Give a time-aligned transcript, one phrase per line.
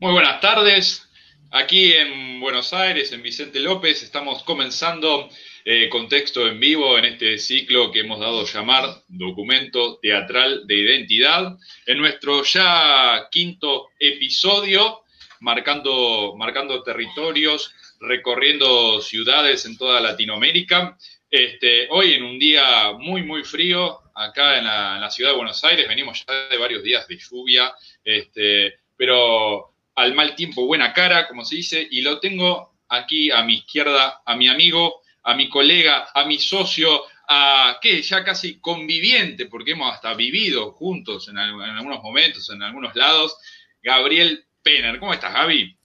[0.00, 1.06] Muy buenas tardes.
[1.50, 5.28] Aquí en Buenos Aires, en Vicente López, estamos comenzando
[5.62, 11.58] eh, contexto en vivo en este ciclo que hemos dado llamar Documento Teatral de Identidad.
[11.84, 15.02] En nuestro ya quinto episodio,
[15.40, 20.96] marcando, marcando territorios, recorriendo ciudades en toda Latinoamérica.
[21.30, 25.86] Este, hoy en un día muy, muy frío, acá en la, ciudad de Buenos Aires,
[25.86, 31.44] venimos ya de varios días de lluvia, este, pero al mal tiempo buena cara, como
[31.44, 36.08] se dice, y lo tengo aquí a mi izquierda, a mi amigo, a mi colega,
[36.14, 42.02] a mi socio, a que ya casi conviviente, porque hemos hasta vivido juntos en, algunos
[42.02, 43.36] momentos, en algunos lados,
[43.82, 44.98] Gabriel Penner.
[44.98, 45.76] ¿Cómo estás, Gaby?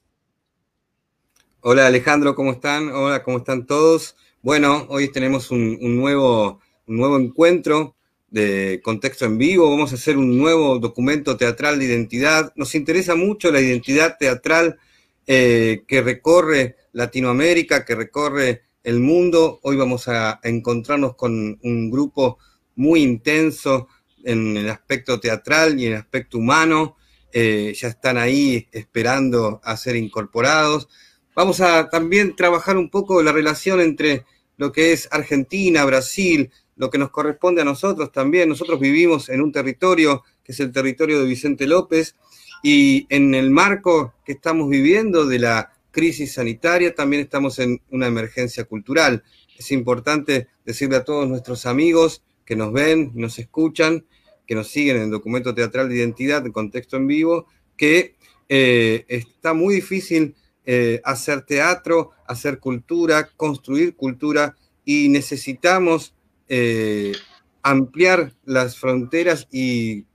[1.62, 2.90] Hola Alejandro, ¿cómo están?
[2.92, 4.16] Hola, ¿cómo están todos?
[4.42, 7.96] Bueno, hoy tenemos un, nuevo, un nuevo encuentro
[8.36, 12.52] de contexto en vivo, vamos a hacer un nuevo documento teatral de identidad.
[12.58, 14.78] Nos interesa mucho la identidad teatral
[15.26, 19.62] eh, que recorre Latinoamérica, que recorre el mundo.
[19.64, 22.38] Hoy vamos a encontrarnos con un grupo
[22.76, 23.88] muy intenso
[24.26, 26.98] en el aspecto teatral y en el aspecto humano.
[27.32, 30.90] Eh, ya están ahí esperando a ser incorporados.
[31.34, 34.26] Vamos a también trabajar un poco la relación entre
[34.58, 38.50] lo que es Argentina, Brasil, lo que nos corresponde a nosotros también.
[38.50, 42.16] Nosotros vivimos en un territorio que es el territorio de Vicente López
[42.64, 48.08] y en el marco que estamos viviendo de la crisis sanitaria también estamos en una
[48.08, 49.24] emergencia cultural.
[49.58, 54.06] Es importante decirle a todos nuestros amigos que nos ven, nos escuchan,
[54.46, 58.16] que nos siguen en el documento teatral de identidad, de contexto en vivo, que
[58.50, 66.15] eh, está muy difícil eh, hacer teatro, hacer cultura, construir cultura y necesitamos
[66.50, 67.14] eh,
[67.64, 70.06] ampliar las fronteras y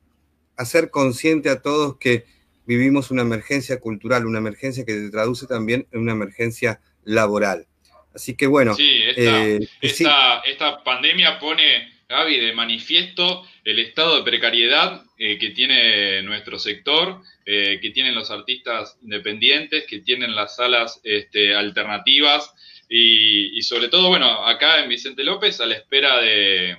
[0.57, 2.25] hacer consciente a todos que
[2.67, 7.67] vivimos una emergencia cultural, una emergencia que se traduce también en una emergencia laboral.
[8.15, 8.75] Así que bueno.
[8.75, 16.23] Sí, esta, eh, pandemia pone, Gaby, de manifiesto el estado de precariedad eh, que tiene
[16.23, 22.55] nuestro sector, que tienen los artistas independientes, que tienen las salas este, alternativas,
[22.93, 26.77] y, sobre todo, bueno, acá en Vicente López, a la espera de,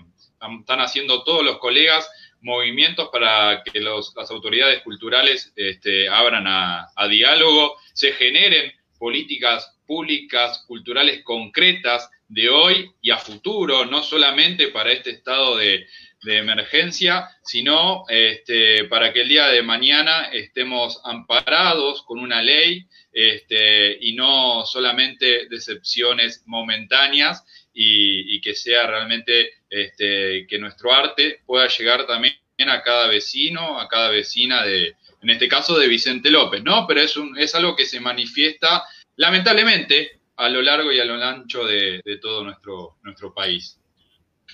[0.59, 2.09] están haciendo todos los colegas
[2.41, 11.23] movimientos para que las autoridades culturales este, abran a, diálogo, se generen políticas públicas, culturales
[11.23, 15.87] concretas de hoy y a futuro, no solamente para este estado de,
[16.23, 23.97] emergencia, sino este, para que el día de mañana estemos amparados con una ley este,
[23.99, 27.43] y no solamente decepciones momentáneas
[27.73, 32.35] y, que sea realmente este, que nuestro arte pueda llegar también
[32.67, 36.85] a cada vecino, a cada vecina de, en este caso de Vicente López, ¿no?
[36.87, 38.83] Pero es, un, es algo que se manifiesta
[39.15, 43.80] lamentablemente a lo largo y a lo ancho de, de todo nuestro, nuestro país.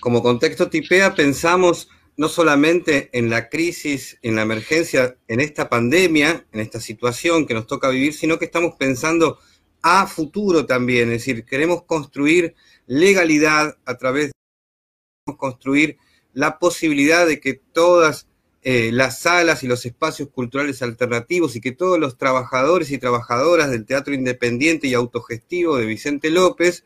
[0.00, 6.46] Como contexto tipea, pensamos no solamente en la crisis, en la emergencia, en esta pandemia,
[6.52, 9.38] en esta situación que nos toca vivir, sino que estamos pensando
[9.82, 12.54] a futuro también, es decir, queremos construir
[12.86, 14.32] legalidad a través
[15.26, 15.98] de construir
[16.32, 18.26] la posibilidad de que todas
[18.62, 23.70] eh, las salas y los espacios culturales alternativos y que todos los trabajadores y trabajadoras
[23.70, 26.84] del teatro independiente y autogestivo de Vicente López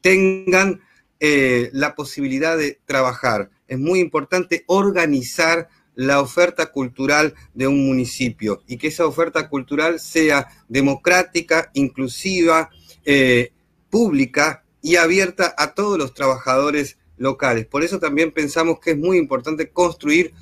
[0.00, 0.80] tengan
[1.20, 8.62] eh, la posibilidad de trabajar es muy importante organizar la oferta cultural de un municipio
[8.66, 12.70] y que esa oferta cultural sea democrática, inclusiva,
[13.04, 13.52] eh,
[13.90, 17.66] pública y abierta a todos los trabajadores locales.
[17.66, 20.32] Por eso también pensamos que es muy importante construir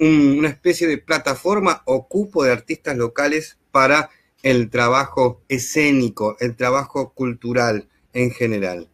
[0.00, 4.10] una especie de plataforma o cupo de artistas locales para
[4.42, 8.88] el trabajo escénico, el trabajo cultural en general.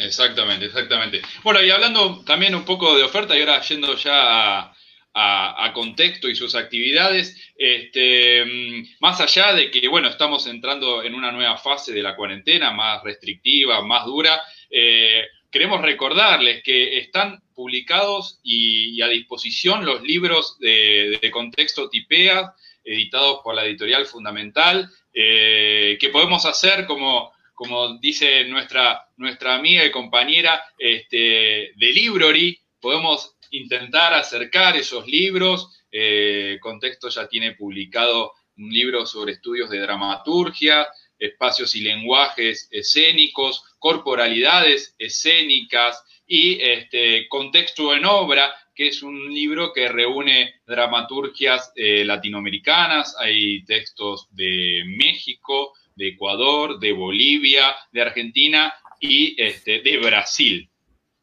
[0.00, 1.20] Exactamente, exactamente.
[1.42, 4.72] Bueno, y hablando también un poco de oferta y ahora yendo ya
[5.12, 11.14] a, contexto y sus actividades, este, mm, más allá de que, bueno, estamos entrando en
[11.14, 14.40] una nueva fase de la cuarentena, más restrictiva, más dura,
[14.70, 22.54] eh, queremos recordarles que están publicados y, a disposición los libros de, contexto tipea,
[22.84, 29.84] editados por la editorial Fundamental, eh, que podemos hacer como como dice nuestra, nuestra amiga
[29.84, 35.68] y compañera este, de Library, podemos intentar acercar esos libros.
[35.92, 43.62] Eh, Contexto ya tiene publicado un libro sobre estudios de dramaturgia, espacios y lenguajes escénicos,
[43.78, 52.06] corporalidades escénicas y este, contexto en obra, que es un libro que reúne dramaturgias eh,
[52.06, 60.68] latinoamericanas, hay textos de México, de Ecuador, de Bolivia, de Argentina y este, de Brasil.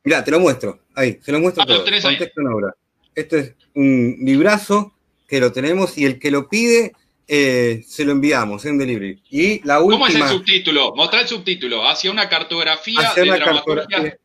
[0.03, 1.85] Mirá, te lo muestro, ahí, se lo muestro ah, todo.
[1.85, 2.73] En obra.
[3.13, 4.93] Este es un librazo
[5.27, 6.93] que lo tenemos y el que lo pide
[7.27, 9.21] eh, se lo enviamos en delivery.
[9.29, 10.95] Y la última, ¿Cómo es el subtítulo?
[10.95, 11.85] Mostrar el subtítulo.
[11.85, 14.17] Hacia una cartografía de dramaturgia.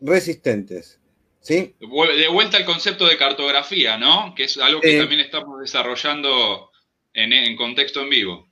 [0.00, 1.00] Resistentes.
[1.40, 1.74] ¿Sí?
[1.80, 4.32] De vuelta al concepto de cartografía, ¿no?
[4.36, 6.70] Que es algo que eh, también estamos desarrollando
[7.12, 8.51] en, contexto en vivo.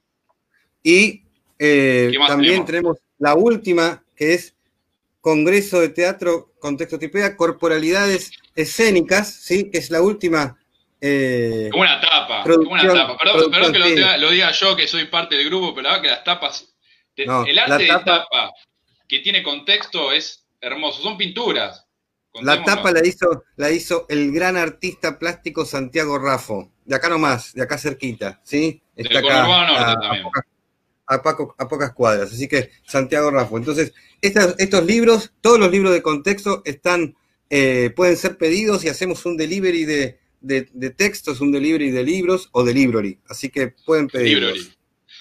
[0.82, 1.22] Y
[1.58, 2.98] eh, también tenemos?
[3.18, 4.54] la última, que es
[5.20, 9.70] Congreso de Teatro Contexto Tipea, Corporalidades Escénicas, ¿sí?
[9.70, 10.56] Que es la última
[11.00, 13.16] eh, una tapa, una tapa.
[13.16, 13.78] Perdón, que
[14.18, 16.74] lo diga, yo, que soy parte del grupo, pero la verdad que las tapas.
[17.16, 18.52] el arte de tapa
[19.08, 21.02] que tiene contexto es hermoso.
[21.02, 21.86] Son pinturas.
[22.42, 27.54] La tapa la hizo, la hizo el gran artista plástico Santiago Rafo, de acá nomás,
[27.54, 28.80] de acá cerquita, ¿sí?
[28.94, 30.22] Está acá, a,
[31.18, 33.58] pocas, cuadras, así que Santiago Rafo.
[33.58, 33.92] Entonces,
[34.22, 37.16] estos, libros, todos los libros de contexto están,
[37.50, 42.48] eh, pueden ser pedidos y hacemos un delivery de, de, textos, un delivery de libros
[42.52, 43.18] o de library.
[43.28, 44.54] Así que pueden pedir.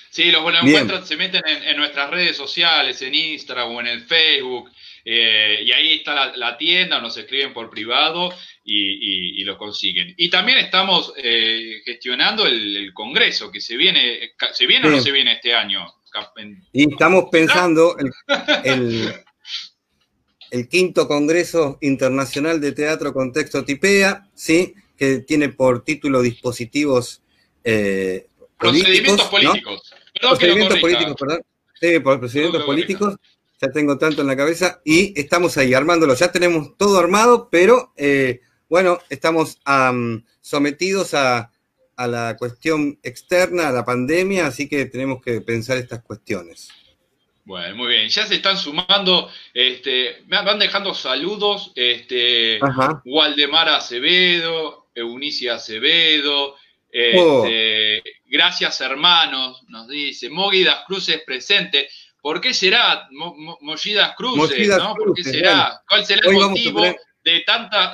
[0.09, 4.71] Sí, los encuentran, se meten en, nuestras redes sociales, en Instagram o en el Facebook.
[5.05, 8.33] Eh, y ahí está la, tienda, nos escriben por privado
[8.69, 10.13] y, lo consiguen.
[10.17, 15.11] Y también estamos eh, gestionando el, congreso que se viene, ¿se viene o no se
[15.11, 15.85] viene este año?
[16.73, 19.13] Y estamos pensando el,
[20.51, 24.73] el, quinto Congreso Internacional de Teatro Contexto Tipea, ¿sí?
[24.97, 27.21] que tiene por título dispositivos
[27.63, 28.27] eh,
[28.57, 29.93] procedimientos políticos.
[30.19, 31.41] procedimientos políticos, perdón.
[31.79, 33.15] Sí, por procedimientos políticos.
[33.61, 36.13] Ya tengo tanto en la cabeza y estamos ahí armándolo.
[36.15, 39.57] Ya tenemos todo armado, pero eh, bueno, estamos
[40.41, 41.51] sometidos a,
[41.97, 46.69] la cuestión externa, a la pandemia, así que tenemos que pensar estas cuestiones.
[47.43, 48.07] Bueno, muy bien.
[48.07, 52.59] Ya se están sumando, este, me van dejando saludos, este,
[53.03, 56.55] Waldemar Acevedo, Eunicia Acevedo,
[56.89, 58.03] este, oh.
[58.27, 61.89] gracias hermanos, nos dice, Mogidas Cruces presente.
[62.21, 64.67] ¿Por qué será Mogidas Cruces?
[64.69, 64.93] ¿no?
[64.95, 65.81] ¿Por qué será?
[65.87, 66.83] ¿Cuál será el motivo
[67.29, 67.43] de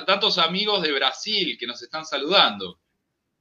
[0.06, 2.78] tantos amigos de Brasil que nos están saludando?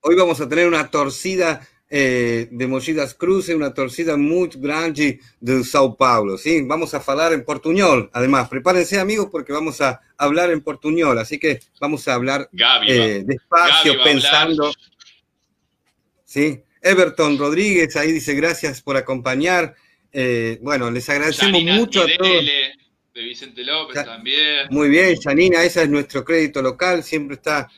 [0.01, 5.63] Hoy vamos a tener una torcida eh, de Mogidas Cruces, una torcida muy grande de
[5.63, 6.62] Sao Paulo, ¿sí?
[6.63, 11.39] Vamos a hablar en portuñol, además, prepárense amigos porque vamos a hablar en portuñol, así
[11.39, 12.50] que vamos a hablar
[12.88, 14.74] eh, despacio, pensando.
[16.24, 16.62] ¿Sí?
[16.81, 19.75] Everton Rodríguez ahí dice gracias por acompañar.
[20.12, 22.44] Eh, bueno, les agradecemos mucho a todos.
[23.15, 24.67] De Vicente López también.
[24.69, 27.69] Muy bien, Janina, ese es nuestro crédito local, siempre está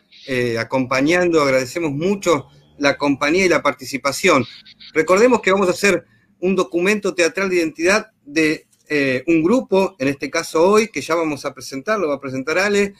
[0.59, 2.47] acompañando, agradecemos mucho
[2.79, 4.45] la compañía y la participación.
[4.93, 6.05] Recordemos que vamos a hacer
[6.39, 11.15] un documento teatral de identidad de eh, un grupo, en este caso hoy, que ya
[11.15, 12.95] vamos a presentar, lo va a presentar Ale,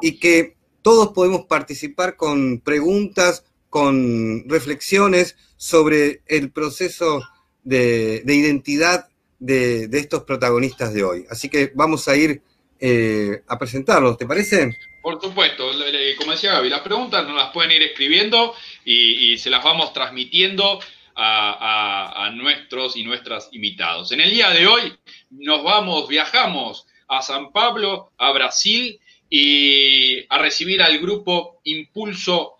[0.00, 7.22] y que todos podemos participar con preguntas, con reflexiones sobre el proceso
[7.64, 9.08] de, identidad
[9.40, 11.24] de, estos protagonistas de hoy.
[11.28, 12.42] Así que vamos a ir
[12.78, 14.76] eh, a presentarlos, ¿te parece?
[15.02, 15.70] Por supuesto,
[16.18, 18.54] como decía Gaby, las preguntas nos las pueden ir escribiendo
[18.84, 20.78] y, se las vamos transmitiendo
[21.16, 24.12] a, nuestros y nuestras invitados.
[24.12, 24.92] En el día de hoy
[25.30, 32.56] nos vamos, viajamos a San Pablo, a Brasil y a recibir al grupo Impulso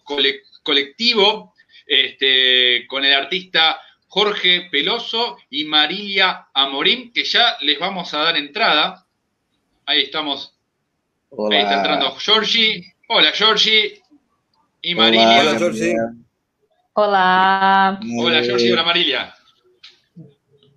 [0.63, 1.55] Colectivo
[1.87, 3.81] este, con el artista
[4.11, 9.07] Jorge Peloso y Marilia Amorín, que ya les vamos a dar entrada.
[9.87, 10.59] Ahí estamos.
[11.49, 12.93] Ahí está entrando Georgie.
[13.09, 14.03] Hola Georgie.
[14.83, 15.43] Y Marilia.
[15.43, 15.95] Hola, Georgie.
[16.95, 18.01] Hola.
[18.19, 18.73] Hola, Georgie.
[18.73, 19.33] Hola, Marilia.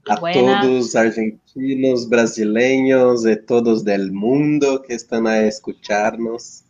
[0.08, 6.66] A todos argentinos, brasileños, de todos del mundo que están a escucharnos.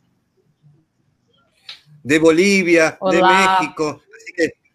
[2.04, 4.02] De Bolivia, de México.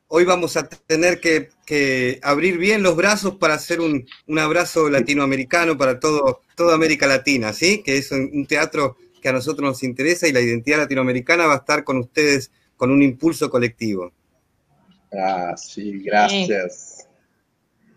[0.08, 4.06] Hoy vamos a tener que, abrir bien los brazos para hacer un,
[4.38, 7.82] abrazo latinoamericano para todo, toda América Latina, ¿sí?
[7.82, 11.58] Que es un teatro que a nosotros nos interesa y la identidad latinoamericana va a
[11.58, 14.12] estar con ustedes con un impulso colectivo.
[15.12, 17.06] Ah, sí, gracias.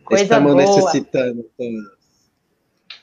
[0.10, 1.46] Estamos necesitando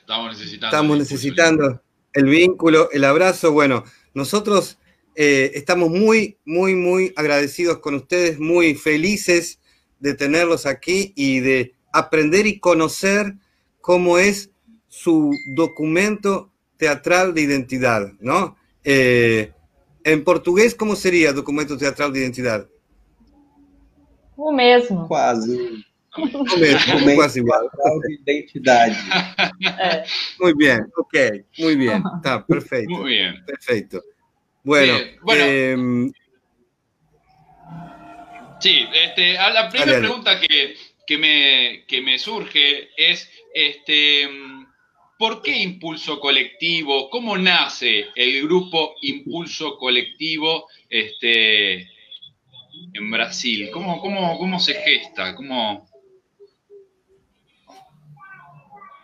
[0.01, 0.67] Estamos necesitando.
[0.67, 3.53] Estamos necesitando el vínculo, el abrazo.
[3.53, 3.85] Bueno,
[4.15, 4.79] nosotros
[5.21, 9.59] eh, estamos muy, muy, muy agradecidos con ustedes, muy felices
[9.99, 13.35] de tenerlos aquí y de aprender y conocer
[13.81, 14.53] cómo es
[14.87, 18.57] su documento teatral de identidad, ¿no?
[18.85, 19.53] Eh,
[20.05, 22.69] En portugués, ¿cómo sería documento teatral de identidad?
[24.37, 25.09] O mesmo.
[25.09, 25.59] Quase.
[26.17, 27.69] O mesmo, quase igual.
[28.25, 28.97] de identidade.
[29.81, 30.05] É.
[30.41, 31.15] Muy bien, ok,
[31.59, 32.99] muy bien, está perfecto.
[32.99, 33.35] Muy bien.
[33.45, 34.01] Perfecto.
[34.69, 35.45] Bueno, bueno.
[35.47, 36.13] em,
[38.61, 40.09] Sí, este, a la primera Dale, dale.
[40.09, 44.29] pregunta que, que me, que me surge es, este,
[45.19, 47.09] ¿por qué Impulso Colectivo?
[47.09, 51.89] ¿Cómo nace el grupo Impulso Colectivo este,
[52.93, 53.71] en Brasil?
[53.73, 55.35] ¿Cómo, cómo, cómo se gesta?
[55.35, 55.89] ¿Cómo...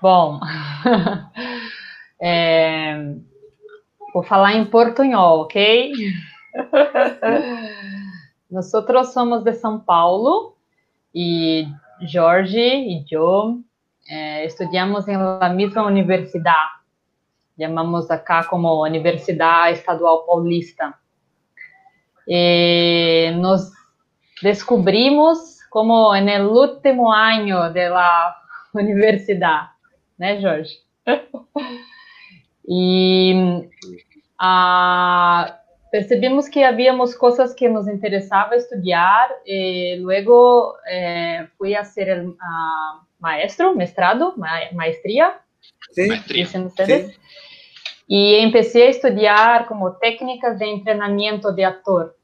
[0.02, 0.38] Bom,
[2.20, 2.96] é,
[4.14, 5.92] vou falar em portunhol, ok?
[8.48, 8.70] Nós
[9.12, 10.56] somos de São Paulo
[11.12, 11.66] e
[12.00, 13.60] Jorge e eu
[14.08, 16.74] eh, estudamos em la mesma universidade.
[17.60, 20.94] Chamamos acá como Universidade Estadual Paulista.
[22.28, 23.72] E nos
[24.40, 28.36] descobrimos como no último ano da
[28.74, 29.70] universidade,
[30.16, 30.74] né, Jorge?
[32.68, 33.68] e
[34.38, 42.08] ah, percebimos que havíamos coisas que nos interessava estudar e luego eh, fui a ser
[42.08, 44.70] el, ah, maestro, mestrado, ma-.
[44.72, 45.40] Maestría.
[46.28, 47.18] dicen ustedes,
[48.06, 52.16] y empecé a estudiar como técnicas de entrenamiento de actor.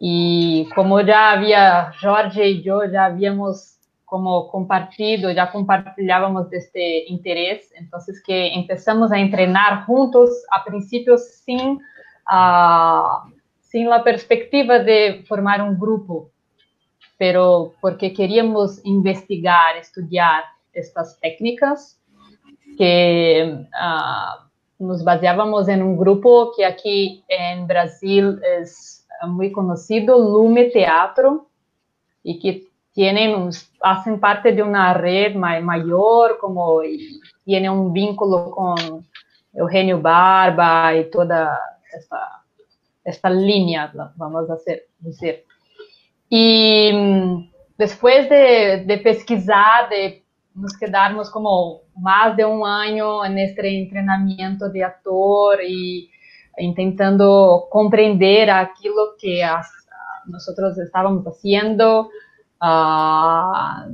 [0.00, 3.77] Y como ya había, Jorge y yo ya habíamos
[4.08, 11.18] como compartido, ya compartilhábamos de este interés, entonces que empezamos a entrenar juntos, a principio
[11.18, 11.78] sin,
[12.26, 13.24] ah,
[13.60, 16.30] sin perspectiva de formar un grupo,
[17.18, 22.00] pero porque queríamos investigar, estudiar estas técnicas
[22.78, 24.48] que ah,
[24.78, 31.48] nos baseábamos en un grupo que aquí en Brasil es muy conocido, Lume Teatro,
[32.22, 32.67] y que
[32.98, 33.50] tienen
[33.80, 39.06] hacen parte de una red ma- mayor, como y tiene un vínculo con
[39.52, 41.60] Eugenio Barba y toda
[41.96, 42.42] esta,
[43.04, 45.44] esta línea, vamos a hacer, decir.
[46.28, 50.24] Y mm, después de, de pesquisar, de
[50.54, 56.10] nos quedarmos como más de un año en este entrenamiento de actor y
[56.58, 59.70] intentando comprender aquello que as-
[60.26, 61.24] nosotros estábamos
[62.60, 63.86] ah,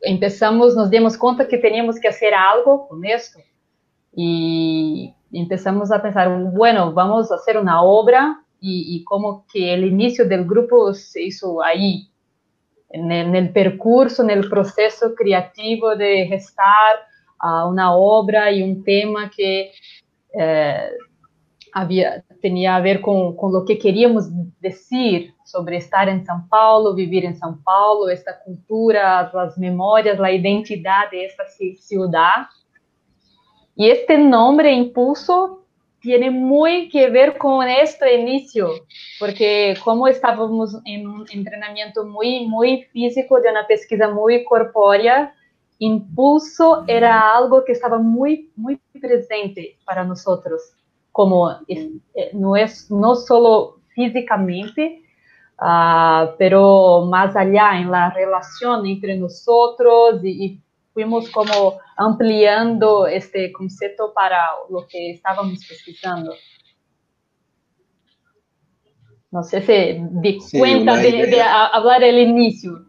[0.00, 3.38] empezamos, nos dimos cuenta que teníamos que hacer algo con esto.
[4.16, 9.84] Y empezamos a pensar, bueno, vamos a hacer una obra y, y como que el
[9.84, 12.08] inicio del grupo se hizo ahí,
[12.94, 16.96] en el, en el percurso, en el proceso creativo de gestar
[17.40, 19.72] ah, una obra y un tema que
[20.32, 20.90] eh,
[21.74, 24.28] había, tenía a ver con, con lo que queríamos
[24.60, 30.30] decir sobre estar en São Paulo, vivir en São Paulo, esta cultura, las memorias, la
[30.30, 32.46] identidad de esta ci- ciudad.
[33.74, 35.64] Y este nombre, Impulso,
[36.00, 38.68] tiene muy que ver con este inicio,
[39.18, 45.34] porque como estábamos en un entrenamiento muy, muy físico, de una pesquisa muy corpórea,
[45.78, 50.60] impulso era algo que estaba muy, muy presente para nosotros,
[51.14, 55.00] como es- eh, no es no solo físicamente,
[55.58, 60.60] ah, pero más allá en la relación entre nosotros y, y
[60.92, 66.34] fuimos como ampliando este concepto para lo que estábamos pesquisando.
[69.30, 71.26] No sé si di Sí, cuenta de, idea.
[71.26, 72.86] de a- hablar el inicio.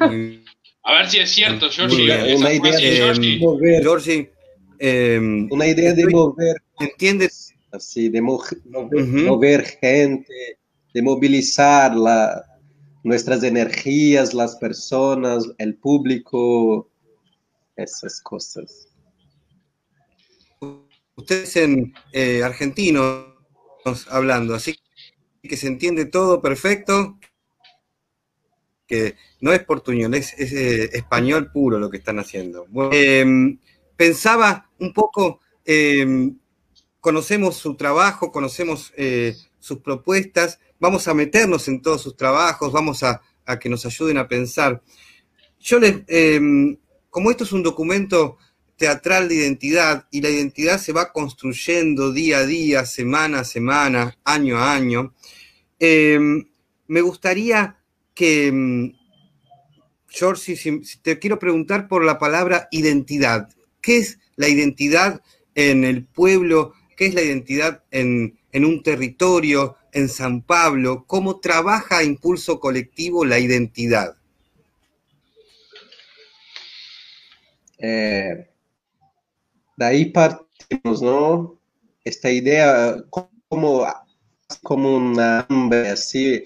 [0.00, 2.06] A ver si es cierto, Georgie.
[2.32, 3.38] esa Una idea de- Georgie.
[3.40, 4.32] Mover, Georgie,
[5.50, 7.47] una idea de mover, ¿entiendes?
[7.72, 8.42] Así, de mo-
[9.24, 10.58] mover, gente,
[10.94, 12.44] de movilizar la,
[13.04, 16.90] nuestras energías, las personas, el público,
[17.76, 18.88] esas cosas.
[21.16, 23.26] Ustedes en eh, argentinos
[24.10, 24.76] hablando, así
[25.42, 27.18] que se entiende todo perfecto,
[28.86, 32.66] que no es portuñol, es, es, eh, español puro lo que están haciendo.
[32.68, 33.58] Bueno, em,
[33.96, 36.38] pensaba un poco, em,
[37.00, 43.02] conocemos su trabajo, conocemos eh, sus propuestas, vamos a meternos en todos sus trabajos, vamos
[43.02, 44.82] a, a que nos ayuden a pensar.
[45.58, 46.76] Yo les, em,
[47.10, 48.38] como esto es un documento
[48.76, 54.16] teatral de identidad y la identidad se va construyendo día a día, semana a semana,
[54.24, 55.14] año a año,
[55.80, 56.18] eh,
[56.86, 57.76] me gustaría
[58.14, 58.92] que, mm,
[60.08, 63.48] George, si te quiero preguntar por la palabra identidad.
[63.80, 65.22] ¿Qué es la identidad
[65.54, 72.02] en el pueblo qué es la identidad en, un territorio, en San Pablo, cómo trabaja
[72.02, 74.16] Impulso Colectivo la identidad.
[77.78, 78.48] Eh,
[79.76, 81.60] de ahí partimos, ¿no?
[82.02, 83.86] Esta idea como,
[84.64, 86.42] como una hambre así,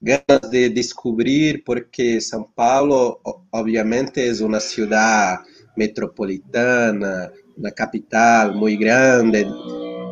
[0.00, 5.38] ganas de descubrir, porque São Paulo obviamente es una ciudad
[5.76, 9.46] metropolitana, una capital muy grande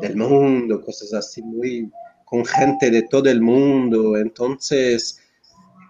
[0.02, 1.90] del mundo, cosas así muy
[2.24, 5.18] con gente de todo el mundo, entonces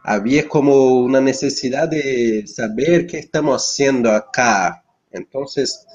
[0.04, 4.84] había como una necesidad de saber qué estamos haciendo acá.
[5.12, 5.86] Entonces,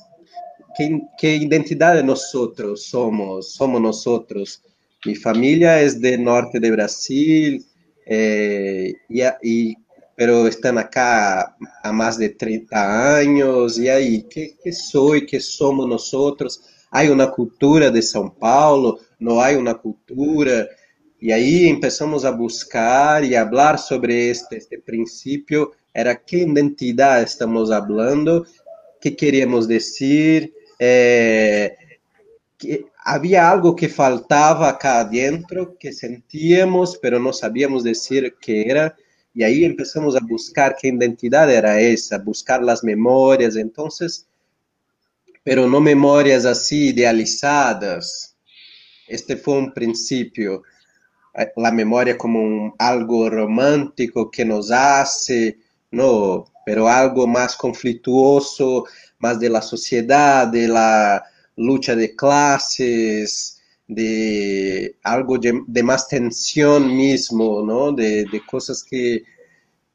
[0.77, 3.53] ¿qué, qué identidad de nosotros somos?
[3.53, 4.63] Somos nosotros.
[5.05, 7.65] Mi familia es del norte de Brasil,
[8.05, 9.77] eh, y, y,
[10.15, 15.25] pero están acá a más de 30 años, y ahí, ¿qué, qué soy?
[15.25, 16.61] ¿Qué somos nosotros?
[16.91, 20.67] Hay una cultura de São Paulo, no hay una cultura,
[21.19, 27.23] y ahí empezamos a buscar y a hablar sobre este, este principio, era qué identidad
[27.23, 28.45] estamos hablando,
[29.01, 31.75] qué queríamos decir, eh,
[32.57, 38.95] que había algo que faltaba acá adentro, que sentíamos, pero no sabíamos decir qué era,
[39.33, 44.27] y ahí empezamos a buscar qué identidad era esa, buscar las memorias, entonces,
[45.47, 48.35] pero no memorias así idealizadas.
[49.07, 50.61] Este fue un principio
[51.55, 55.57] la memoria como un, algo romántico que nos hace,
[55.91, 58.87] no, pero algo más conflictuoso,
[59.19, 61.23] más de la sociedad, de la
[61.55, 67.93] lucha de clases, de algo de, de más tensión mismo, ¿no?
[67.93, 69.23] De, de cosas que,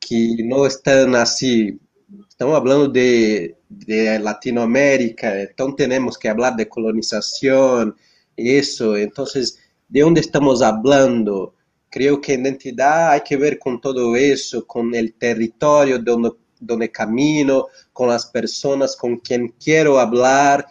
[0.00, 1.78] que, no están así.
[2.26, 7.96] Estamos hablando de, de Latinoamérica, entonces tenemos que hablar de colonización,
[8.36, 11.54] eso, entonces de dónde estamos hablando.
[11.90, 17.66] Creo que identidad hay que ver con todo eso, con el territorio donde, donde camino,
[17.92, 20.66] con las personas con quien quiero hablar,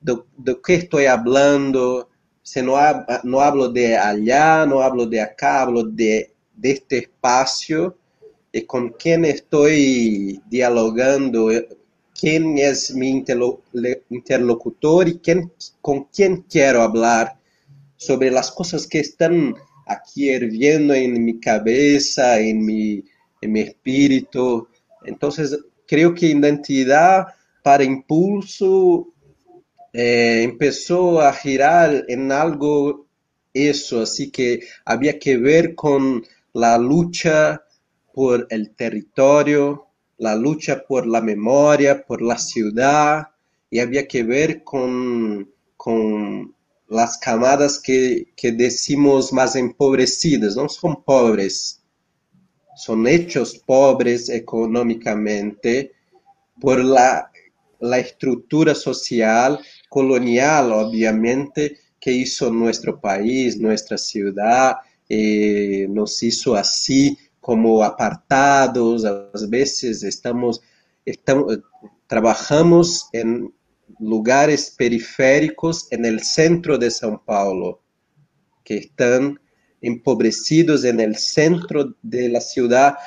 [0.00, 2.10] de, de qué estoy hablando.
[2.42, 2.76] Si no,
[3.24, 7.96] no hablo de allá, no hablo de acá, hablo de, de este espacio
[8.52, 11.50] y con quién estoy dialogando,
[12.18, 13.10] quién es mi
[14.10, 17.38] interlocutor y quién, con quién quiero hablar
[17.96, 19.54] sobre las cosas que están
[19.86, 23.04] aquí hirviendo en mi cabeza, en mi,
[23.40, 24.68] en mi espíritu.
[25.04, 27.26] Entonces, creo que identidad
[27.62, 29.14] para impulso
[29.92, 33.06] eh, empezó a girar en algo
[33.52, 37.62] eso, así que había que ver con la lucha
[38.12, 39.87] por el territorio,
[40.18, 43.28] la lucha por la memoria, por la ciudad,
[43.70, 46.54] y había que ver con, con
[46.88, 51.82] las camadas que, que decimos más empobrecidas, no son pobres,
[52.76, 55.92] son hechos pobres económicamente
[56.60, 57.30] por la,
[57.80, 64.76] la estructura social colonial, obviamente, que hizo nuestro país, nuestra ciudad,
[65.08, 67.18] eh, nos hizo así
[67.48, 70.60] como apartados, a veces estamos,
[71.06, 71.60] estamos
[72.06, 73.50] trabajamos en
[73.98, 77.80] lugares periféricos en el centro de São Paulo,
[78.64, 79.40] que están
[79.80, 82.98] empobrecidos en el centro de la ciudad,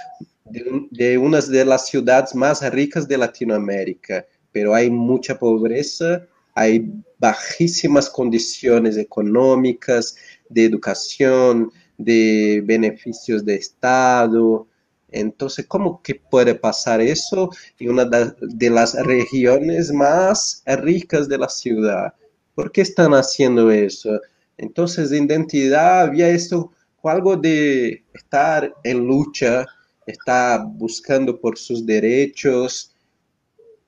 [0.46, 6.26] de, de una de las ciudades más ricas de Latinoamérica, pero hay mucha pobreza,
[6.56, 10.16] hay bajísimas condiciones económicas,
[10.50, 11.72] de educación,
[12.04, 14.68] de beneficios de Estado,
[15.12, 21.50] entonces, ¿cómo que puede pasar eso en una de las regiones más ricas de la
[21.50, 22.14] ciudad?
[22.56, 24.20] ¿Por qué están haciendo eso?
[24.58, 26.72] Entonces, identidad había esto,
[27.04, 29.66] algo de estar en lucha,
[30.06, 32.96] está buscando por sus derechos,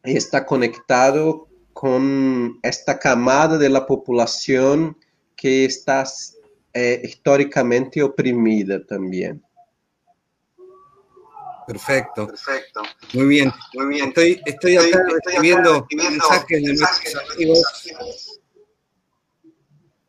[0.04, 4.98] está conectado con esta camada de la población
[5.36, 6.04] que está
[6.74, 9.44] eh, históricamente oprimida también.
[11.68, 12.28] Perfecto.
[12.28, 12.82] Perfecto.
[13.14, 14.08] Muy bien, muy bien.
[14.10, 18.40] Estoy, estoy acá recibiendo mensajes de nuestros amigos.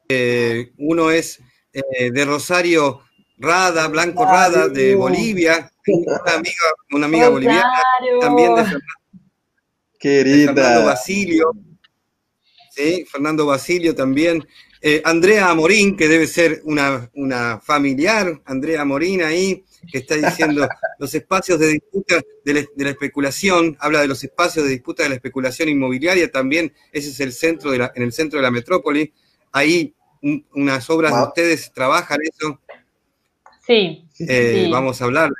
[0.08, 1.40] Eh, uno es
[1.72, 3.02] eh, de Rosario
[3.38, 5.70] Rada, Blanco Rada, de Bolivia.
[5.86, 6.54] Una amiga,
[6.92, 7.72] una amiga boliviana.
[8.20, 8.86] También de Fernando,
[9.98, 10.54] Querida.
[10.54, 11.52] Fernando Basilio.
[12.74, 14.46] Sí, Fernando Basilio también.
[14.80, 20.66] Eh, Andrea Morín, que debe ser una, una familiar, Andrea Morín ahí que está diciendo
[20.98, 25.14] los espacios de disputa de la, especulación, habla de los espacios de disputa de la
[25.14, 29.12] especulación inmobiliaria también, ese es el centro de la, en el centro de la metrópoli.
[29.52, 29.94] ahí
[30.54, 32.58] unas obras de ustedes trabajan eso.
[33.66, 35.30] Sí, eh, Vamos a hablar.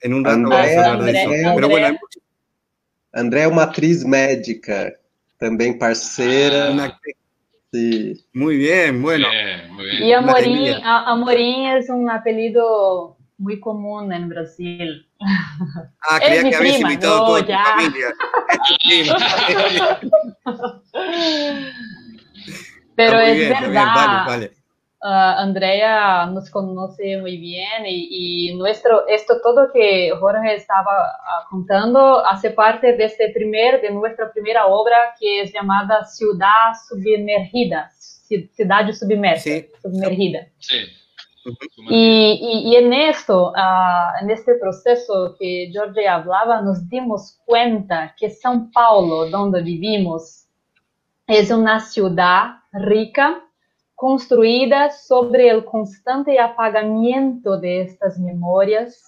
[0.00, 1.30] En un rato Andrea, vamos a hablar de eso.
[1.30, 1.96] Andrea, Pero bueno, hay
[3.16, 4.94] André é uma atriz médica,
[5.38, 6.74] também parceira.
[6.78, 6.98] Ah,
[7.72, 8.24] sí.
[8.34, 9.28] Muy bien, bueno.
[9.30, 10.02] Bien, muy bien.
[10.02, 15.08] Y Amorim, Amorim es un apellido muy común en Brasil.
[16.08, 16.92] Ah, creía que habías prima.
[16.92, 17.62] invitado no, toda ya.
[17.62, 18.14] tu familia.
[22.96, 23.94] Pero es bien, verdad.
[23.94, 24.55] Vale, vale.
[25.06, 31.48] Uh, Andrea nos conoce muy bien y, y, nuestro, esto todo que Jorge estaba uh,
[31.48, 37.88] contando hace parte de, este primer, de nuestra primera obra que es llamada Ciudad Submergida,
[37.92, 39.68] Ciudad Submersa, sí.
[39.80, 40.48] Submergida.
[40.58, 40.74] Sí.
[41.88, 48.12] Y, y, y, en esto, uh, en este proceso que Jorge hablaba, nos dimos cuenta
[48.18, 50.48] que São Paulo, donde vivimos,
[51.28, 53.45] es una ciudad rica,
[53.96, 59.02] construida sobre el constante apagamiento de estas memorias.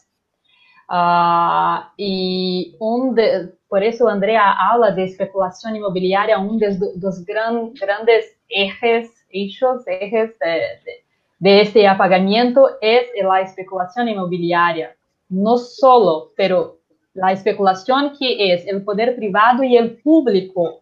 [0.90, 7.74] Uh, y un de, por eso Andrea habla de especulación inmobiliaria, un de los gran,
[7.74, 11.04] grandes ejes, eixos, ejes de, de,
[11.38, 14.96] de este apagamiento es la especulación inmobiliaria.
[15.28, 16.78] No solo, pero
[17.12, 20.80] la especulación que es el poder privado y el público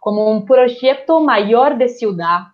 [0.00, 2.53] como un proyecto mayor de ciudad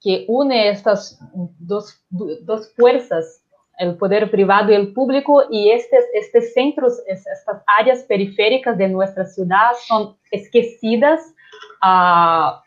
[0.00, 1.18] que une estas
[1.58, 3.44] dos, dos fuerzas,
[3.78, 9.24] el poder privado y el público, y estos, estos centros, estas áreas periféricas de nuestra
[9.24, 11.34] ciudad son esquecidas,
[11.82, 12.60] uh,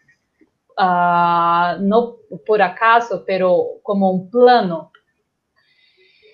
[1.79, 2.15] no
[2.45, 4.91] por acaso, pero como un plano.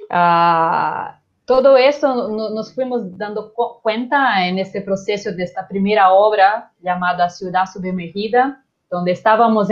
[0.10, 7.30] Uh, todo eso nos fuimos dando cuenta en este proceso de esta primera obra llamada
[7.30, 9.70] Ciudad Submergida, donde estábamos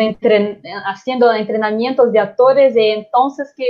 [0.86, 3.66] haciendo entrenamientos de actores y entonces que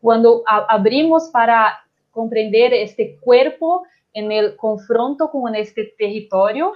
[0.00, 1.78] cuando abrimos para
[2.10, 6.72] comprender este cuerpo en el confronto con este territorio,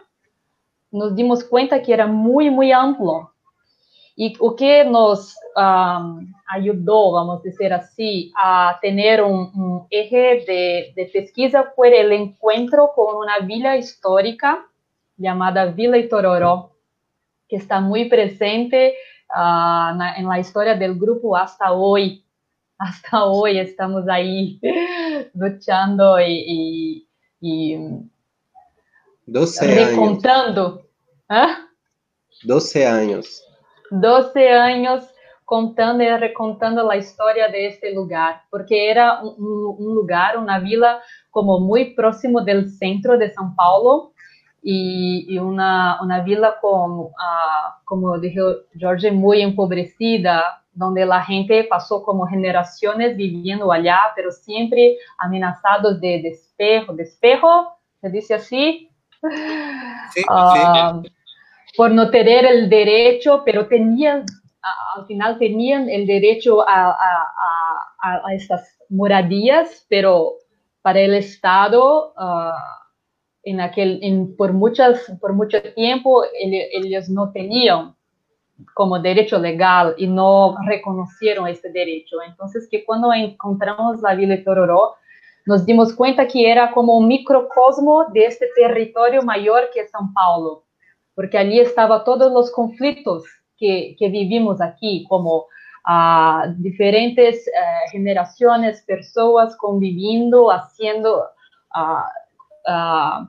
[0.91, 3.33] nos dimos cuenta que era muy, muy amplio.
[4.17, 10.45] Y lo que nos um, ayudó, vamos a decir así, a tener un, un eje
[10.47, 14.67] de, de, pesquisa fue el encuentro con una villa histórica
[15.17, 16.73] llamada Villa Itororó,
[17.51, 18.95] que está muy presente
[19.35, 22.25] uh, na, en la historia del grupo hasta hoy.
[22.83, 24.59] Hasta hoy estamos ahí
[25.35, 27.05] luchando y,
[27.43, 27.77] y, y
[29.27, 30.89] 12 recontando.
[31.29, 31.51] Años.
[31.51, 31.69] ¿Ah?
[32.45, 33.45] 12 años.
[33.91, 35.05] 12 años
[35.45, 39.35] contando y recontando la historia de este lugar, porque era un,
[39.79, 44.15] un lugar, una vila como muy próximo del centro de São Paulo,
[44.63, 47.11] y, y una, una, vila con, uh,
[47.85, 48.43] como dijo
[48.79, 56.21] Jorge, muy empobrecida, donde la gente pasó como generaciones viviendo allá, pero siempre amenazados de
[56.23, 58.91] despejo, despejo, se dice así,
[60.13, 61.13] sí, uh, sí.
[61.77, 67.35] por no tener el derecho, pero tenían, uh, al final tenían el derecho a, a,
[68.03, 70.35] a, a estas moradías, pero
[70.83, 72.15] para el Estado
[73.43, 77.95] en aquel, en, por, muchas, por mucho tiempo ellos no tenían
[78.75, 82.17] como derecho legal y no reconocieron este derecho.
[82.27, 84.95] Entonces, que cuando encontramos la Villa Tororó,
[85.47, 90.13] nos dimos cuenta que era como un microcosmo de este territorio mayor que es São
[90.13, 90.65] Paulo,
[91.15, 93.25] porque allí estaban todos los conflictos
[93.57, 95.47] que, que vivimos aquí, como
[95.89, 101.25] uh, diferentes uh, generaciones, personas conviviendo, haciendo...
[101.75, 102.20] Uh,
[102.67, 103.27] uh,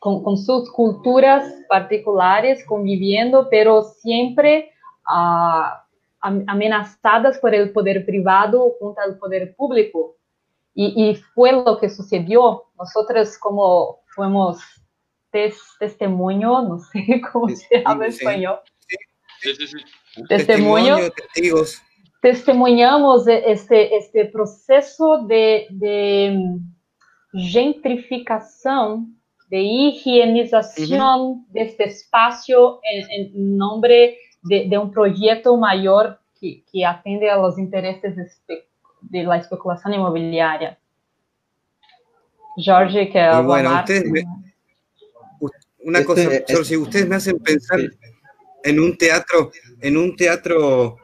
[0.00, 4.70] con, con, sus culturas particulares, conviviendo, pero siempre
[5.08, 5.86] uh,
[6.20, 10.16] amenazadas por el poder privado contra el poder público.
[10.74, 12.64] Y, y fue lo que sucedió.
[12.78, 14.60] Nosotros como fuimos
[15.30, 18.58] tes, testimonio, no sé cómo sí, se habla en sí, español.
[19.40, 19.56] Sí,
[20.28, 20.96] testimonio.
[21.12, 21.82] testigos.
[22.22, 26.58] Testemunhamos este, este proceso de, de
[27.34, 29.06] gentrificação,
[29.50, 31.44] de higienização uhum.
[31.50, 38.40] deste espaço em, em nome de, de, um projeto maior que, que atende aos interesses
[39.02, 40.76] de la especulação imobiliária.
[42.58, 44.24] Jorge, que y bueno, ustedes me,
[45.86, 47.78] una este, cosa, este, Jorge, ustedes me hacen pensar
[48.64, 50.96] en un teatro, en un teatro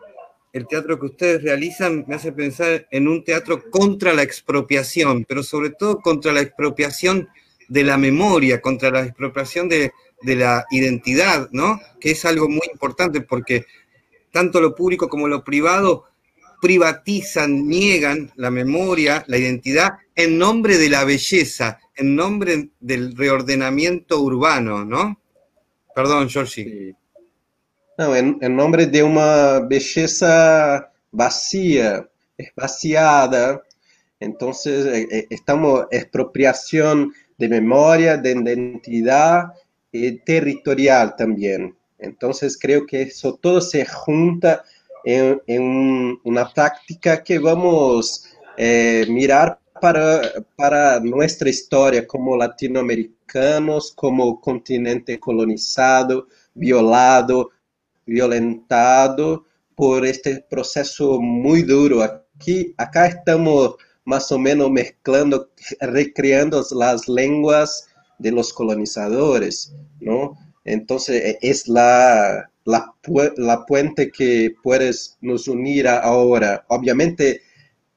[0.52, 5.42] el teatro que ustedes realizan me hace pensar en un teatro contra la expropiación, pero
[5.42, 7.28] sobre todo contra la expropiación
[7.68, 11.80] de la memoria, contra la expropiación de, de la identidad, ¿no?
[12.00, 13.64] Que es algo muy importante porque
[14.30, 16.04] tanto lo público como lo privado
[16.60, 24.20] privatizan, niegan la memoria, la identidad, en nombre de la belleza, en nombre del reordenamiento
[24.20, 25.20] urbano, ¿no?
[25.92, 26.94] Perdón, Georgie.
[27.98, 32.08] No, en, nombre de una belleza vacía,
[32.56, 33.62] vaciada.
[34.18, 39.52] Entonces, eh, eh, estamos expropiación de memoria, de identidad
[39.90, 41.76] y territorial también.
[41.98, 44.64] Entonces, creo que eso todo se junta
[45.04, 48.26] en, una práctica que vamos
[48.56, 57.50] eh, mirar para nuestra historia como latinoamericanos, como continente colonizado, violado,
[58.06, 62.02] violentado por este proceso muy duro.
[62.02, 67.88] Aquí, acá estamos más o menos mezclando, recreando las lenguas
[68.18, 70.36] de los colonizadores, ¿no?
[70.64, 72.94] Entonces es la, la,
[73.36, 77.42] la puente que puedes nos unir ahora, obviamente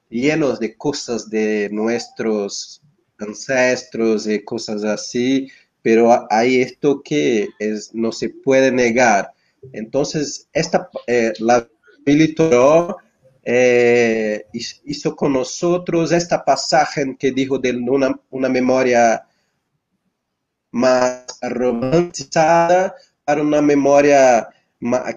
[0.08, 2.82] llenos de cosas de nuestros
[3.18, 5.48] ancestros y cosas así,
[5.82, 9.32] pero hay esto que es, no se puede negar.
[9.72, 11.68] Entonces, esta, eh, la
[12.04, 12.96] militar
[13.44, 19.26] eh, hizo con nosotros esta pasaje que dijo de una, una memoria
[20.72, 24.48] más romantizada para una memoria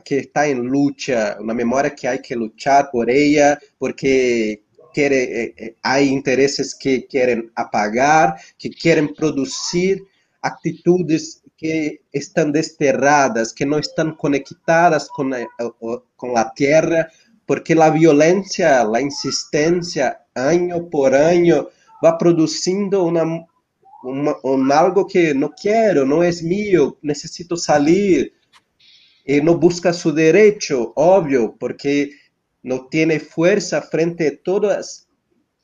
[0.03, 5.53] que está en lucha, una memoria que hay que luchar por ella, porque quiere, eh,
[5.57, 10.03] eh, hay intereses que quieren apagar, que quieren producir
[10.41, 15.45] actitudes que están desterradas, que no están conectadas con, eh,
[16.15, 17.09] con la tierra,
[17.45, 21.67] porque la violencia, la insistencia, año por año,
[22.03, 23.45] va produciendo una,
[24.03, 28.33] un algo que no quiero, no es mío, necesito salir.
[29.25, 32.11] Y no busca su derecho, obvio, porque
[32.63, 35.07] no tiene fuerza frente a todos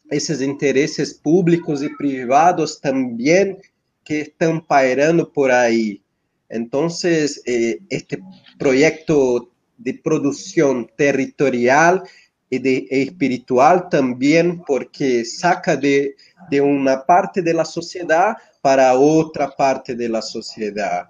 [0.10, 3.60] esos intereses públicos y privados también
[4.06, 6.02] que están pairando por ahí.
[6.48, 8.20] Entonces, eh, este
[8.58, 12.04] proyecto de producción territorial
[12.50, 16.16] y de espiritual también, porque saca de,
[16.50, 21.10] de una parte de la sociedad para otra parte de la sociedad.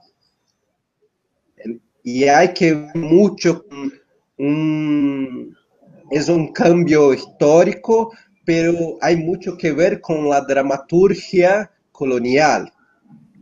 [2.02, 3.66] Y hay que mucho,
[6.12, 8.14] es un cambio histórico,
[8.46, 12.72] pero hay mucho que ver con la dramaturgia colonial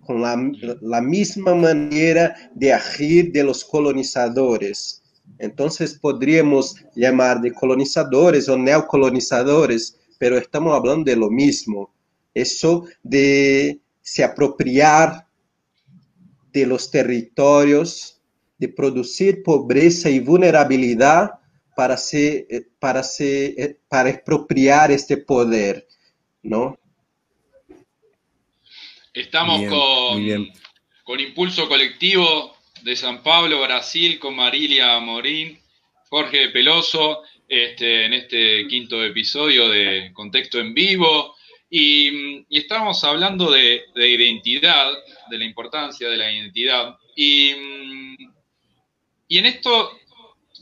[0.05, 5.03] con la, misma manera de agir de los colonizadores.
[5.39, 11.93] Entonces podríamos llamar de colonizadores o neocolonizadores, pero estamos hablando de lo mismo.
[12.33, 15.27] Eso de se apropiar
[16.51, 18.21] de los territorios,
[18.57, 21.31] de producir pobreza y vulnerabilidad
[21.75, 25.87] para, se, para, se, para expropiar este poder,
[26.43, 26.77] ¿no?
[29.13, 30.51] Estamos con,
[31.03, 35.59] con Impulso Colectivo de San Pablo, Brasil, con Marilia Morín,
[36.09, 41.35] Jorge Peloso, este, en este quinto episodio de Contexto en Vivo.
[41.69, 44.91] Y, estamos hablando de, identidad,
[45.29, 46.97] de la importancia de la identidad.
[47.15, 47.51] Y,
[49.27, 49.91] y en esto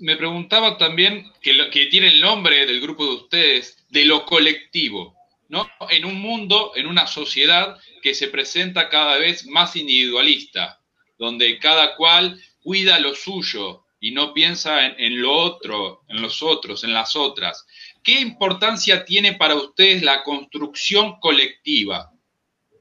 [0.01, 5.15] me preguntaba también, que, que tiene el nombre del grupo de ustedes, de lo colectivo.
[5.51, 5.69] ¿No?
[5.89, 10.79] En un mundo, en una sociedad que se presenta cada vez más individualista,
[11.19, 16.85] donde cada cual cuida lo suyo y no piensa en, lo otro, en los otros,
[16.85, 17.67] en las otras.
[18.01, 22.09] ¿Qué importancia tiene para ustedes la construcción colectiva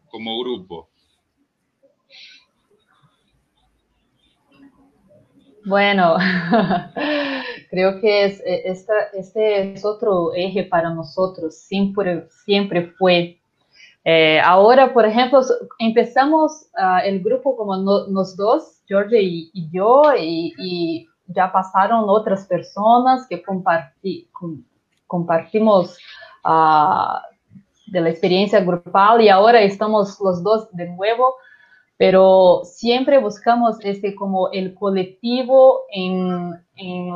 [0.09, 0.90] como grupo?
[5.65, 6.17] Bueno,
[7.71, 8.63] creo que es, e,
[9.13, 13.39] este es otro eje para nosotros, siempre, siempre fue.
[14.05, 15.41] Eh, ahora, por ejemplo,
[15.79, 22.47] empezamos uh, el grupo como no, nos dos, George y, yo, y, ya pasaron otras
[22.47, 24.65] personas que comparti, com,
[25.07, 25.97] compartimos
[26.45, 27.21] uh,
[27.87, 31.35] de la experiencia grupal y ahora estamos los dos de nuevo,
[32.01, 37.15] pero siempre buscamos este como el colectivo en, en,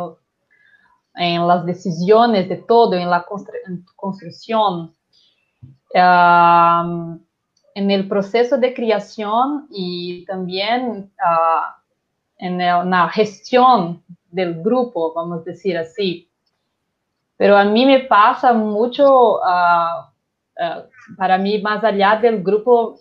[1.15, 3.25] en las decisiones de todo, en la
[3.97, 4.95] construcción
[7.75, 11.63] en el proceso de creación y también uh,
[12.37, 16.29] en la gestión del grupo, vamos a decir así.
[17.39, 20.01] Pero a mí me pasa mucho, uh,
[20.59, 22.99] uh, para mí, más allá del grupo,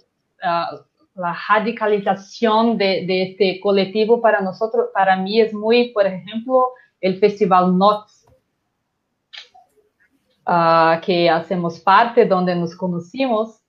[1.16, 6.70] la radicalización de, este colectivo para nosotros, para mí es muy, por ejemplo,
[7.02, 8.28] el Festival NOTS,
[10.48, 13.62] uh, que hacemos parte, donde nos conocimos,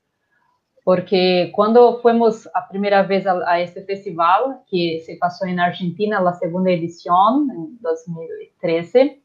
[0.84, 6.34] porque cuando fuimos a primera vez a, este festival, que se pasó en Argentina, la
[6.34, 9.22] segunda edición, en 2013,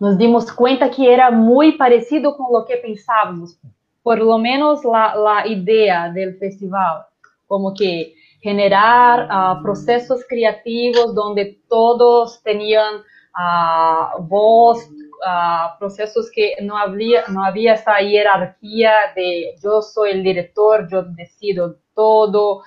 [0.00, 3.58] nos dimos cuenta que era muy parecido con lo que pensábamos,
[4.02, 7.04] por lo menos la, la idea del festival,
[7.46, 16.76] como que generar uh, procesos creativos donde todos tenían uh, voz, uh, procesos que no
[16.76, 22.62] había, no había esa jerarquía de yo soy el director, yo decido todo,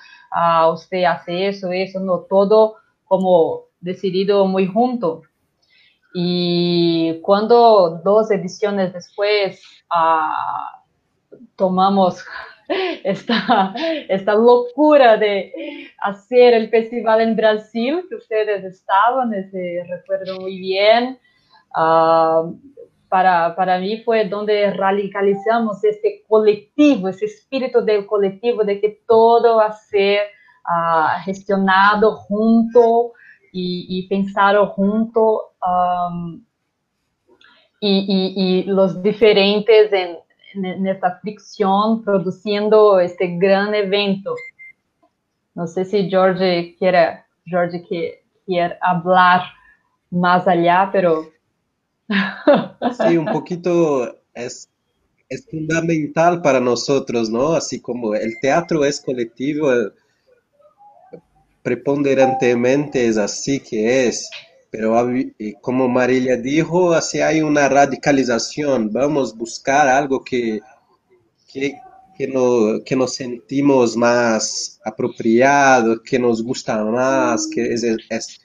[0.72, 5.22] usted hace eso, eso, no, todo como decidido muy junto.
[6.14, 9.62] Y cuando dos ediciones después
[11.56, 12.24] tomamos
[13.04, 13.74] esta,
[14.08, 15.52] esta locura de
[15.98, 21.18] hacer el festival en Brasil, que ustedes estaban, ese recuerdo muy bien.
[21.74, 22.58] Uh,
[23.08, 29.56] para, para mí fue donde radicalizamos este colectivo, ese espíritu del colectivo, de que todo
[29.56, 30.20] va a ser
[30.64, 33.12] uh, gestionado junto
[33.52, 35.52] y, y pensado junto.
[35.66, 36.44] Um,
[37.80, 40.18] y, y, y, los diferentes en,
[40.54, 44.34] nesta fricción produciendo este gran evento.
[45.54, 49.42] No sé si Jorge quiere, Jorge que quiere hablar
[50.10, 51.30] más allá, pero...
[53.08, 54.70] sí, un poquito es,
[55.28, 57.52] es fundamental para nosotros, ¿no?
[57.52, 59.68] Así como el teatro es colectivo,
[61.62, 64.30] preponderantemente es así que es.
[64.70, 64.94] Pero
[65.60, 68.92] como Marilia dijo, así hay una radicalización.
[68.92, 70.60] Vamos a buscar algo que,
[71.50, 71.74] que,
[72.16, 78.40] que, no, que nos sentimos más apropiados, que nos gusta más, que es, es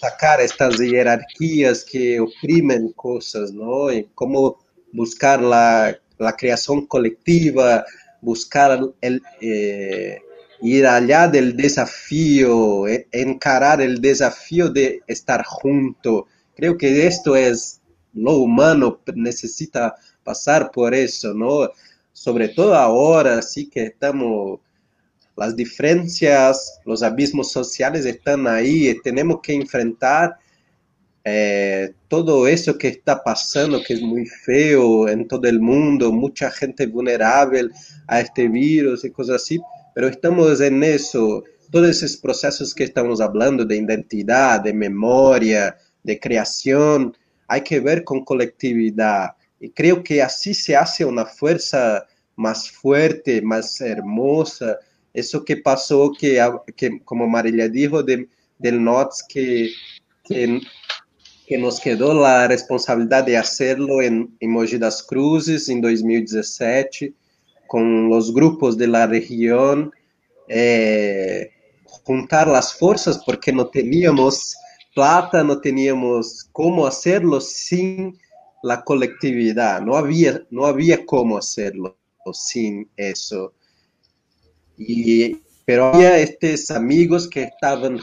[0.00, 3.92] sacar estas jerarquías que oprimen cosas, ¿no?
[3.92, 4.58] Y cómo
[4.92, 7.84] buscar la, la creación colectiva,
[8.20, 9.22] buscar el...
[9.40, 10.20] Eh,
[10.62, 16.26] ir allá del desafío, e, encarar el desafío de estar junto.
[16.54, 17.80] Creo que esto es
[18.14, 21.68] lo humano, necesita pasar por eso, ¿no?
[22.12, 24.60] Sobre todo ahora, sí que estamos,
[25.36, 30.36] las diferencias, los abismos sociales están ahí y tenemos que enfrentar
[31.24, 36.50] eh, todo eso que está pasando, que es muy feo en todo el mundo, mucha
[36.50, 37.70] gente vulnerable
[38.06, 39.60] a este virus y cosas así,
[39.94, 46.18] pero estamos en eso, todos esos procesos que estamos hablando de identidad, de memoria, de
[46.18, 47.16] creación,
[47.48, 49.30] hay que ver con colectividad.
[49.60, 54.78] Y creo que así se hace una fuerza más fuerte, más hermosa.
[55.12, 56.40] Eso que pasó, que,
[56.76, 58.28] que como Marilia dijo, de,
[58.58, 59.70] del NOTS, que,
[60.24, 60.60] que,
[61.46, 67.14] que, nos quedó la responsabilidad de hacerlo en, en Mogi das Cruzes en 2017
[67.72, 69.94] con los grupos de la región,
[70.46, 71.52] eh,
[71.86, 74.54] juntar las fuerzas porque no teníamos
[74.94, 78.18] plata, no teníamos cómo hacerlo sin
[78.62, 81.96] la colectividad, no había, no había cómo hacerlo
[82.34, 83.54] sin eso.
[84.76, 88.00] Y, pero había estos amigos que estaban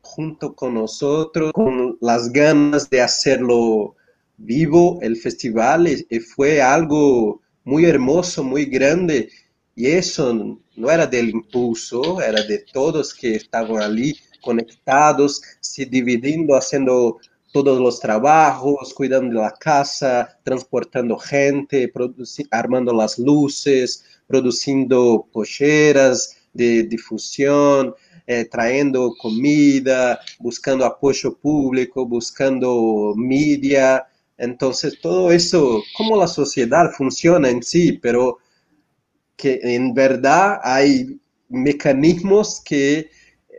[0.00, 3.94] junto con nosotros, con las ganas de hacerlo
[4.38, 9.30] vivo, el festival, y fue algo muy hermoso, muy grande,
[9.74, 16.56] y eso no era del impulso, era de todos que estaban allí conectados, se dividiendo,
[16.56, 17.18] haciendo
[17.52, 21.92] todos los trabajos, cuidando de la casa, transportando gente,
[22.50, 27.94] armando las luces, produciendo cocheras de difusión,
[28.26, 28.48] eh,
[29.20, 34.06] comida, buscando apoyo público, buscando media,
[34.42, 38.38] entonces, todo eso, cómo la sociedad funciona en sí, pero
[39.36, 43.08] que en verdad hay mecanismos que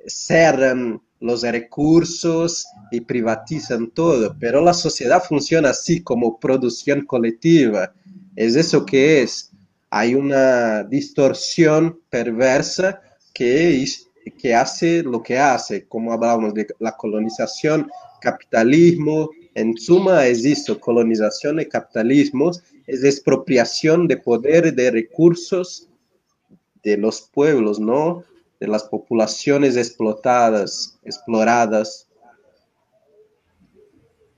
[0.05, 7.93] cerran los recursos y privatizan todo, pero la sociedad funciona así como producción colectiva.
[8.35, 9.51] Es eso que es.
[9.89, 12.99] Hay una distorsión perversa
[13.33, 13.85] que,
[14.37, 20.79] que hace lo que hace, como hablábamos de la colonización, capitalismo, en suma es eso,
[20.79, 22.51] colonización y capitalismo,
[22.87, 25.87] es expropiación de poder de recursos
[26.83, 28.23] de los pueblos, ¿no?
[28.59, 32.07] De las poblaciones explotadas, exploradas.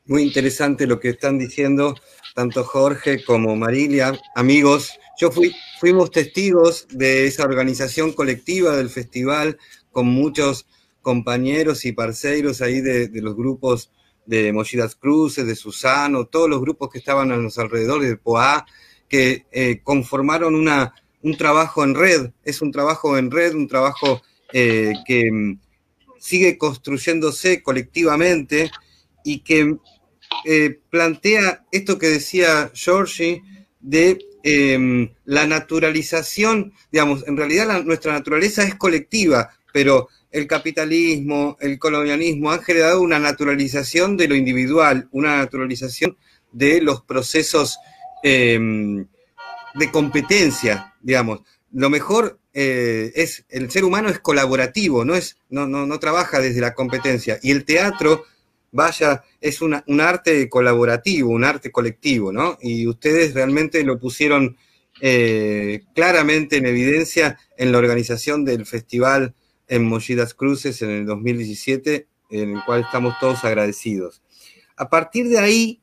[0.05, 1.95] Muy interesante lo que están diciendo
[2.36, 4.20] tanto Jorge como Marilia.
[4.36, 9.57] Amigos, yo fui, fuimos testigos de esa organización colectiva del festival
[9.91, 10.68] con muchos
[11.01, 13.89] compañeros y parceiros ahí de, los grupos
[14.26, 18.66] de Mochidas Cruces, de Susano, todos los grupos que estaban a los alrededores de POA,
[19.08, 24.22] que eh, conformaron una, un trabajo en red, es un trabajo en red, un trabajo
[24.54, 25.60] eh, que mm,
[26.20, 28.72] sigue construyéndose colectivamente
[29.24, 29.78] y que
[30.46, 33.44] eh, plantea esto que decía Georgie
[33.80, 41.80] de em, la naturalización, digamos, en realidad nuestra naturaleza es colectiva, pero el capitalismo, el
[41.80, 46.18] colonialismo han generado una naturalización de lo individual, una naturalización
[46.52, 47.78] de los procesos
[48.22, 49.08] em,
[49.76, 51.40] de competencia, digamos.
[51.72, 56.42] Lo mejor eh, es, el ser humano es colaborativo, no, es, no, no, no trabaja
[56.42, 57.40] desde la competencia.
[57.42, 58.26] Y el teatro,
[58.74, 62.58] vaya, es un arte colaborativo, un arte colectivo, ¿no?
[62.62, 64.58] Y ustedes realmente lo pusieron
[65.00, 69.34] eh, claramente en evidencia en la organización del festival
[69.68, 74.22] en Mollidas Cruces en el 2017, en el cual estamos todos agradecidos.
[74.76, 75.82] A partir de ahí,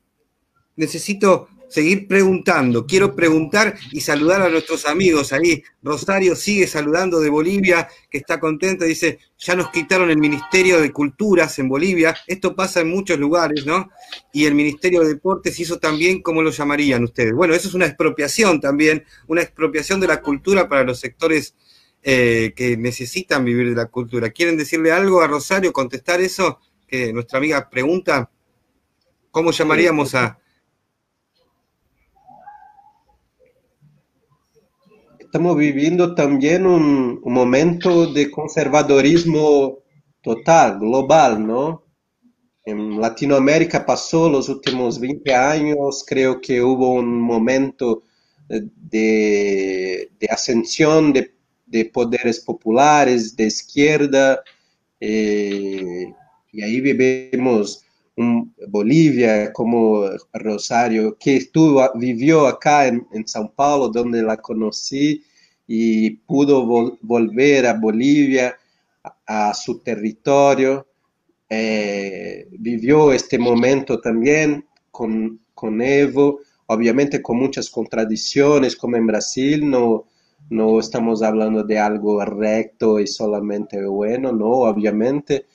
[0.77, 2.87] necesito seguir preguntando.
[2.87, 5.63] Quiero preguntar y saludar a nuestros amigos ahí.
[5.83, 10.93] Rosario sigue saludando de Bolivia, que está contenta, dice, ya nos quitaron el Ministerio de
[10.93, 12.15] Culturas en Bolivia.
[12.27, 13.91] Esto pasa en muchos lugares, ¿no?
[14.35, 17.33] Y el Ministerio de Deportes hizo también, ¿cómo lo llamarían ustedes?
[17.33, 21.55] Bueno, eso es una expropiación también, una expropiación de la cultura para los sectores
[22.03, 24.31] eh, que necesitan vivir de la cultura.
[24.31, 28.31] ¿Quieren decirle algo a Rosario, contestar eso que nuestra amiga pregunta?
[29.31, 30.39] ¿Cómo llamaríamos a...
[35.19, 39.79] Estamos viviendo también un, un momento de conservadorismo
[40.21, 41.85] total, global, ¿no?
[42.65, 48.03] En Latinoamérica pasó los últimos 20 años, creo que hubo un momento
[48.49, 51.35] de, de ascensión de
[51.73, 54.43] de poderes populares, de izquierda,
[55.01, 56.13] eh,
[56.53, 57.85] y ahí vivimos
[58.17, 60.05] un, Bolivia como
[60.35, 65.25] Rosario, que estuvo, vivió acá en, en São Paulo, donde la conocí,
[65.67, 68.55] y pudo vol volver a Bolivia,
[69.27, 70.87] a, a su territorio,
[71.49, 79.69] eh, vivió este momento también con, con Evo, obviamente con muchas contradicciones, como en Brasil,
[79.69, 80.07] no,
[80.53, 85.47] no estamos hablando de algo recto y solamente bueno, no, obviamente.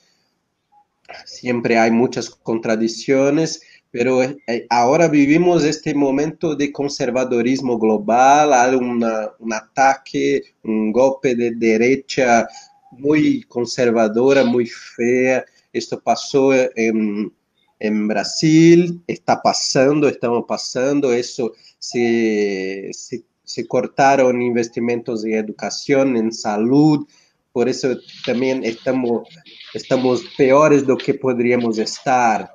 [1.24, 9.04] Siempre hay muchas contradicciones, pero eh, ahora vivimos este momento de conservadorismo global, hay un
[9.52, 12.46] ataque, un golpe de derecha
[12.90, 15.44] muy conservadora, muy fea.
[15.72, 17.32] Esto pasó en,
[17.78, 26.30] en Brasil, está pasando, estamos pasando, eso se, se se cortaron investimentos en educación, en
[26.30, 27.08] salud,
[27.50, 27.96] por eso
[28.26, 29.26] también estamos,
[29.72, 32.52] estamos peores de lo que podríamos estar.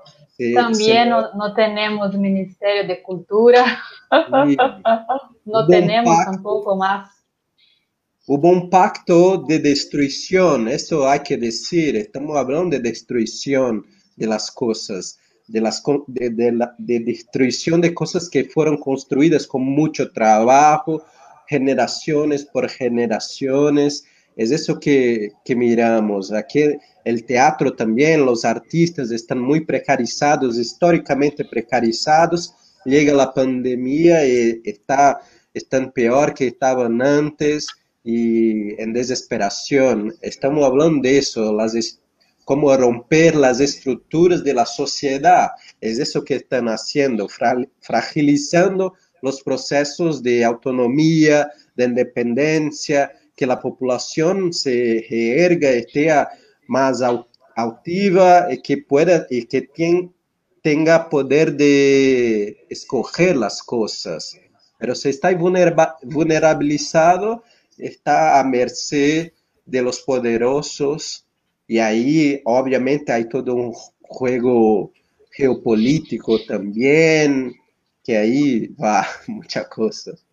[0.54, 3.66] También no, no, tenemos Ministerio de Cultura,
[4.46, 4.56] sí.
[5.46, 7.10] no tenemos pacto, tampoco más.
[8.28, 13.84] Hubo un pacto de destrucción, eso hay que decir, estamos hablando de destrucción
[14.16, 15.18] de las cosas
[15.48, 21.04] de, las, de, de, la, de destrucción de cosas que fueron construidas con mucho trabajo,
[21.48, 24.06] generaciones por generaciones.
[24.36, 26.32] Es eso que, que miramos.
[26.32, 26.64] Aquí
[27.06, 32.54] el teatro también, los artistas están muy precarizados, históricamente precarizados.
[32.86, 35.20] Llega la pandemia y está,
[35.54, 37.68] están peor que estaban antes
[38.04, 40.14] y en desesperación.
[40.22, 41.74] Estamos hablando de eso, las
[42.46, 45.52] cómo romper las estructuras de la sociedad.
[45.80, 47.28] Es eso que están haciendo,
[47.80, 56.14] fragilizando los procesos de autonomía, de independencia, que la población se erga y esté
[56.68, 57.02] más
[57.56, 59.70] altiva y que pueda y que
[60.62, 64.38] tenga poder de escoger las cosas.
[64.78, 67.44] Pero si está vulnerabilizado,
[67.78, 69.32] está a merced
[69.66, 71.26] de los poderosos
[71.68, 74.92] y ahí, obviamente, hay todo un juego
[75.32, 77.56] geopolítico también,
[78.04, 80.26] que ahí va muchas cosas.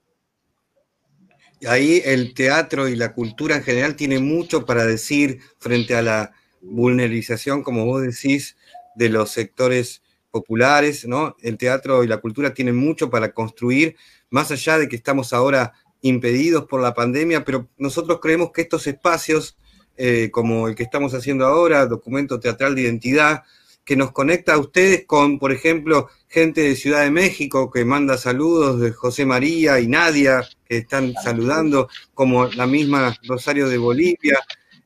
[1.67, 6.33] Ahí el teatro y la cultura en general tiene mucho para decir frente a la
[6.63, 8.57] vulnerabilización, como vos decís,
[8.95, 11.37] de los sectores populares, ¿no?
[11.43, 13.97] El teatro y la cultura tienen mucho para construir,
[14.31, 15.73] más allá de que estamos ahora
[16.03, 19.59] impedidos por la pandemia, pero nosotros creemos que estos espacios
[19.97, 23.43] eh, como el que estamos haciendo ahora, documento teatral de identidad,
[23.85, 28.17] que nos conecta a ustedes con, por ejemplo, gente de Ciudad de México que manda
[28.17, 34.39] saludos de José María y Nadia, que están saludando, como la misma Rosario de Bolivia.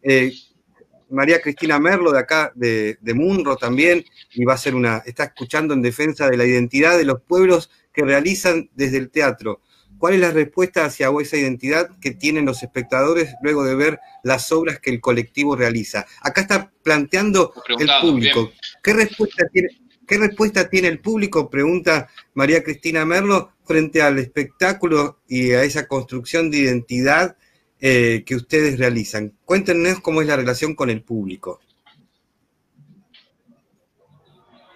[0.03, 0.33] Eh,
[1.11, 5.25] María Cristina Merlo de acá, de, de, Munro también, y va a ser una, está
[5.25, 9.61] escuchando en defensa de la identidad de los pueblos que realizan desde el teatro.
[9.99, 14.51] ¿Cuál es la respuesta hacia esa identidad que tienen los espectadores luego de ver las
[14.53, 16.07] obras que el colectivo realiza?
[16.21, 18.51] Acá está planteando el público.
[18.83, 19.69] ¿Qué respuesta, tiene,
[20.07, 21.49] ¿Qué respuesta tiene el público?
[21.49, 27.37] Pregunta María Cristina Merlo frente al espectáculo y a esa construcción de identidad
[27.81, 29.33] eh, que ustedes realizan.
[29.45, 31.61] Cuéntenos cómo es la relación con el público.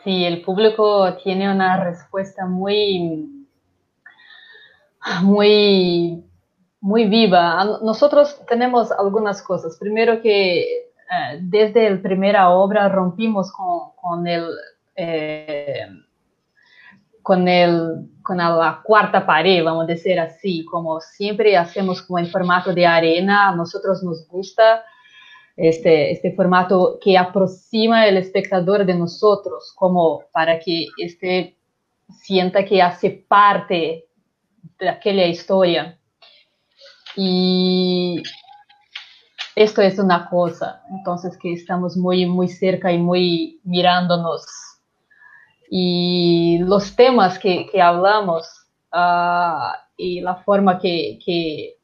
[0.04, 3.37] Sí, el público tiene una respuesta muy
[5.22, 6.24] muy,
[6.80, 7.64] muy viva.
[7.82, 9.76] Nosotros tenemos algunas cosas.
[9.78, 14.46] Primero que eh, desde la primera obra rompimos con, con el...
[14.96, 15.86] Eh,
[17.22, 22.30] con, el, con la cuarta pared, vamos a decir así, como siempre hacemos como en
[22.30, 24.82] formato de arena, a nosotros nos gusta
[25.54, 31.58] este, este formato que aproxima el espectador de nosotros, como para que este
[32.08, 34.07] sienta que hace parte
[34.78, 35.98] daquela história.
[37.16, 38.22] E
[39.56, 44.46] esto es una cosa, entonces que estamos muy, muy cerca y muy mirándonos.
[45.68, 48.46] Y los temas que, que hablamos
[48.92, 51.76] uh, y la forma que, que,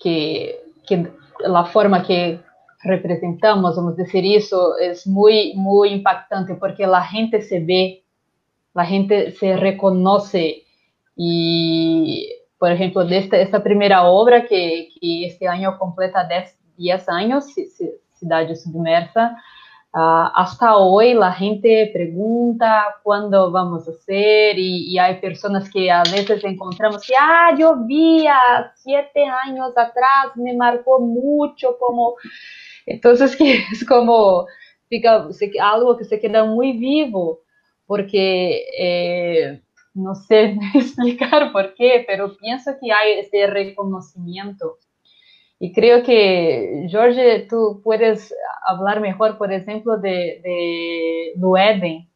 [0.00, 1.12] que, que,
[1.46, 2.40] la forma que
[2.82, 8.04] representamos, vamos decir eso, es muy, muy impactante porque la gente se ve,
[8.74, 10.64] la gente se reconoce
[11.22, 17.44] y, por ejemplo, de esta, primera obra que, que este año completa 10, 10 años,
[18.14, 19.36] Cidade Submersa,
[19.92, 26.42] uh, hasta hoy gente pregunta cuándo vamos hacer y, y, hay personas que a veces
[26.42, 29.26] encontramos que, ah, yo vi a siete
[29.76, 32.14] atrás, me marcó mucho como...
[32.86, 34.46] Entonces, que como
[34.88, 35.28] fica,
[35.60, 37.40] algo que se queda muy vivo,
[37.84, 38.64] porque...
[38.78, 39.60] Eh,
[39.94, 44.78] no sé explicar por qué, pero pienso que hay este reconocimiento.
[45.58, 48.34] Y creo que, Jorge, tú puedes
[48.66, 52.08] hablar mejor, por ejemplo, de, de Lueden.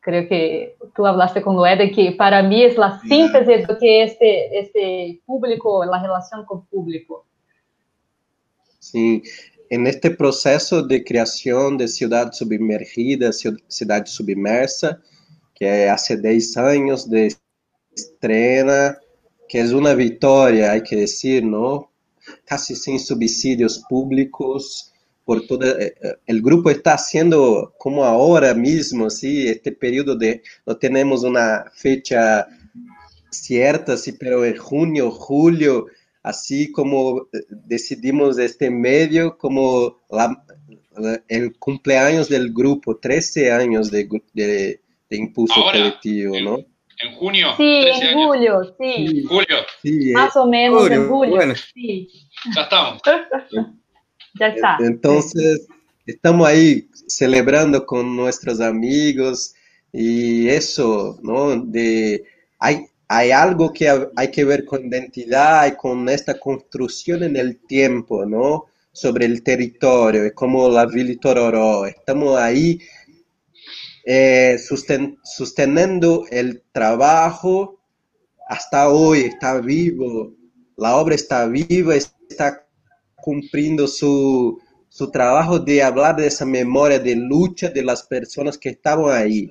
[0.00, 4.58] Creo que tú hablaste con Lueden, que para mí es la síntesis de que este,
[4.58, 7.26] este público, la relación con público.
[8.78, 9.22] Sí,
[9.68, 15.00] en este proceso de creación de ciudad submergida, ciudad submersa,
[15.54, 17.34] que hace 10 años de
[17.94, 18.98] estrena,
[19.48, 21.90] que es una victoria, hay que decir, ¿no?
[22.44, 24.92] Casi sin subsidios públicos,
[25.24, 30.42] por todo eh, eh, el grupo está haciendo como ahora mismo, sí, este periodo de
[30.66, 32.46] no tenemos una fecha
[33.30, 35.86] cierta, sí, pero en junio, julio,
[36.22, 40.44] así como eh, decidimos este medio como la,
[41.28, 44.80] el cumpleaños del grupo, 13 años de, de
[45.12, 46.58] de impulso Ahora, colectivo, en, ¿no?
[46.98, 47.48] En junio.
[47.58, 48.26] Sí, en años.
[48.26, 49.08] julio, sí.
[49.08, 49.24] sí.
[49.24, 49.56] Julio.
[49.82, 51.34] Sí, Más o menos julio, en julio.
[51.36, 51.54] Bueno.
[51.74, 52.08] Sí.
[52.54, 53.02] Ya estamos.
[54.40, 54.78] ya está.
[54.80, 55.68] Entonces,
[56.06, 59.54] estamos ahí celebrando con nuestros amigos
[59.92, 61.56] y eso, ¿no?
[61.56, 62.24] De,
[62.58, 67.58] hay, hay algo que hay que ver con identidad y con esta construcción en el
[67.66, 68.64] tiempo, ¿no?
[68.92, 71.84] Sobre el territorio, es como la Villa Tororó.
[71.84, 72.78] Estamos ahí
[74.04, 74.58] eh,
[75.24, 77.78] sosteniendo el trabajo
[78.48, 80.34] hasta hoy, está vivo,
[80.76, 82.66] la obra está viva, está
[83.16, 88.70] cumpliendo su, su trabajo de hablar de esa memoria de lucha de las personas que
[88.70, 89.50] estaban ahí.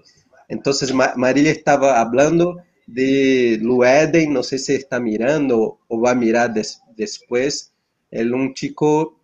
[0.49, 6.53] Entonces María estaba hablando de Lueden, no sé si está mirando o va a mirar
[6.53, 7.73] des, después,
[8.11, 9.17] el un chico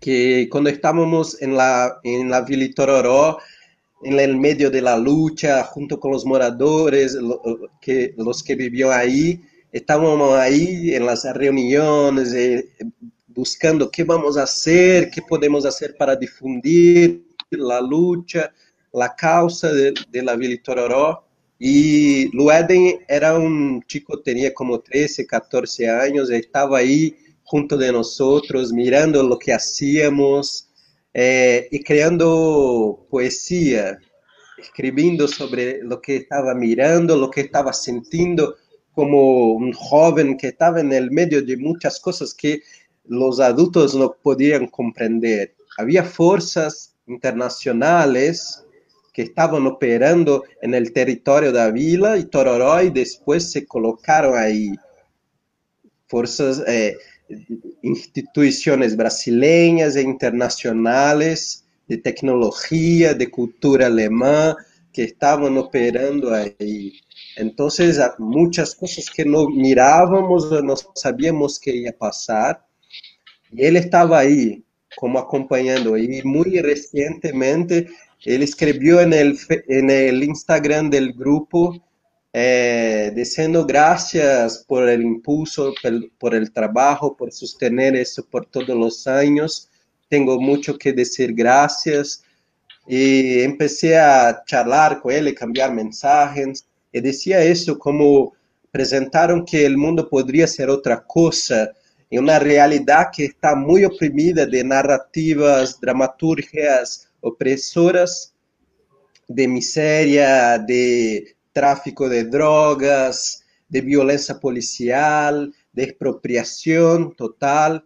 [0.00, 3.38] que cuando estábamos en la, en la Villa Tororó,
[4.06, 7.18] en el medio de la lucha, junto con los moradores,
[7.80, 9.42] que, los que vivían ahí,
[9.72, 12.68] estábamos ahí en las reuniones, eh,
[13.26, 18.52] buscando qué vamos a hacer, qué podemos hacer para difundir la lucha,
[18.92, 21.24] la causa de, de la Villa Tororó.
[21.58, 28.72] Y Lueden era un chico, tenía como 13, 14 años, estaba ahí junto de nosotros,
[28.72, 30.65] mirando lo que hacíamos,
[31.18, 33.98] eh, y creando poesía,
[34.58, 38.56] escribiendo sobre lo que estaba mirando, lo que estaba sintiendo
[38.92, 42.60] como un joven que estaba en el medio de muchas cosas que
[43.06, 45.54] los adultos no podían comprender.
[45.78, 48.62] Había fuerzas internacionales
[49.14, 54.74] que estaban operando en el territorio de Avila y Tororó y después se colocaron ahí.
[56.08, 56.98] Fuerzas, eh,
[57.82, 64.56] instituciones brasileñas e internacionales de tecnología, de cultura alemã,
[64.92, 66.94] que estaban operando ahí.
[67.36, 72.66] Entonces, muchas cosas que no mirábamos, no sabíamos que iba a pasar.
[73.52, 74.64] Y él estaba ahí,
[74.96, 75.96] como acompañando.
[75.98, 77.88] Y muy recientemente,
[78.24, 81.85] él escribió en el, en el Instagram del grupo
[82.38, 85.72] eh, diciendo gracias por el impulso,
[86.18, 89.70] por, el trabajo, por sostener eso por todos los años.
[90.10, 92.22] Tengo mucho que decir gracias.
[92.86, 96.66] Y empecé a charlar con él, y cambiar mensajes.
[96.92, 98.34] Y decía eso como
[98.70, 101.72] presentaron que el mundo podría ser otra cosa,
[102.10, 108.34] en una realidad que está muy oprimida de narrativas, dramaturgias opresoras,
[109.26, 117.80] de miseria, de tráfico de drogas, de violência policial, de expropriação total,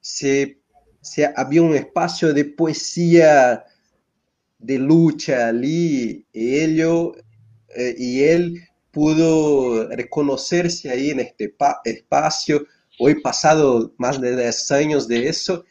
[0.00, 0.56] se,
[1.02, 3.62] se havia um espaço de poesia,
[4.58, 6.82] de luta ali, e ele,
[7.72, 11.54] eh, e ele pudo reconhecer-se aí neste
[11.84, 12.66] espaço,
[12.98, 15.62] hoje passado mais de 10 anos de isso,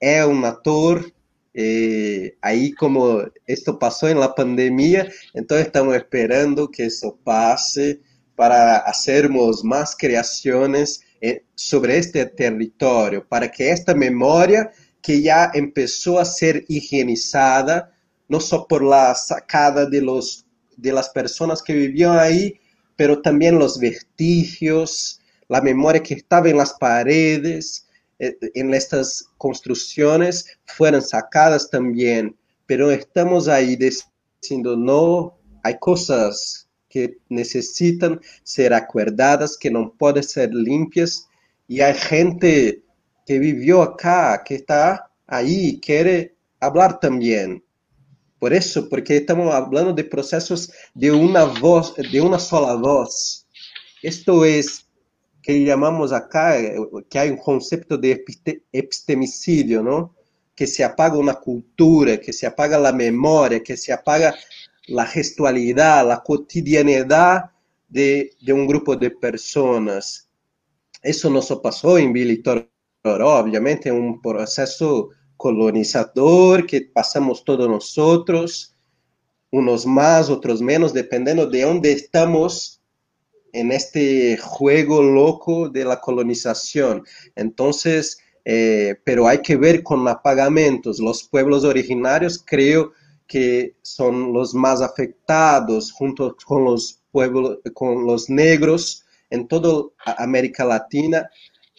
[0.00, 1.04] é um ator
[1.58, 8.02] Eh, ahí como esto pasó en la pandemia, entonces estamos esperando que eso pase
[8.34, 16.18] para hacermos más creaciones eh, sobre este territorio, para que esta memoria que ya empezó
[16.18, 17.90] a ser higienizada,
[18.28, 20.44] no solo por la sacada de, los,
[20.76, 22.60] de las personas que vivían ahí,
[22.96, 27.85] pero también los vestigios, la memoria que estaba en las paredes,
[28.18, 32.36] en estas construcciones fueron sacadas también,
[32.66, 40.54] pero estamos ahí diciendo, no, hay cosas que necesitan ser acordadas, que no pueden ser
[40.54, 41.28] limpias,
[41.68, 42.82] y hay gente
[43.26, 47.62] que vivió acá, que está ahí quiere hablar también.
[48.38, 53.46] Por eso, porque estamos hablando de procesos de una voz, de una sola voz.
[54.02, 54.85] Esto es
[55.46, 56.76] que llamamos acá, eh,
[57.08, 58.24] que hay un concepto de
[58.72, 60.16] epistemicidio, ¿no?
[60.56, 64.34] Que se apaga una cultura, que se apaga la memoria, que se apaga
[64.88, 67.52] la gestualidad, la cotidianidad
[67.88, 70.28] de, un grupo de personas.
[71.00, 72.68] Eso no se pasó en Billy Toro,
[73.04, 78.74] obviamente, un proceso colonizador que pasamos todos nosotros,
[79.52, 82.82] unos más, otros menos, dependiendo de dónde estamos
[83.60, 87.04] en este juego loco de la colonización.
[87.34, 91.00] Entonces, eh, pero hay que ver con apagamentos.
[91.00, 92.92] Los pueblos originarios creo
[93.26, 99.86] que son los más afectados junto con los pueblos, con los negros en toda
[100.18, 101.28] América Latina,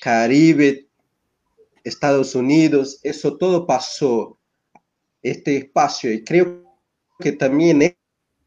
[0.01, 0.87] Caribe,
[1.83, 4.37] Estados Unidos, eso todo pasó,
[5.21, 6.63] este espacio, y creo
[7.19, 7.95] que también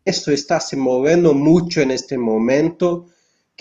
[0.05, 3.07] eso está se moviendo mucho en este momento,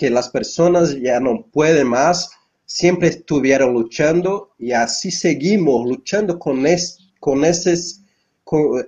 [0.00, 2.30] que las personas ya no pueden más,
[2.64, 6.64] siempre estuvieron luchando y así seguimos luchando con,
[7.20, 8.00] con esos,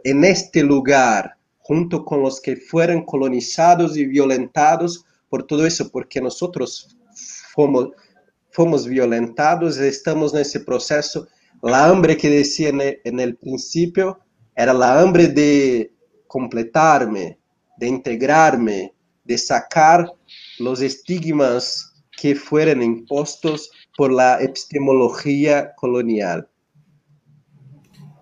[0.04, 6.18] en este lugar, junto con los que fueron colonizados y violentados por todo eso, porque
[6.18, 6.96] nosotros
[7.52, 7.90] fomos,
[8.50, 11.28] fomos violentados estamos en ese proceso.
[11.62, 14.18] La hambre que decía en el principio
[14.56, 15.92] era la hambre de
[16.26, 17.38] completarme,
[17.76, 18.94] de integrarme,
[19.24, 20.10] de sacar
[20.58, 26.48] los estigmas que fueron impuestos por la epistemología colonial.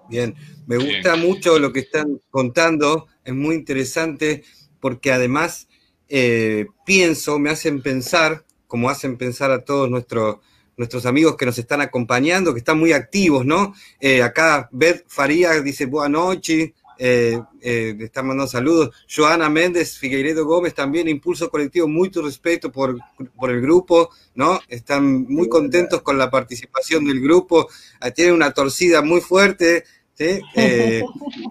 [0.09, 0.35] Bien,
[0.67, 4.43] me gusta mucho lo que están contando, es muy interesante
[4.81, 5.69] porque además
[6.09, 10.39] eh, pienso, me hacen pensar, como hacen pensar a todos nuestros,
[10.77, 13.75] nuestros amigos que nos están acompañando, que están muy activos, ¿no?
[14.01, 18.95] Eh, acá Beth Faría dice buenas noches, eh, eh, están mandando saludos.
[19.09, 22.99] Joana Méndez, Figueiredo Gómez también, Impulso Colectivo, mucho respeto por,
[23.37, 24.61] por el grupo, ¿no?
[24.69, 27.71] Están muy contentos con la participación del grupo.
[28.01, 30.43] Ah, tienen una torcida muy fuerte, ¿sí?
[30.55, 31.03] Eh,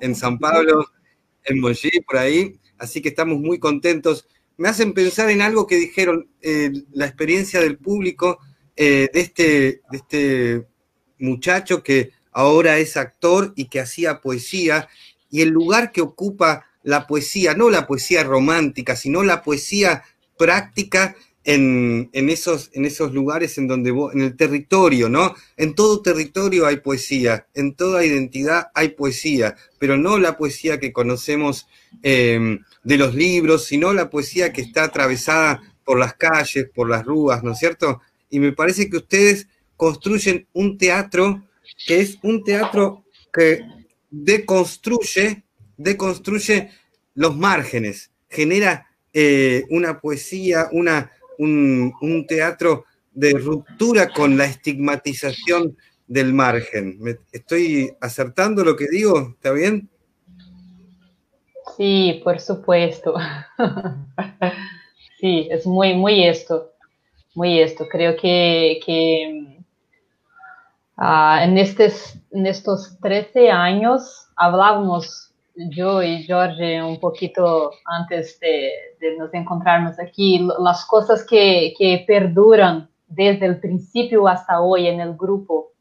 [0.01, 0.85] en San Pablo,
[1.43, 2.59] en Mollí, por ahí.
[2.77, 4.27] Así que estamos muy contentos.
[4.55, 8.37] Me hacen pensar en algo que dijeron, eh, la experiencia del público
[8.75, 10.67] de, este, de este
[11.17, 14.87] muchacho que ahora es actor y que hacía poesía
[15.29, 20.03] y el lugar que ocupa la poesía, no la poesía romántica, sino la poesía
[20.37, 25.33] práctica en, esos, en esos lugares en donde en el territorio, ¿no?
[25.57, 30.93] En todo territorio hay poesía, en toda identidad hay poesía, pero no la poesía que
[30.93, 31.67] conocemos
[32.03, 37.03] em, de los libros, sino la poesía que está atravesada por las calles, por las
[37.03, 38.01] rúas, ¿no es cierto?
[38.29, 41.43] Y me parece que ustedes construyen un teatro
[41.87, 43.61] que es un teatro que
[44.09, 45.43] deconstruye,
[45.77, 46.71] deconstruye
[47.15, 55.75] los márgenes, genera eh, una poesía, una, un, un, teatro de ruptura con la estigmatización
[56.07, 56.99] del margen.
[57.31, 59.33] ¿Estoy acertando lo que digo?
[59.35, 59.89] ¿Está bien?
[61.77, 63.15] Sí, por supuesto.
[65.19, 66.73] sí, es muy, muy esto,
[67.35, 67.87] muy esto.
[67.87, 69.58] Creo que, que
[70.99, 75.33] uh, en, estos, en estos 13 años hablábamos
[75.67, 78.71] yo y Jorge un poquito antes de,
[79.17, 85.15] nos encontrarnos aquí, las cosas que, que, perduran desde el principio hasta hoy en el
[85.15, 85.71] grupo.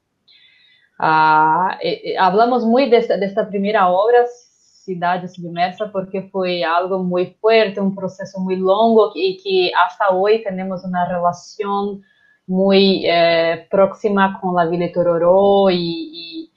[0.98, 7.78] Uh, eh, hablamos muy de esta, primera obra, Cidade Submersa, porque foi algo muito forte,
[7.78, 12.00] um processo muito longo e que hasta hoje temos uma relação
[12.48, 16.48] muito eh, próxima com a Vila Tororó e,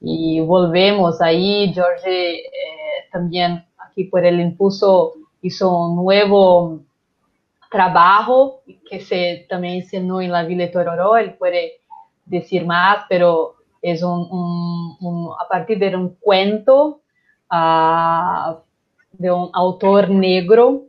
[0.00, 1.72] e, e, volvemos aí.
[1.74, 6.84] Jorge eh, também, aqui por el impulso, hizo um novo
[7.70, 11.72] trabalho que se também ensinou em La Vila Tororó, ele pode
[12.26, 17.00] dizer mais, pero é um, um, um, a partir de um cuento
[17.52, 18.62] uh,
[19.12, 20.88] de un autor negro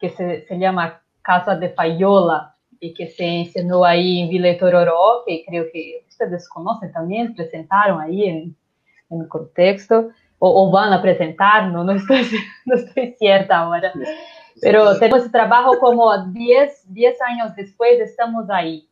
[0.00, 2.53] que se, se, llama Casa de Fayola
[2.84, 7.98] y que se enseñó ahí en Villa Tororó, que creo que ustedes conocen también, presentaron
[7.98, 8.56] ahí en,
[9.08, 12.26] en el contexto, o, o, van a presentar, no, no, estoy,
[12.66, 13.90] no estoy cierta ahora.
[14.60, 18.86] Pero tenemos trabajo como 10, 10 años después, estamos ahí.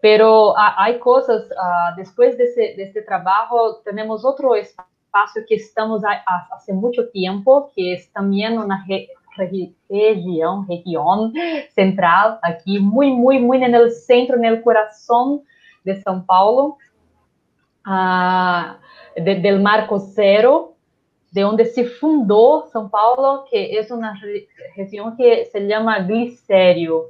[0.00, 5.54] Pero hay cosas, uh, después de ese, de este trabajo, tenemos otro espacio espacio que
[5.54, 6.02] estamos
[6.50, 8.84] hace mucho tiempo, que es también una
[9.36, 11.32] re, región, región
[11.74, 15.42] central, aquí muy, muy, muy en el centro, en el corazón
[15.84, 16.78] de São Paulo,
[17.86, 20.76] uh, de, del Marco Cero,
[21.30, 27.06] de donde se fundó São Paulo, que es una re, región que se llama Glicério,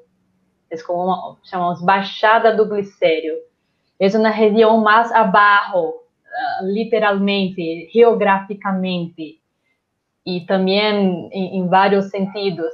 [0.70, 3.34] es como uma, chamamos Baixada do Glicério.
[3.98, 9.38] Es una región más abajo, uh, literalmente, geograficamente
[10.26, 12.72] e também em, em, vários sentidos.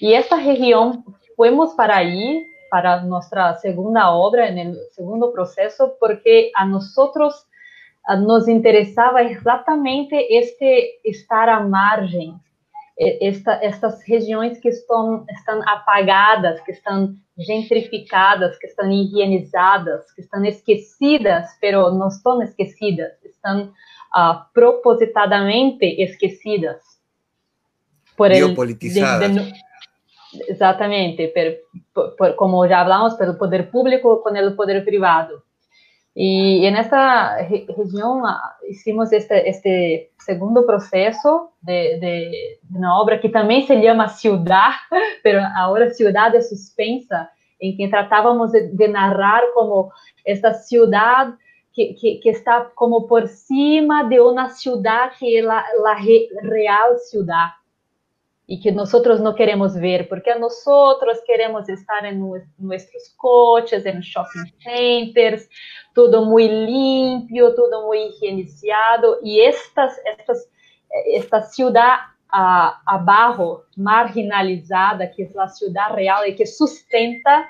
[0.00, 1.04] E essa região,
[1.36, 6.94] fomos para aí, para nossa segunda obra, no segundo processo, porque a nós
[8.20, 12.38] nos interessava exatamente este estar à margem
[12.98, 20.44] esta, estas regiões que estão, estão apagadas, que estão gentrificadas, que estão higienizadas, que estão
[20.44, 23.72] esquecidas, pero não estão esquecidas, estão
[24.14, 27.00] uh, propositadamente esquecidas.
[28.16, 29.30] Por Biopolitizadas.
[29.30, 29.52] El, de, de,
[30.48, 31.32] exatamente,
[31.92, 35.42] por, por, como já falamos, pelo poder público com o poder privado.
[36.16, 38.22] Y en esta re región
[38.68, 44.70] hicimos este, este segundo proceso de, de, de, una obra que también se llama Ciudad,
[45.24, 49.92] pero ahora Ciudad de Suspensa, en que tratábamos de, de narrar como
[50.24, 51.34] esta ciudad
[51.74, 56.28] que, que, que, está como por cima de una ciudad que es la, la re,
[56.42, 57.48] real ciudad.
[58.46, 62.22] Y que nosotros no queremos ver, porque nosotros queremos estar en
[62.58, 65.48] nuestros coches, en shopping centers,
[65.94, 70.46] todo muy limpio, todo muy higienizado, y estas, estas,
[71.06, 71.94] esta ciudad
[72.34, 77.48] uh, abajo, marginalizada, que es la ciudad real y que sustenta,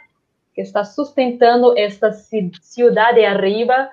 [0.54, 3.90] que está sustentando esta ciudad de arriba,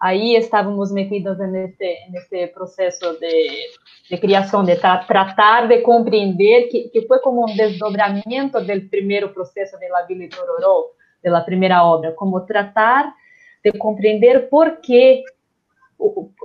[0.00, 3.66] ahí estábamos metidos en este, en este proceso de,
[4.08, 9.32] de creación, de tra tratar de comprender, que, que, fue como un desdobramiento del primer
[9.32, 10.92] proceso de la Villa Tororó,
[11.22, 13.12] de la primera obra, como tratar
[13.62, 15.22] de compreender por qué,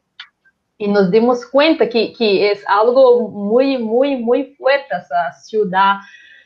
[0.80, 5.98] Y nos dimos cuenta que, que es algo muy, muy, muy fuerte esa ciudad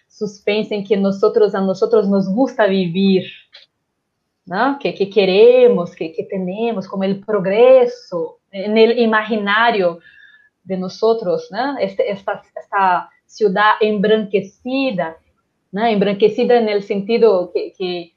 [0.08, 3.24] suspensa en que nosotros, a nosotros nos gusta vivir,
[4.46, 4.78] ¿no?
[4.80, 10.00] que, que, queremos, que, que, tenemos, como el progreso en el imaginario
[10.64, 11.78] de nosotros, ¿no?
[11.78, 15.16] este, esta, esta, ciudad embranquecida,
[15.72, 15.86] ¿no?
[15.86, 18.14] embranquecida en el sentido que, que,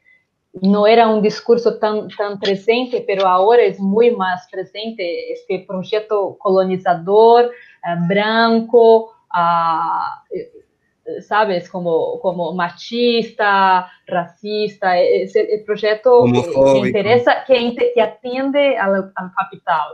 [0.63, 6.37] no era un discurso tan, tan presente, pero ahora es muy más presente este proyecto
[6.39, 17.75] colonizador, uh, branco, uh, sabes, como, como machista, racista, es el, proyecto que, interesa, que,
[17.95, 19.89] que atiende al, capital.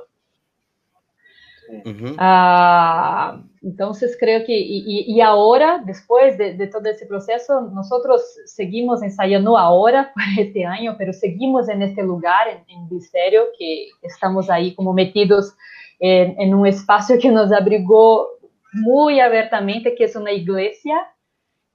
[2.19, 10.13] Ah, entonces creo que, y, ahora, después de, todo ese proceso, nosotros seguimos ensayando ahora,
[10.15, 15.55] para este año, pero seguimos en este lugar, en, Misterio, que estamos ahí como metidos
[15.99, 18.29] en, en un espacio que nos abrigó
[18.73, 20.97] muy abiertamente, que es una iglesia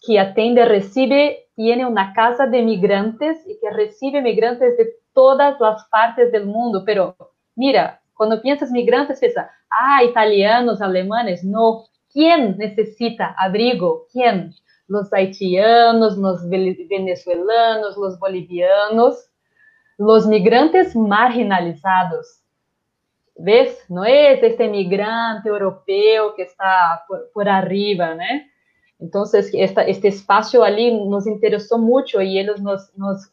[0.05, 5.85] que atende, recibe, tiene una casa de migrantes y que recibe migrantes de todas las
[5.89, 6.83] partes del mundo.
[6.85, 7.15] Pero
[7.55, 11.85] mira, cuando piensas migrantes, piensas, ah, italianos, alemanes, no.
[12.11, 14.07] ¿Quién necesita abrigo?
[14.11, 14.53] ¿Quién?
[14.87, 19.29] Los haitianos, los venezolanos, los bolivianos,
[19.97, 22.41] los migrantes marginalizados.
[23.37, 23.83] ¿Ves?
[23.89, 28.15] No es este migrante europeo que está por, por arriba.
[28.99, 33.29] Entonces, esta, este espacio allí nos interesó mucho y ellos nos, nos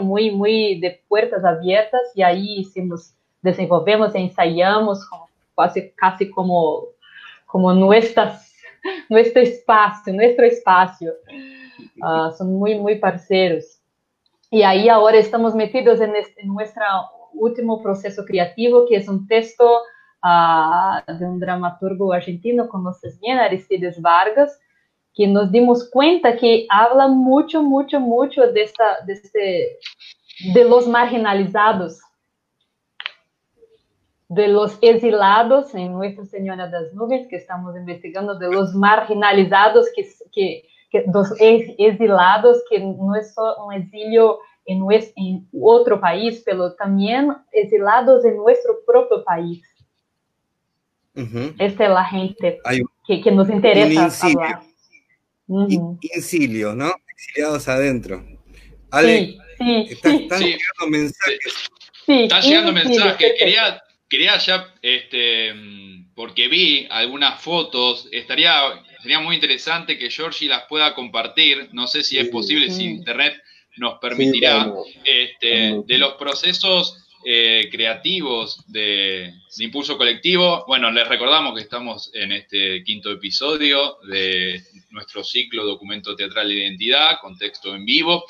[0.00, 5.06] muy, muy de puertas abiertas y ahí hicimos, desenvolvemos e ensayamos
[5.56, 6.88] casi, casi como,
[7.46, 8.54] como nuestras,
[9.08, 11.12] nuestro espacio, nuestro espacio.
[12.02, 13.80] Uh, son muy, muy parceros.
[14.50, 16.84] Y ahí ahora estamos metidos en, este, en nuestro
[17.34, 19.82] último proceso creativo, que es un texto
[20.24, 24.58] uh, de un dramaturgo argentino, conoces bien, Aristides Vargas,
[25.14, 29.78] que nos dimos cuenta que habla mucho, mucho, mucho de, esta, de, este,
[30.54, 32.00] de los marginalizados,
[34.28, 40.06] de los exilados en Nuestra Señora das Nubes, que estamos investigando, de los marginalizados, que,
[40.32, 46.42] que, que los exilados, que no es solo un exilio en, nuestro, en otro país,
[46.44, 49.64] pero también exilados en nuestro propio país.
[51.16, 51.54] Uh -huh.
[51.58, 52.60] Esta es la gente
[53.06, 54.60] que, que, nos interesa hablar.
[55.46, 56.74] Uh -huh.
[56.76, 56.92] ¿no?
[57.08, 58.22] Exiliados adentro.
[58.90, 61.70] Ale, sí, sí, están llegando mensajes.
[62.06, 63.32] Sí, están llegando mensajes.
[63.38, 65.54] Quería, quería ya, este,
[66.14, 71.68] porque vi algunas fotos, estaría, sería muy interesante que Georgie las pueda compartir.
[71.72, 73.40] No sé si es posible, si internet
[73.76, 74.72] nos permitirá,
[75.04, 80.64] este, de los procesos eh, creativos de, Impulso Colectivo.
[80.68, 86.54] Bueno, les recordamos que estamos en este quinto episodio de nuestro ciclo Documento Teatral de
[86.54, 88.24] Identidad, contexto en vivo.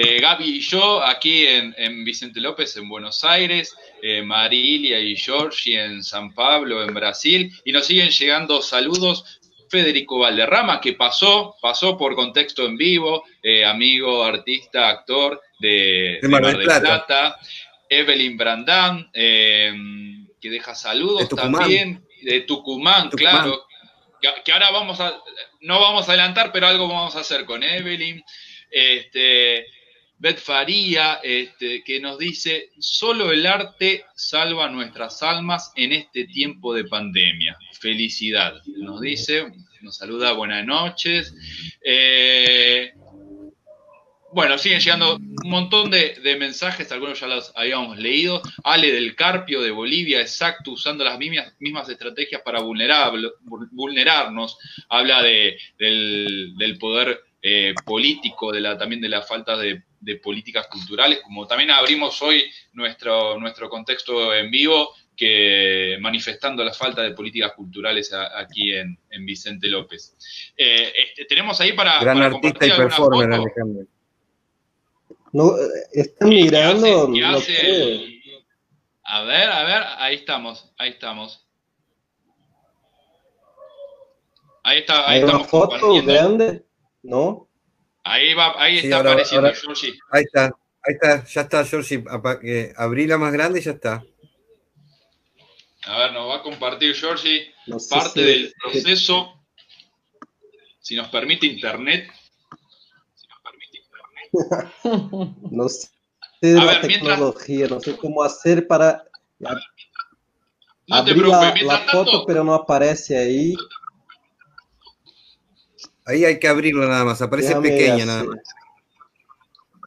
[0.00, 5.82] Eh, Gaby y yo aquí en, Vicente López, en Buenos Aires, eh, Marilia y Georgie
[5.82, 9.40] en San Pablo, en Brasil, y nos siguen llegando saludos.
[9.68, 13.24] Federico Valderrama, que pasó, pasó por contexto en vivo,
[13.66, 17.36] amigo, artista, actor de, Mar del Plata.
[17.88, 19.72] Evelyn Brandán, eh,
[20.40, 23.66] que deja saludos también, de Tucumán, claro,
[24.44, 25.20] que, ahora vamos a,
[25.60, 28.22] no vamos a adelantar, pero algo vamos a hacer con Evelyn.
[28.70, 29.66] Este,
[30.20, 36.74] Beth Faría, este, que nos dice, solo el arte salva nuestras almas en este tiempo
[36.74, 37.56] de pandemia.
[37.80, 39.46] Felicidad, nos dice,
[39.80, 41.32] nos saluda, buenas noches.
[41.84, 42.92] Eh,
[44.32, 48.42] bueno, siguen llegando un montón de, mensajes, algunos ya los habíamos leído.
[48.64, 54.58] Ale del Carpio de Bolivia, exacto, usando las mismas, mismas estrategias para vulnerarnos.
[54.88, 59.84] Habla de, del, poder eh, político, de la, también de la falta de,
[60.22, 67.02] políticas culturales, como también abrimos hoy nuestro, nuestro contexto en vivo, que manifestando la falta
[67.02, 68.96] de políticas culturales aquí en,
[69.26, 70.16] Vicente López.
[70.56, 73.86] Eh, este, tenemos ahí para, Gran artista y performer, Alejandro.
[75.32, 75.52] No,
[75.92, 77.10] están mirando.
[79.04, 81.44] A ver, a ver, ahí estamos, ahí estamos.
[84.62, 86.64] Ahí está, ahí ¿Hay estamos una foto grande?
[87.02, 87.47] ¿No?
[88.08, 89.98] Ahí va, ahí está apareciendo Georgie.
[90.10, 92.04] Ahí está, ahí está, ya está Georgie.
[92.42, 94.02] Eh, abrí la más grande y ya está.
[95.84, 97.52] A ver, nos va a compartir Georgie
[97.90, 99.34] parte del proceso.
[100.80, 102.10] Si nos permite internet,
[105.50, 105.88] no sé
[106.40, 109.04] de la tecnología, no sé cómo hacer para
[110.90, 113.54] abrir la, foto, pero no aparece ahí.
[116.08, 118.38] Ahí hay que abrirlo nada más, aparece pequeña nada más.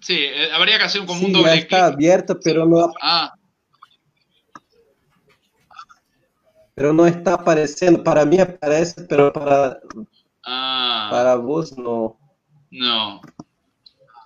[0.01, 2.93] Sí, eh, habría que hacer un, doble está abierto, pero no.
[3.01, 3.33] Ah.
[6.75, 8.03] Pero no está apareciendo.
[8.03, 9.79] Para mí aparece, pero para.
[10.45, 11.07] Ah.
[11.09, 12.19] Para vos no.
[12.69, 13.21] No.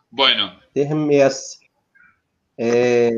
[0.09, 0.59] Bueno.
[0.73, 1.69] Déjenme hacer.
[2.57, 3.17] Eh,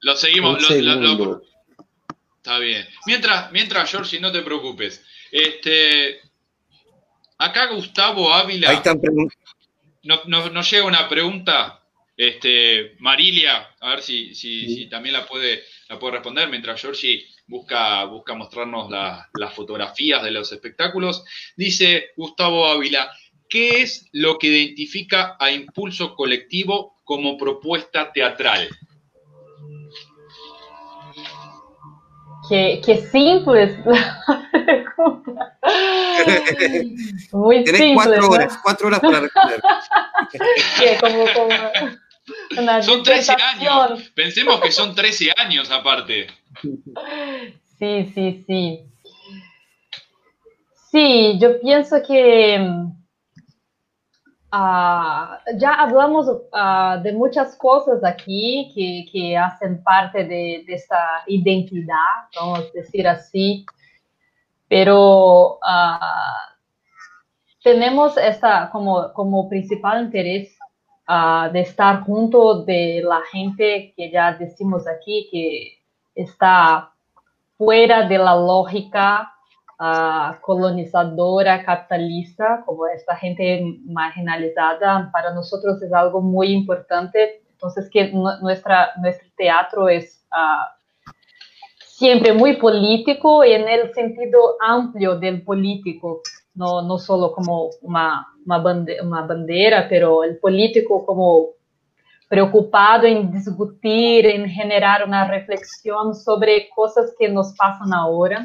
[0.00, 0.62] lo seguimos.
[0.70, 2.86] está bien.
[3.06, 5.04] Mientras, mientras, Georgie, no te preocupes.
[5.32, 6.20] Este,
[7.38, 8.70] acá Gustavo Ávila.
[8.70, 9.00] Ahí están
[10.06, 11.82] nos, llega una pregunta,
[12.16, 18.04] este, Marilia, a ver si, si, también la puede, la puede responder, mientras Georgie busca,
[18.04, 21.24] busca mostrarnos las fotografías de los espectáculos.
[21.56, 23.10] Dice Gustavo Ávila,
[23.48, 28.68] ¿qué es lo que identifica a Impulso Colectivo como propuesta teatral?
[32.48, 35.58] Qué, qué simple es la pregunta.
[37.32, 37.94] Muy Tenés simple.
[37.94, 39.60] Cuatro horas, cuatro horas para responder.
[41.00, 41.48] como, como
[42.58, 44.10] una son 13 años.
[44.14, 46.26] Pensemos que son 13 años aparte.
[47.78, 48.80] Sí, sí, sí.
[50.90, 52.58] Sí, yo pienso que
[54.52, 62.28] Uh, ya hablamos uh, de muchas cosas aquí que, que hacen parte de, esta identidad,
[62.38, 63.66] vamos a decir así,
[64.68, 66.54] pero uh,
[67.64, 70.56] tenemos esta como, como principal interés
[71.52, 75.78] de estar junto de la gente que ya decimos aquí que
[76.16, 76.92] está
[77.56, 79.32] fuera de la lógica
[79.80, 87.42] uh, colonizadora, capitalista, como esta gente marginalizada, para nosotros es algo muy importante.
[87.52, 91.12] Entonces, que nuestra, nuestro teatro es uh,
[91.80, 96.20] siempre muy político y en el sentido amplio del político,
[96.54, 101.50] no, no solo como una, una, bandera, una bandera, pero el político como
[102.28, 108.44] preocupado en discutir, en generar una reflexión sobre cosas que nos pasan ahora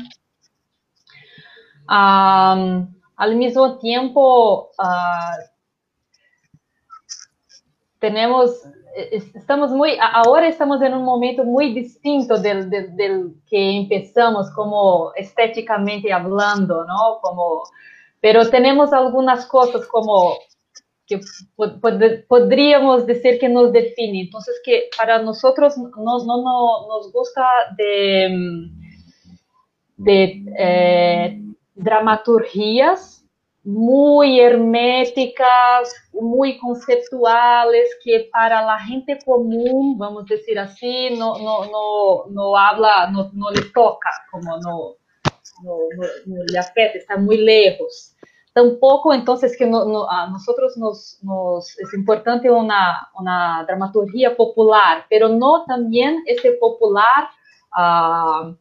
[1.88, 5.52] Al mismo tiempo, uh,
[8.00, 8.64] tenemos,
[8.96, 12.70] estamos muy, ahora estamos en un momento muy distinto del,
[13.48, 17.20] que empezamos, como estéticamente hablando, ¿no?
[17.22, 17.64] Como,
[18.20, 20.36] pero tenemos algunas cosas como
[21.06, 21.20] que
[21.56, 21.94] pod
[22.28, 24.22] podríamos decir que nos define.
[24.22, 27.46] Entonces, que para nosotros no, no, no nos gusta
[27.78, 28.70] de,
[29.98, 31.42] de eh,
[31.82, 33.22] dramaturgias
[33.64, 41.66] muy herméticas, muy conceptuales, que para la gente común, vamos a decir así, no, no,
[41.66, 44.96] no, no habla, no, no le toca, como no,
[45.64, 45.78] no,
[46.26, 48.16] no, le afecta, está muy lejos.
[48.54, 55.30] Tampoco entonces que no, a nosotros nos, nos, es importante una, una dramaturgia popular, pero
[55.30, 57.30] no también ese popular
[57.78, 58.54] uh,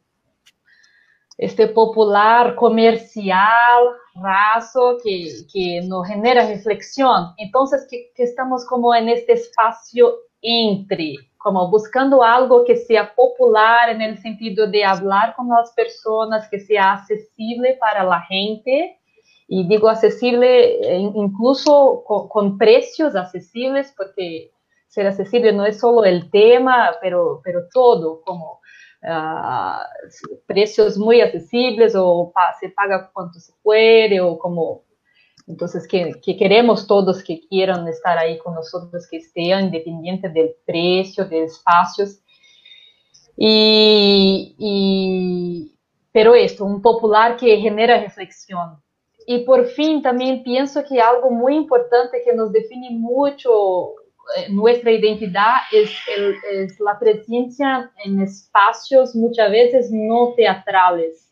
[1.41, 3.83] este popular comercial,
[4.13, 7.33] raso, que, que no genera reflexión.
[7.37, 13.89] Entonces, que, que, estamos como en este espacio entre, como buscando algo que sea popular
[13.89, 18.99] en el sentido de hablar con las personas, que sea accesible para la gente.
[19.47, 24.51] Y digo accesible incluso con, con precios accesibles, porque
[24.87, 28.60] ser accesible no es solo el tema, pero, pero todo, como
[29.03, 34.83] uh, precios muy accesibles o pa se paga cuanto se puede o como
[35.47, 40.55] entonces que, que, queremos todos que quieran estar ahí con nosotros que estén independiente del
[40.65, 42.19] precio de espacios.
[43.35, 45.75] Y, y
[46.11, 48.81] pero esto un popular que genera reflexión.
[49.25, 53.95] Y por fin también pienso que algo muy importante que nos define eh,
[54.49, 61.27] nuestra identidad es, el, es, la presencia en espacios muchas veces no teatrales.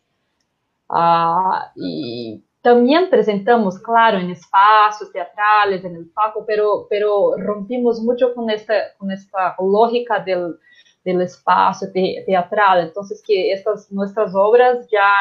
[0.90, 8.34] Uh, y también presentamos, claro, en espacios teatrales, en el Paco, pero, pero rompimos mucho
[8.34, 8.74] con esta,
[9.12, 10.58] esta lógica del,
[11.04, 12.82] del espacio te, teatral.
[12.82, 15.14] Entonces, que estas nuestras obras ya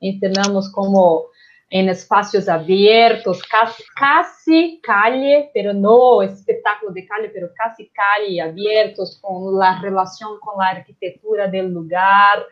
[0.00, 1.26] entendamos como
[1.74, 9.18] en espacios abiertos, casi, casi calle, pero no espectáculo de calle, pero casi calle, abiertos,
[9.22, 12.44] con la relación con la arquitectura del lugar.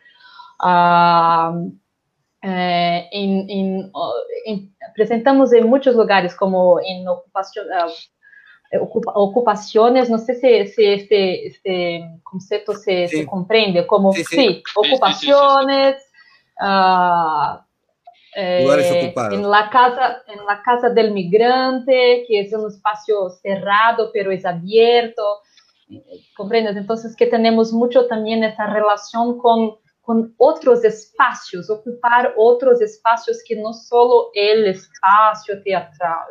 [0.59, 1.71] Uh,
[2.43, 3.93] eh, en, en,
[4.47, 10.87] en, presentamos en muchos lugares, como en ocupación, uh, ocupa, ocupaciones, no sé si, si
[10.87, 13.19] este, este, concepto se, sí.
[13.19, 14.63] se, comprende, como, sí, sí.
[14.75, 15.97] ocupaciones,
[16.59, 17.61] uh,
[18.37, 24.31] eh, en la casa en la casa del migrante que es un espacio cerrado pero
[24.31, 25.41] es abierto.
[26.37, 33.43] Comprendes entonces que tenemos mucho también esta relación con con otros espacios ocupar otros espacios
[33.47, 36.27] que no solo el espacio teatral.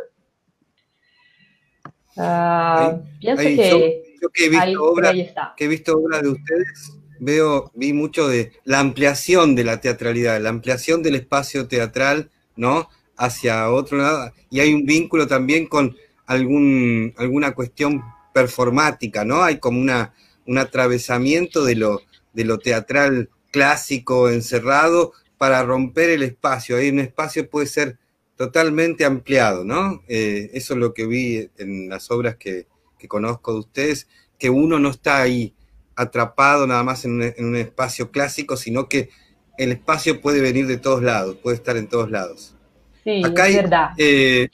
[2.17, 3.77] Uh, pienso ahí, que yo,
[4.21, 7.93] yo, que he visto ahí, obra ahí que he visto obra de ustedes veo, vi
[7.93, 12.89] mucho de la ampliación de la teatralidad, la ampliación del espacio teatral, ¿no?
[13.19, 15.95] hacia otro lado, y hay un vínculo también con
[16.25, 18.01] algún, alguna cuestión
[18.33, 19.43] performática, ¿no?
[19.43, 20.13] Hay como una,
[20.45, 22.01] un atravesamiento de lo,
[22.33, 26.77] de lo teatral clásico encerrado para romper el espacio.
[26.77, 27.97] Ahí un espacio puede ser
[28.37, 30.01] totalmente ampliado, ¿no?
[30.07, 32.67] Eh, eso es lo que vi en las obras que,
[33.07, 34.07] conozco de ustedes,
[34.37, 35.53] que uno no está ahí
[35.99, 39.09] atrapado nada más en un, espacio clásico, sino que
[39.57, 42.55] el espacio puede venir de todos lados, puede estar en todos lados.
[43.03, 43.59] Sí, Acá hay
[43.97, 44.47] eh,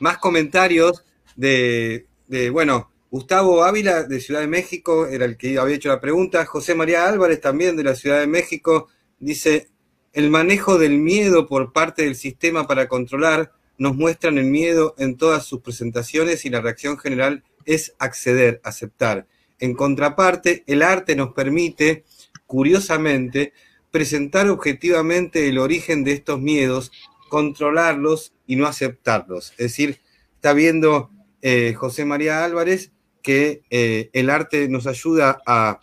[0.00, 1.04] más comentarios
[1.36, 6.00] de, de, bueno, Gustavo Ávila de Ciudad de México era el que había hecho la
[6.00, 8.88] pregunta, José María Álvarez también de la Ciudad de México
[9.20, 9.68] dice,
[10.12, 15.16] el manejo del miedo por parte del sistema para controlar nos muestran el miedo en
[15.16, 19.26] todas sus presentaciones y la reacción general es acceder, aceptar.
[19.60, 22.04] En contraparte, el arte nos permite,
[22.46, 23.52] curiosamente,
[23.90, 26.90] presentar objetivamente el origen de estos miedos,
[27.28, 29.52] controlarlos y no aceptarlos.
[29.52, 30.00] Es decir,
[30.34, 31.10] está viendo
[31.42, 32.90] eh, José María Álvarez
[33.22, 35.78] que eh, el arte nos ayuda a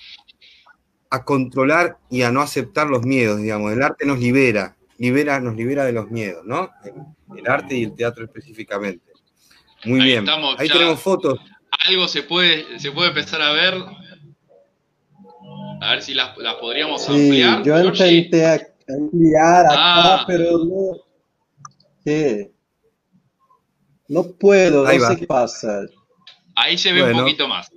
[1.10, 3.72] a controlar y a no aceptar los miedos, digamos.
[3.72, 6.70] El arte nos libera, libera nos libera de los miedos, ¿no?
[7.36, 9.12] El, arte y el teatro específicamente.
[9.86, 10.26] Muy bien.
[10.58, 11.40] Ahí tenemos fotos.
[11.86, 13.76] Algo se puede, se puede empezar a ver.
[15.80, 17.64] A ver si las, podríamos sí, ampliar.
[17.64, 18.46] Yo intenté
[18.90, 20.26] ampliar acá, ah.
[20.28, 20.98] pero no.
[22.04, 22.52] ¿Qué?
[24.08, 25.82] No puedo, no sé qué pasa.
[26.56, 27.70] Ahí se ve un poquito más.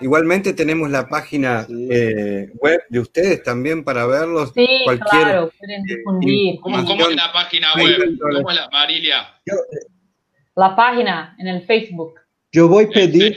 [0.00, 4.52] Igualmente tenemos la página eh, web de ustedes también para verlos.
[4.52, 4.66] Sí,
[5.10, 6.60] claro, pueden eh, difundir.
[6.60, 8.18] ¿Cómo, es la página web?
[8.20, 9.40] ¿Cómo es la, Marilia?
[10.54, 12.14] La página en el Facebook.
[12.52, 13.36] Yo voy a pedir,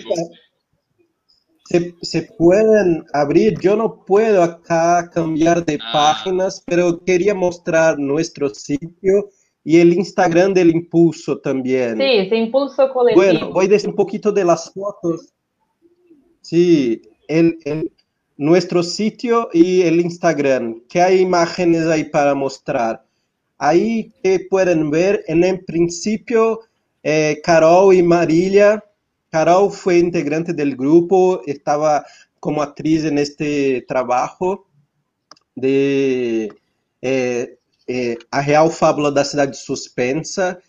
[1.65, 5.91] se, se, pueden abrir, yo no puedo acá cambiar de ah.
[5.93, 9.29] páginas, pero quería mostrar nuestro sitio
[9.63, 11.97] y el Instagram del Impulso también.
[11.97, 13.25] Sí, ese Impulso colectivo.
[13.25, 15.31] Bueno, voy a decir un poquito de las fotos
[16.45, 17.57] Sí, el,
[18.37, 23.03] nuestro sitio y el Instagram, ¿qué hay imágenes ahí para mostrar?
[23.57, 26.59] Ahí que pueden ver, en el principio,
[27.05, 28.83] eh, Carol y Marilia.
[29.29, 32.03] Carol fue integrante del grupo, estaba
[32.39, 34.65] como actriz en este trabajo
[35.55, 36.51] de
[37.01, 40.59] eh, eh, A Real Fábula da Cidade Suspensa,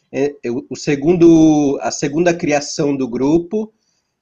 [0.69, 3.73] o segundo, a segunda criação do grupo.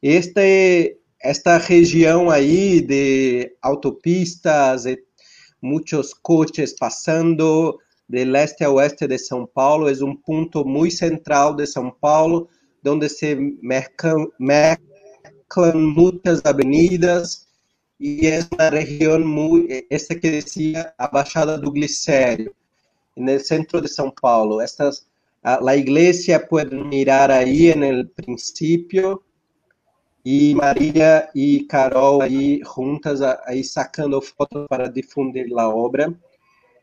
[0.01, 5.03] Este esta região aí de autopistas, e
[5.61, 11.55] muitos coches passando de leste a oeste de São Paulo, é um ponto muito central
[11.55, 12.49] de São Paulo,
[12.87, 14.31] onde se mercam,
[15.75, 17.47] muitas avenidas
[17.99, 22.55] e é uma região muito, esta que decía a Baixada do Glicério,
[23.17, 24.61] no centro de São Paulo.
[24.61, 25.07] Estas,
[25.43, 29.23] a, a igreja pode mirar aí no princípio,
[30.25, 36.13] y María y Carol ahí juntas, ahí sacando fotos para difundir la obra.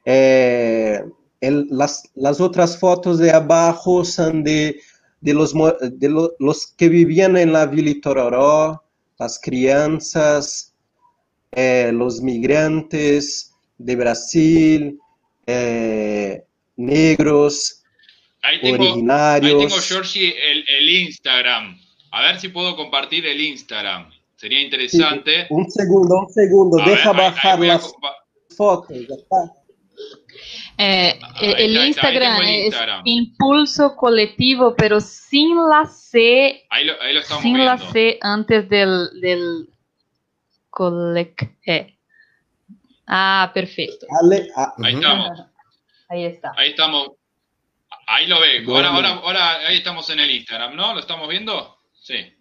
[0.06, 1.04] Eh,
[1.42, 4.80] el, las, las, otras fotos de abajo son de,
[5.22, 8.84] de, los, de lo, los que vivían en la Villa Tororó,
[9.20, 10.74] las crianzas,
[11.52, 15.00] eh, los migrantes de Brasil,
[15.46, 16.44] eh,
[16.76, 17.84] negros,
[18.42, 19.62] ahí tengo, originarios.
[19.62, 21.78] Ahí tengo, Georgie, el, el Instagram.
[22.12, 24.10] A ver si puedo compartir el Instagram.
[24.36, 25.46] Sería interesante.
[25.52, 26.78] un segundo, un segundo.
[26.84, 27.94] Deja bajar las
[28.58, 28.98] fotos.
[30.84, 32.76] Eh, el, Instagram es
[33.06, 36.66] Impulso Colectivo, pero sin la C.
[36.72, 39.70] Ahí lo, ahí lo estamos sin la C antes del, del
[41.68, 41.98] eh.
[43.06, 44.08] Ah, perfecto.
[44.56, 45.44] Ah, ahí estamos.
[46.10, 46.52] Ahí está.
[46.58, 47.12] Ahí estamos.
[48.08, 48.66] Ahí lo ve.
[48.66, 50.96] Ahora, ahora, ahora, ahí estamos en el Instagram, ¿no?
[50.96, 51.78] ¿Lo estamos viendo?
[51.94, 52.34] Sí.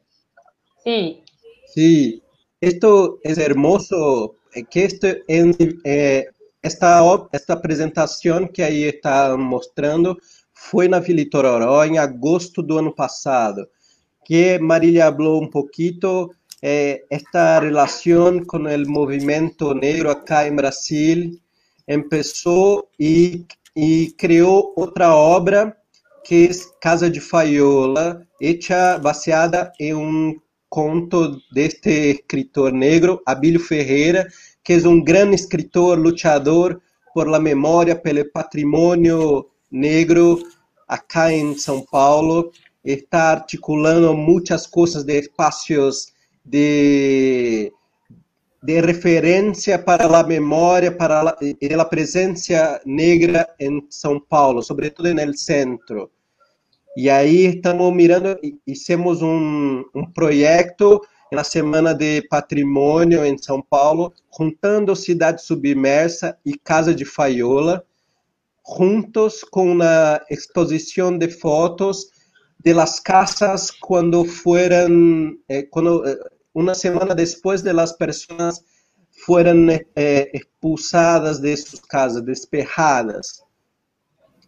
[0.83, 1.23] Sí.
[1.67, 2.23] Sí,
[2.59, 6.25] esto es hermoso, eh, que este, eh,
[6.62, 7.01] esta,
[7.32, 10.19] esta presentación que aí está mostrando
[10.53, 13.66] foi na Vila Itororó em agosto do ano passado,
[14.24, 16.31] que Marília falou um pouquinho
[16.62, 21.39] eh, esta relação com o movimento negro acá em Brasil,
[22.09, 25.77] começou e, e criou outra obra
[26.24, 30.37] que é Casa de Faiola, hecha baseada em um
[30.69, 34.28] conto deste escritor negro, Abílio Ferreira,
[34.71, 36.81] que é um grande escritor, lutador
[37.13, 40.41] por la memória, pelo patrimônio negro
[40.87, 42.53] acá em São Paulo.
[42.85, 46.13] Está articulando muitas coisas de espaços
[46.45, 47.73] de
[48.63, 56.11] de referência para a memória, para a, presença negra em São Paulo, sobretudo no centro.
[56.97, 64.12] E aí estamos mirando, hicimos um, um projeto na Semana de Patrimônio em São Paulo,
[64.36, 67.85] juntando Cidade Submersa e Casa de Faiola,
[68.77, 72.09] juntos com uma exposição de fotos
[72.59, 76.19] de las casas quando fueron, eh, cuando, eh,
[76.52, 78.65] una semana después de las personas
[79.24, 83.44] fueron eh, expulsadas de sus casas, despejadas.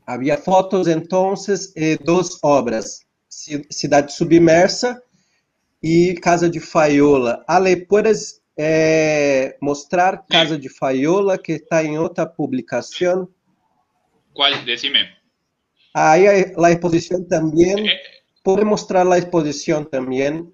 [0.04, 5.00] Havia fotos entonces de duas obras, Cidade Submersa
[5.82, 7.44] e Casa de Faiola.
[7.46, 13.28] Ale, puedes eh, mostrar Casa de Faiola, que está em outra publicação?
[14.32, 14.54] Qual?
[14.64, 15.09] Decime.
[15.94, 17.90] Aí a exposição também.
[17.90, 20.52] Eh, Pode mostrar a exposição também.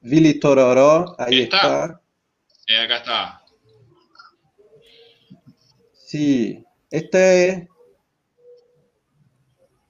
[0.00, 1.56] Vili Tororó, aí está.
[1.56, 2.00] está.
[2.68, 3.42] É, acá está.
[5.94, 7.66] Sí, esta é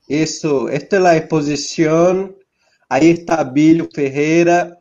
[0.08, 2.34] isso, esta é a exposição.
[2.92, 4.76] Aí está Bilho Ferreira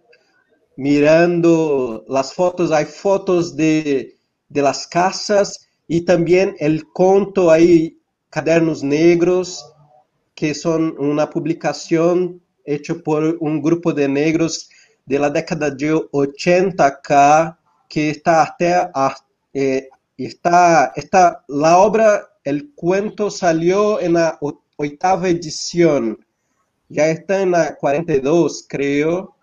[0.78, 4.18] mirando as fotos, há fotos de,
[4.50, 5.54] de las casas
[5.88, 7.96] e também o conto aí,
[8.30, 9.64] Cadernos Negros,
[10.36, 14.68] que são uma publicação hecha por um grupo de negros
[15.08, 17.58] de la década de 80 acá,
[17.88, 18.92] que está até
[19.54, 24.38] eh, está, está la obra, el cuento salió en la
[24.76, 26.20] oitava edición,
[26.92, 29.36] ya está en la 42, creo,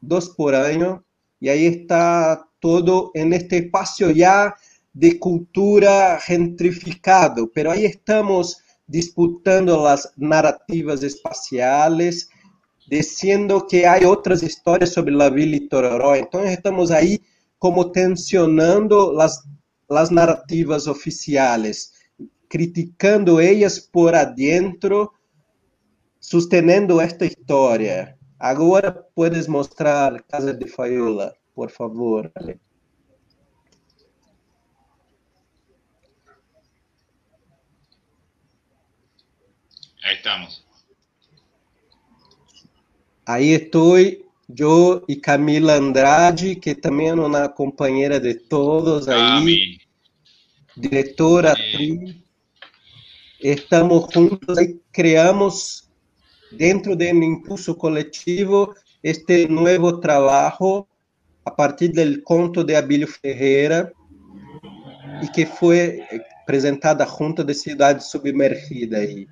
[0.00, 1.04] dos por año,
[1.40, 4.54] y ahí está todo en este espacio ya
[4.92, 12.28] de cultura gentrificado, pero ahí estamos disputando las narrativas espaciales,
[12.88, 16.14] diciendo que hay otras historias sobre la Villa Tororó.
[16.14, 17.20] Entonces estamos ahí
[17.58, 21.92] como tensionando las narrativas oficiales,
[22.48, 25.12] criticando ellas por adentro,
[26.26, 28.18] sustentando esta historia.
[28.36, 32.32] Agora puedes mostrar Casa de Faiola, por favor.
[40.02, 40.66] Ahí estamos.
[43.24, 49.78] Aí estou eu e Camila Andrade, que também é uma companheira de todos aí,
[50.76, 52.16] diretora, atriz.
[53.40, 55.85] Estamos juntos e criamos,
[56.52, 60.86] dentro do impulso coletivo, este novo trabalho
[61.44, 63.92] a partir do conto de Abílio Ferreira
[65.22, 66.02] e que foi
[66.42, 69.28] apresentada junto de Cidade Submergida aí.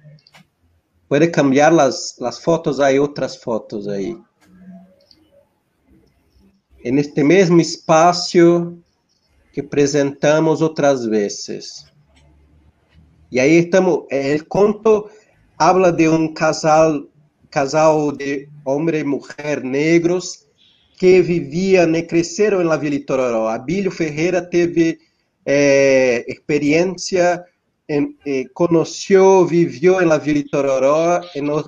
[1.09, 4.17] Puede cambiar las, las fotos, hay otras fotos ahí.
[6.85, 8.79] En este mesmo espacio
[9.53, 11.87] que presentamos outras vezes.
[13.31, 15.09] E aí estamos, o conto
[15.69, 17.07] habla de um casal,
[17.51, 20.47] casal de homem e mulher negros
[20.99, 23.49] que viviam e cresceram na Vila Itororó.
[23.49, 24.99] Abílio Ferreira teve
[25.45, 27.45] é, experiência
[27.87, 31.21] eh, conoció, vivió en la Villa Tororó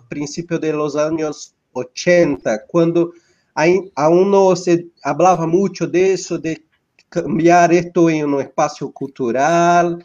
[0.08, 3.12] principios de los años 80, cuando
[3.54, 6.64] aún no se hablaba mucho de eso, de
[7.10, 10.02] cambiar esto en un espacio cultural.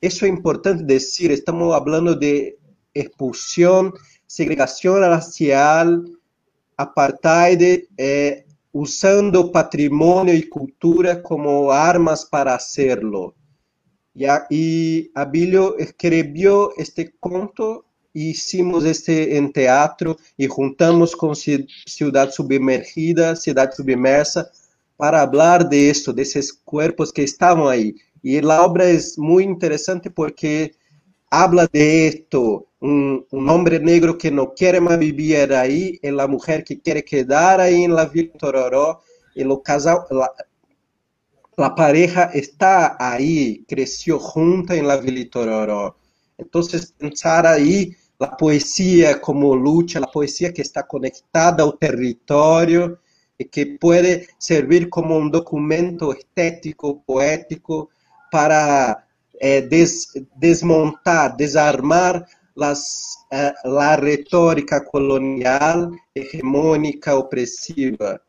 [0.00, 2.59] Eso es importante decir, estamos hablando de
[2.94, 3.94] expulsión,
[4.26, 6.04] segregación racial,
[6.76, 13.34] apartheid, eh, usando patrimonio y cultura como armas para hacerlo.
[14.14, 23.36] Ya, y Abilio escribió este conto, hicimos este en teatro y juntamos con Ciudad Submergida,
[23.36, 24.50] Ciudad Submersa,
[24.96, 26.26] para hablar de esto, de
[26.64, 27.94] cuerpos que estaban ahí.
[28.22, 30.74] Y la obra es muy interesante porque
[31.30, 36.26] habla de esto, un, un, hombre negro que no quiere más vivir ahí, y la
[36.26, 39.02] mujer que quiere quedar ahí en la Villa Tororó,
[39.34, 40.32] y lo casal, la,
[41.56, 45.96] la pareja está ahí, creció junta en la Villa Tororó.
[46.38, 53.00] Entonces, pensar ahí la poesía como lucha, la poesía que está conectada al territorio
[53.38, 57.88] y que puede servir como un documento estético, poético,
[58.30, 59.06] para
[59.40, 62.26] eh, des, desmontar, desarmar
[62.60, 68.20] las, eh, la retórica colonial, hegemónica, opresiva.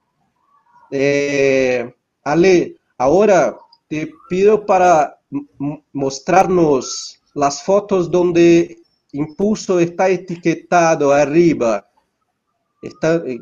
[0.90, 1.94] Eh,
[2.24, 3.58] Ale, Ahora
[3.90, 5.18] te pido para
[5.92, 8.78] mostrarnos las fotos donde
[9.14, 11.90] Impulso está etiquetado arriba.
[12.80, 13.40] Está, eh,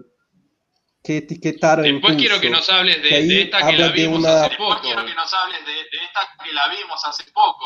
[1.03, 1.83] que etiquetaron.
[1.83, 4.81] Después quiero que nos hables de, esta que la vimos hace poco.
[4.81, 7.65] quiero que nos hables de, esta que la vimos hace poco.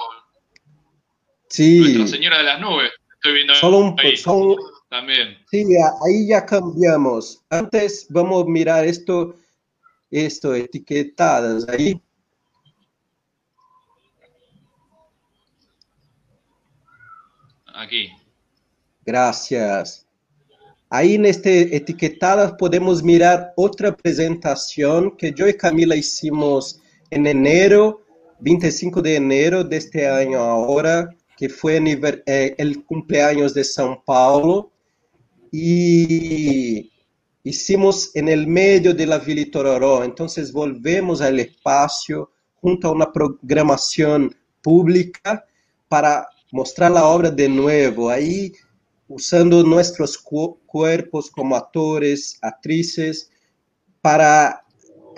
[1.47, 1.79] Sí.
[1.79, 2.91] Nuestra Señora de las Nubes.
[3.23, 4.55] Estoy viendo Solo un, son,
[4.89, 5.37] También.
[5.49, 5.63] Sí,
[6.05, 7.41] ahí ya cambiamos.
[7.49, 9.33] Antes vamos a mirar esto,
[10.11, 12.01] esto, etiquetadas ahí.
[17.73, 18.09] Aquí.
[19.05, 20.05] Gracias.
[20.89, 28.01] Ahí en este etiquetadas podemos mirar otra presentación que yo y Camila hicimos en enero,
[28.41, 31.77] 25 de enero de este año ahora, que fue
[32.25, 34.71] eh, el cumpleaños de São Paulo.
[35.51, 36.91] Y
[37.43, 40.03] hicimos en el medio de la Villa Tororó.
[40.03, 45.45] Entonces volvemos al espacio junto a una programación pública
[45.87, 48.09] para mostrar la obra de nuevo.
[48.09, 48.53] Ahí
[49.07, 53.29] usando nuestros cu cuerpos como actores, actrices,
[54.01, 54.65] para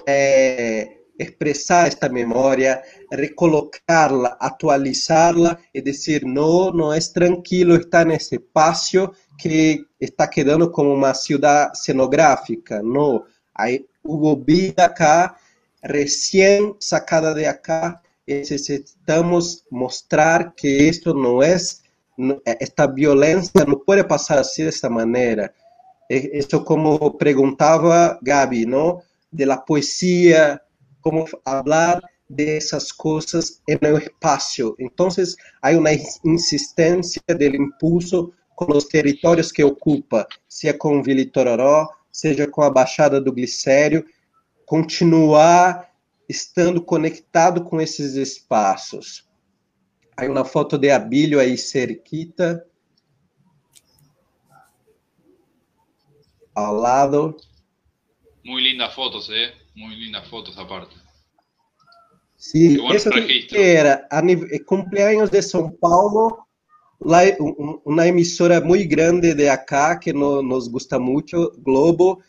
[0.06, 2.82] eh, expresar esta memoria,
[3.16, 10.72] recolocarla, actualizarla y decir, no, no es tranquilo estar en ese espacio que está quedando
[10.72, 15.38] como una ciudad escenográfica, no, hay, hubo vida acá,
[15.82, 21.84] recién sacada de acá, necesitamos mostrar que esto no es
[22.46, 25.54] esta violencia no puede pasar así de esta manera.
[26.08, 29.02] Eso como preguntaba Gaby, ¿no?
[29.32, 30.62] De la poesía,
[31.02, 34.76] cómo hablar de esas cosas en el espacio.
[34.80, 35.92] Entonces hay una
[36.24, 42.70] insistencia del impulso con los territorios que ocupa, sea com Vila Itororó, seja com a
[42.70, 44.06] Baixada do Glicério,
[44.66, 45.94] continuar
[46.28, 49.30] estando conectado com esses espaços.
[50.18, 52.66] Hay una foto de Abílio ahí cerquita.
[56.56, 57.36] Al lado.
[58.44, 59.54] Muy lindas fotos, ¿eh?
[59.76, 60.96] Muy lindas fotos aparte.
[62.52, 63.10] Sí, eso
[63.50, 66.46] que era a eh, cumpleaños de São Paulo,
[67.00, 67.24] la,
[67.86, 72.20] una emisora muy grande de acá que no, nos gusta mucho, Globo,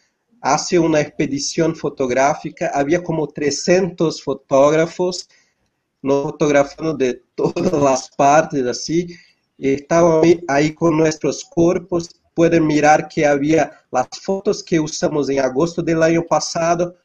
[0.40, 2.70] hace una expedición fotográfica.
[2.72, 5.28] Había como 300 fotógrafos
[6.00, 9.14] nos fotografando de todas las partes, así.
[9.58, 12.08] Estaban ahí, ahí con nuestros cuerpos.
[12.32, 16.96] Pueden mirar que había las fotos que usamos en agosto del año pasado.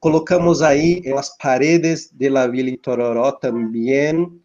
[0.00, 4.42] Colocamos ahí en las paredes de la Villa Tororó también.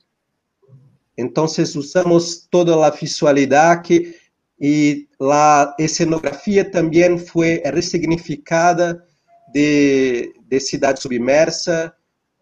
[1.16, 4.16] Entonces usamos toda la visualidad que,
[4.58, 9.06] y la escenografía también fue resignificada
[9.54, 11.96] de, de Ciudad Submersa,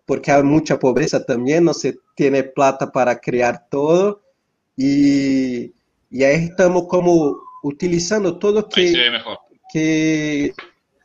[0.06, 4.22] porque hay mucha pobreza también, no se tiene plata para crear todo.
[4.78, 5.74] Y,
[6.10, 8.94] y ahí estamos como utilizando todo que,
[9.72, 10.54] que,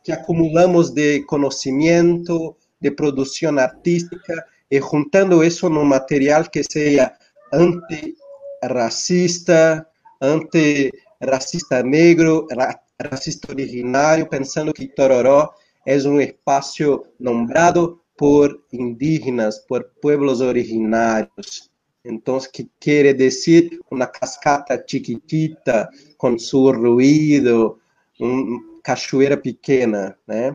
[0.07, 7.19] que acumulamos de conocimiento, de producción artística, y juntando eso en un material que sea
[7.51, 12.47] antirracista, antirracista negro,
[12.97, 15.51] racista originario, pensando que Tororó
[15.83, 21.69] es un espacio nombrado por indígenas, por pueblos originarios.
[22.05, 27.79] Entonces, ¿qué quiere decir una cascata chiquitita con su ruido,
[28.19, 30.53] una cachoeira pequeña, ¿eh?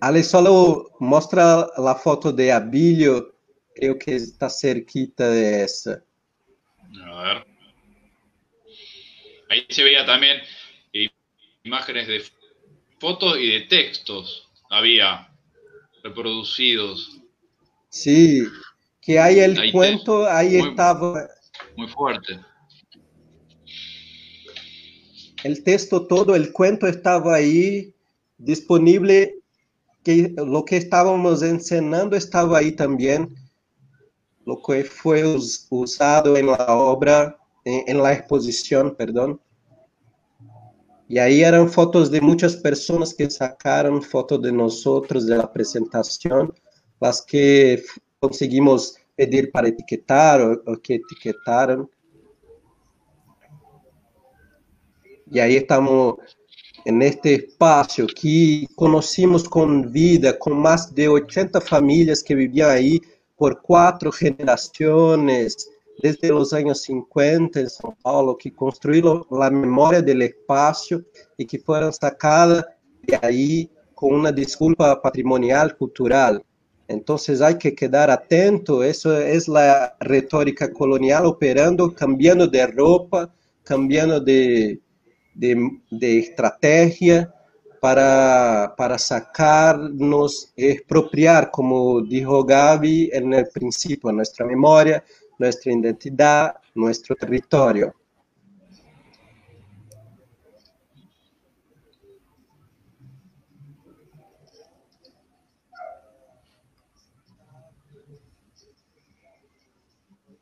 [0.00, 3.34] Ale solo mostra la foto de Abilio,
[3.74, 6.04] creo que está cerquita de esa.
[7.04, 7.46] A ver.
[9.50, 10.40] Ahí se veía también
[11.64, 12.22] imágenes de
[13.00, 14.48] fotos y de textos.
[14.70, 15.28] Había
[16.04, 17.18] reproducidos.
[17.88, 18.44] Sí,
[19.00, 21.28] que hay el cuento, ahí estaba.
[21.76, 22.38] Muy fuerte.
[25.44, 27.94] El texto todo, el cuento estaba ahí
[28.38, 29.38] disponible,
[30.04, 33.34] que lo que estábamos enseñando estaba ahí también,
[34.44, 35.24] lo que fue
[35.70, 39.40] usado en la obra, en la exposición, perdón.
[41.12, 46.54] Y ahí eran fotos de muchas personas que sacaron fotos de nosotros de la presentación,
[47.00, 47.82] las que
[48.18, 51.90] conseguimos pedir para etiquetar o, que etiquetaron.
[55.32, 56.16] Y ahí estamos
[56.84, 63.00] en este espacio que conocimos con vida, con más de 80 familias que vivían ahí
[63.34, 65.70] por cuatro generaciones,
[66.02, 71.02] desde los años 50 en São Paulo, que construyeron la memoria del espacio
[71.38, 72.66] y que fueron sacadas
[73.02, 76.44] de ahí con una disculpa patrimonial, cultural.
[76.88, 83.32] Entonces hay que quedar atento, eso es la retórica colonial operando, cambiando de ropa,
[83.62, 84.78] cambiando de,
[85.34, 87.32] de, de estrategia,
[87.82, 95.02] para, para sacarnos, expropiar, como dijo Gaby en el principio, nuestra memoria,
[95.36, 97.92] nuestra identidad, nuestro territorio.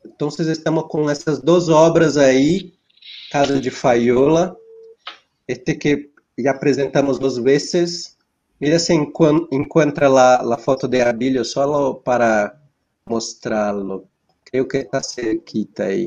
[0.04, 2.78] Entonces estamos con estas dos obras ahí,
[3.32, 4.54] Casa de Faiola,
[5.52, 8.16] este que ya presentamos dos veces.
[8.58, 12.62] Mira se encuentra la, la foto de Abilio solo para
[13.06, 14.08] mostrarlo.
[14.44, 16.06] Creo que está cerquita ahí.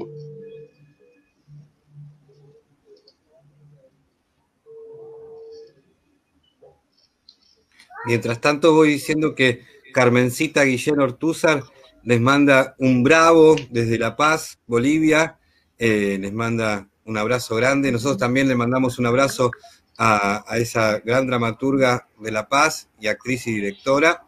[8.05, 9.61] Mientras tanto voy diciendo que
[9.93, 11.63] Carmencita Guillén Ortúzar
[12.03, 15.39] les manda un bravo desde La Paz, Bolivia,
[15.77, 17.91] eh, les manda un abrazo grande.
[17.91, 19.51] Nosotros también le mandamos un abrazo
[19.97, 24.23] a, esa gran dramaturga de La Paz y actriz y directora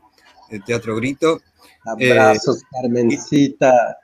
[0.49, 1.41] del Teatro Grito.
[1.85, 3.97] Abrazos, eh, Carmencita.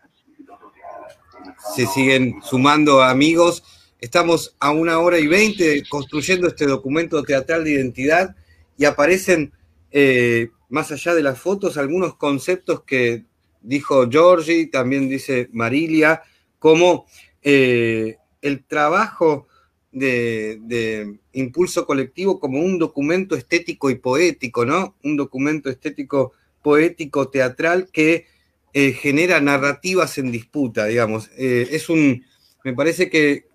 [1.75, 3.63] Se siguen sumando amigos.
[3.99, 8.35] Estamos a una hora y veinte construyendo este documento teatral de identidad
[8.77, 9.53] y aparecen,
[9.91, 13.25] eh, más allá de las fotos, algunos conceptos que
[13.61, 16.23] dijo Giorgi, también dice Marilia,
[16.57, 17.05] como
[17.43, 19.47] eh, el trabajo
[19.91, 24.95] de, impulso colectivo como un documento estético y poético, ¿no?
[25.03, 28.25] Un documento estético, poético, teatral que
[28.73, 31.29] eh, genera narrativas en disputa, digamos.
[31.37, 32.23] Eh, es un,
[32.63, 33.49] me parece que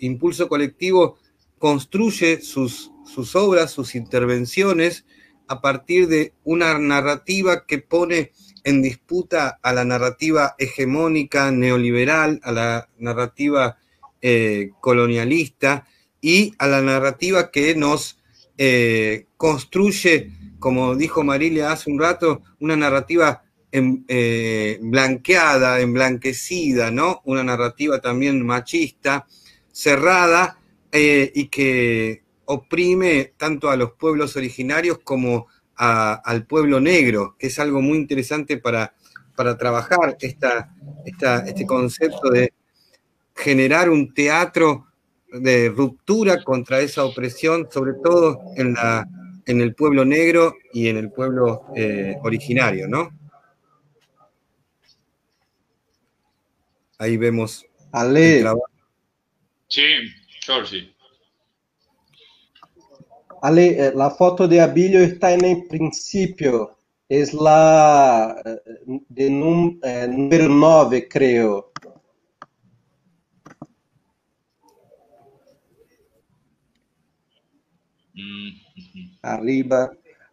[0.00, 1.16] impulso colectivo
[1.58, 5.04] construye sus, sus obras, sus intervenciones
[5.48, 8.32] a partir de una narrativa que pone
[8.64, 13.77] en disputa a la narrativa hegemónica neoliberal, a la narrativa
[14.20, 15.86] eh, colonialista
[16.20, 18.18] y a la narrativa que nos
[18.56, 27.20] eh, construye, como dijo Marilia hace un rato, una narrativa en, eh, blanqueada, emblanquecida, ¿no?
[27.24, 29.26] Una narrativa también machista,
[29.70, 30.58] cerrada
[30.90, 35.46] y que oprime tanto a los pueblos originarios como
[35.76, 38.94] al pueblo negro, que es algo muy interesante para,
[39.36, 42.52] para trabajar este concepto de
[43.38, 44.86] generar un teatro
[45.32, 49.06] de ruptura contra esa opresión, sobre todo en, la,
[49.46, 53.10] en el pueblo negro y en el pueblo eh, originario, ¿no?
[56.98, 57.64] Ahí vemos.
[57.92, 58.44] Ale.
[59.68, 59.82] Sí,
[60.44, 60.92] Georgie.
[63.42, 66.76] Ale, eh, la foto de Abilio está en el principio,
[67.08, 71.72] es la eh, de num, eh, número 9, creo.
[79.22, 79.90] Arriba.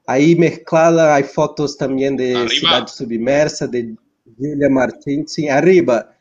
[0.08, 2.50] Ahí mezclada hay fotos también de arriba.
[2.50, 3.96] Ciudad Submersa, de
[4.38, 5.28] Julia Martín.
[5.28, 6.16] Sí, arriba.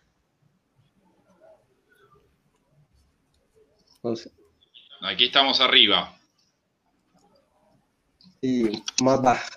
[5.01, 6.15] Aquí estamos arriba.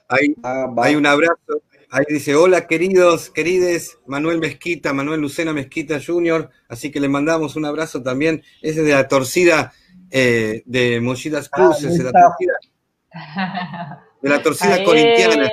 [0.07, 1.61] Hay, un abrazo.
[1.89, 7.55] Ahí dice, hola queridos, querides, Manuel Mezquita, Manuel Lucena Mezquita Jr., así que le mandamos
[7.55, 8.43] un abrazo también.
[8.61, 9.72] Ese de la torcida
[10.11, 12.53] eh, de Mochilas ah, Cruces, de, la torcida,
[14.22, 15.49] de la torcida corintiana.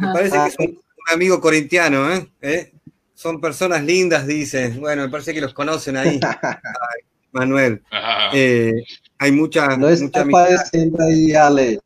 [0.00, 0.80] me parece que es un,
[1.12, 2.30] amigo corintiano, ¿eh?
[2.40, 2.72] ¿eh?
[3.12, 4.70] Son personas lindas, dice.
[4.78, 6.18] Bueno, me parece que los conocen ahí.
[7.32, 7.82] Manuel.
[8.32, 8.72] Eh,
[9.18, 10.24] hay mucha, no mucha
[11.00, 11.80] ahí, Ale.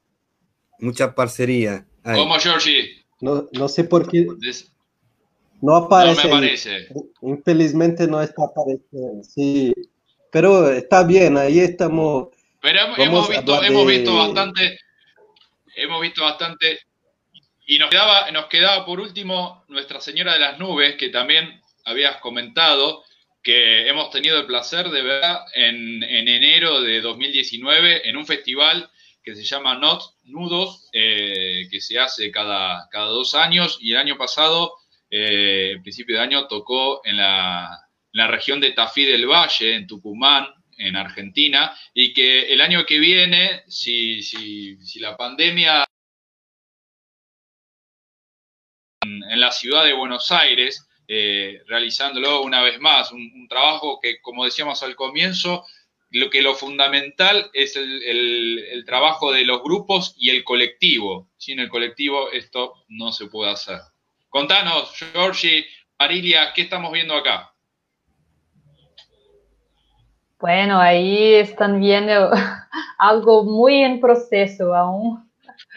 [0.78, 1.84] Mucha parcería.
[2.04, 3.04] ¿Cómo, Georgie?
[3.20, 4.26] No, no sé por qué.
[5.60, 6.28] No aparece.
[6.28, 6.88] No me aparece.
[7.22, 9.24] Infelizmente no está apareciendo.
[9.24, 9.72] Sí.
[10.30, 12.28] Pero está bien, ahí estamos.
[12.60, 14.78] Pero hemos visto, hemos visto bastante.
[15.76, 16.80] Hemos visto bastante.
[17.66, 22.18] Y nos quedaba, nos quedaba por último Nuestra Señora de las Nubes, que también habías
[22.18, 23.04] comentado
[23.44, 25.22] que hemos tenido el placer de ver
[25.54, 28.90] en, enero de 2019 en un festival
[29.22, 33.78] que se llama Not Nudos, eh, que se hace cada, cada dos años.
[33.80, 34.74] Y el año pasado,
[35.10, 37.80] eh, principio de año, tocó en la,
[38.12, 40.46] región de Tafí del Valle, en Tucumán,
[40.78, 45.84] en Argentina, y que el año que viene, si, si, si la pandemia
[49.04, 54.44] en la ciudad de Buenos Aires, eh, realizándolo una vez más, un, trabajo que, como
[54.44, 55.66] decíamos al comienzo,
[56.14, 61.28] lo que lo fundamental es el, trabajo de los grupos y el colectivo.
[61.36, 63.80] Sin el colectivo esto no se puede hacer.
[64.28, 65.66] Contanos, Georgie,
[65.98, 67.52] Marilia, ¿qué estamos viendo acá?
[70.38, 72.30] Bueno, ahí están viendo
[72.98, 75.28] algo muy en proceso aún,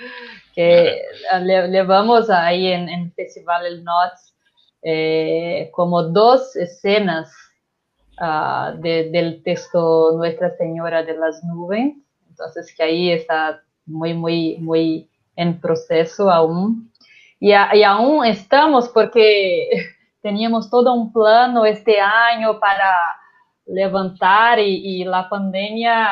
[0.53, 1.01] que
[1.41, 4.35] llevamos ahí en, el Festival El Nots
[4.83, 7.46] eh, como dos escenas
[8.17, 11.95] ah, del texto Nuestra Señora de las Nubes,
[12.29, 16.91] entonces que ahí está muy, muy, muy en proceso aún.
[17.39, 19.69] Y, aún estamos porque
[20.21, 22.91] teníamos todo un plano este año para
[23.65, 26.09] levantar y, la pandemia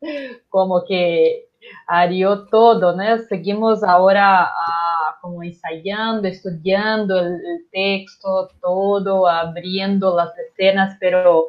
[0.48, 1.49] como que
[1.86, 3.18] arió todo, ¿no?
[3.28, 11.46] Seguimos ahora ah, como ensayando, estudiando el, texto, todo, abriendo las escenas, pero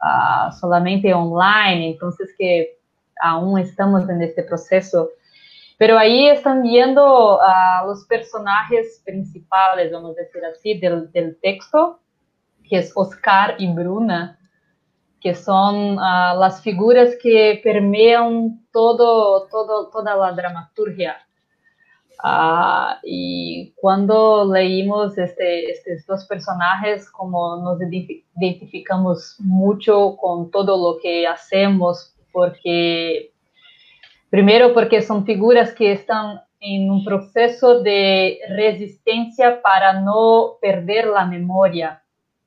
[0.00, 2.78] ah, solamente online, entonces que
[3.22, 5.10] aún estamos en este proceso.
[5.78, 12.00] Pero ahí están viendo a los personajes principales, vamos a decir así, del, del texto,
[12.68, 14.38] que es Oscar y Bruna,
[15.20, 21.16] que son uh, las figuras que permean todo, todo, toda la dramaturgia.
[22.22, 27.78] Uh, y cuando leímos este, estos dos personajes, como nos
[28.36, 33.32] identificamos mucho con todo lo que hacemos, porque,
[34.28, 41.24] primero porque son figuras que están en un proceso de resistencia para no perder la
[41.24, 41.99] memoria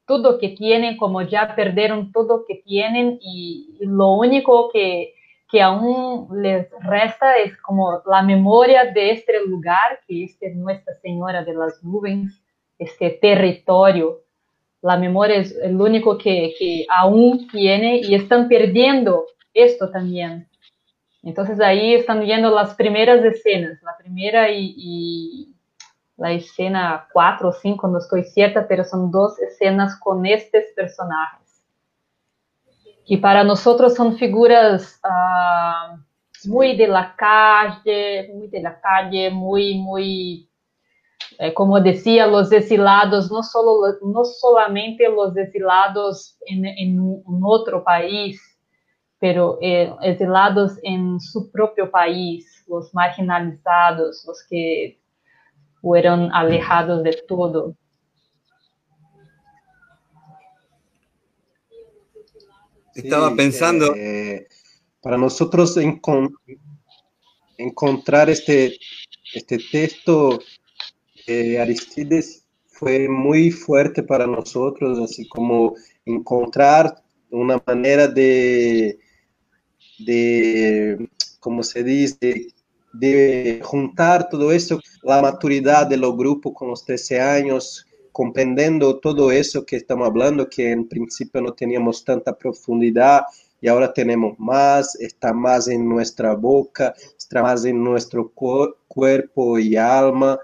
[0.05, 5.13] todo que tienen, como ya perdieron todo que tienen y, lo único que,
[5.49, 11.43] que, aún les resta es como la memoria de este lugar, que es Nuestra Señora
[11.43, 12.41] de las Nubes,
[12.79, 14.21] este territorio.
[14.81, 20.47] La memoria es el único que, que aún tiene y están perdiendo esto también.
[21.21, 25.52] Entonces ahí están viendo las primeras escenas, la primera y
[26.17, 31.63] la escena 4 o 5, no estoy cierta, pero son dos escenas con estos personajes.
[33.05, 35.97] Que para nosotros son figuras uh,
[36.47, 40.49] muy de la calle, muy de la calle, muy, muy,
[41.39, 48.41] eh, como decía, los exilados, no, solo, no solamente los exilados en un otro país,
[49.23, 54.99] pero eh, exilados en su propio país, los marginalizados, los que
[55.83, 57.75] fueron alejados de todo.
[62.95, 63.93] Estaba pensando.
[63.93, 64.47] Eh,
[65.01, 65.77] para nosotros
[67.57, 68.77] encontrar este,
[69.33, 70.39] este texto
[71.27, 78.97] de Aristides fue muy fuerte para nosotros, así como encontrar una manera de,
[79.99, 81.09] de
[81.41, 82.53] como se dice,
[82.93, 89.31] de juntar todo eso, la maturidad de los grupos con los 13 años, comprendiendo todo
[89.31, 93.23] eso que estamos hablando, que en principio no teníamos tanta profundidad
[93.59, 98.31] y ahora tenemos más, está más en nuestra boca, está más en nuestro
[98.87, 100.37] cuerpo y alma.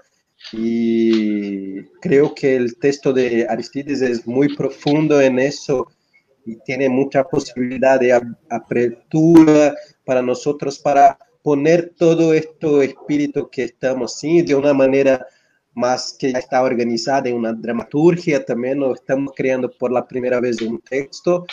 [0.52, 5.86] Y creo que el texto de Aristides es muy profundo en eso
[6.46, 8.18] y tiene mucha posibilidad de
[8.48, 9.74] apertura
[10.04, 15.26] para nosotros para poner todo esto espíritu que estamos sí, de una manera
[15.74, 20.40] más que ya está organizada en una dramaturgia, también lo estamos creando por la primera
[20.40, 21.46] vez un texto,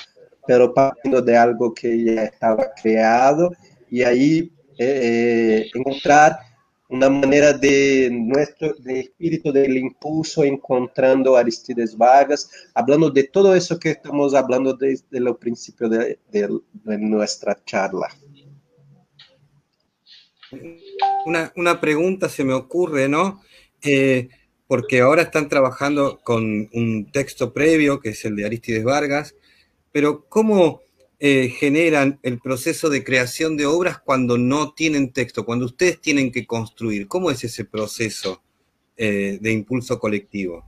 [0.46, 3.52] pero partiendo de algo que ya estaba creado
[3.90, 6.40] y ahí eh, eh, encontrar
[6.90, 13.78] una manera de nuestro de espíritu del impulso encontrando Aristides Vargas, hablando de todo eso
[13.78, 16.18] que estamos hablando desde el principio de
[16.98, 18.08] nuestra charla.
[21.26, 23.42] Una, pregunta se me ocurre, ¿no?
[23.82, 24.30] Eh,
[24.68, 29.36] porque ahora están trabajando con un texto previo, que es el de Aristides Vargas,
[29.92, 30.82] pero ¿cómo
[31.20, 36.32] eh, generan el proceso de creación de obras cuando no tienen texto, cuando ustedes tienen
[36.32, 37.08] que construir?
[37.08, 38.42] ¿Cómo es ese proceso
[38.96, 40.66] eh, de impulso colectivo?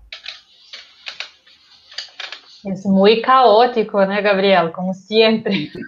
[2.64, 4.72] Es muy caótico, ¿no, Gabriel?
[4.73, 5.72] Como siempre.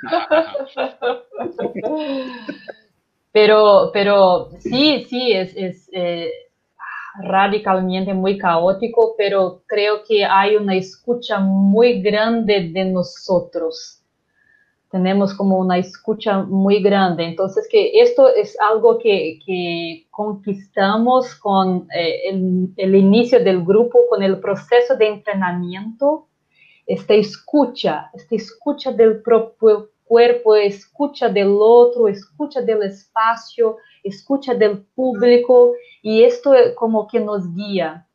[3.32, 6.30] Pero, pero sí, sí, es, es eh,
[7.24, 14.00] radicalmente muy caótico, pero creo que hay una escucha muy grande de nosotros.
[14.90, 17.24] Tenemos como una escucha muy grande.
[17.24, 24.00] Entonces, que esto es algo que, que conquistamos con eh, el, el inicio del grupo,
[24.10, 26.28] con el proceso de entrenamiento,
[26.86, 34.84] esta escucha, esta escucha del propio cuerpo, escucha del otro, escucha del espacio, escucha del
[34.94, 35.72] público
[36.02, 38.06] y esto como que nos guía.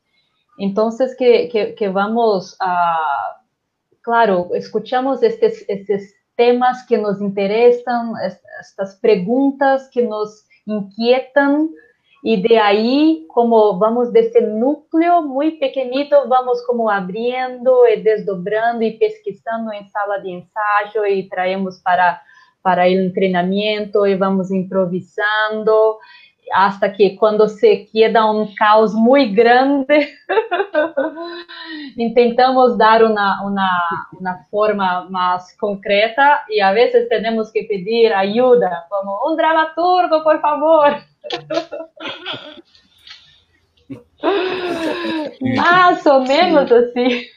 [0.58, 3.40] Entonces que, que, vamos a,
[4.02, 6.02] claro, escuchamos estos, estos
[6.36, 8.12] temas que nos interesan,
[8.60, 11.70] estas preguntas que nos inquietan
[12.22, 18.84] y de ahí, como vamos de ese núcleo muy pequeñito, vamos como abriendo y desdobrando
[18.84, 22.22] y pesquisando en sala de ensayo y traemos para,
[22.62, 25.98] para el entrenamiento y vamos improvisando
[26.52, 30.08] hasta que quando se queda um caos muito grande,
[32.14, 38.84] tentamos dar uma, uma, uma forma mais concreta e a vezes temos que pedir ajuda,
[38.88, 40.96] como um dramaturgo, por favor.
[45.56, 47.28] Más o menos así.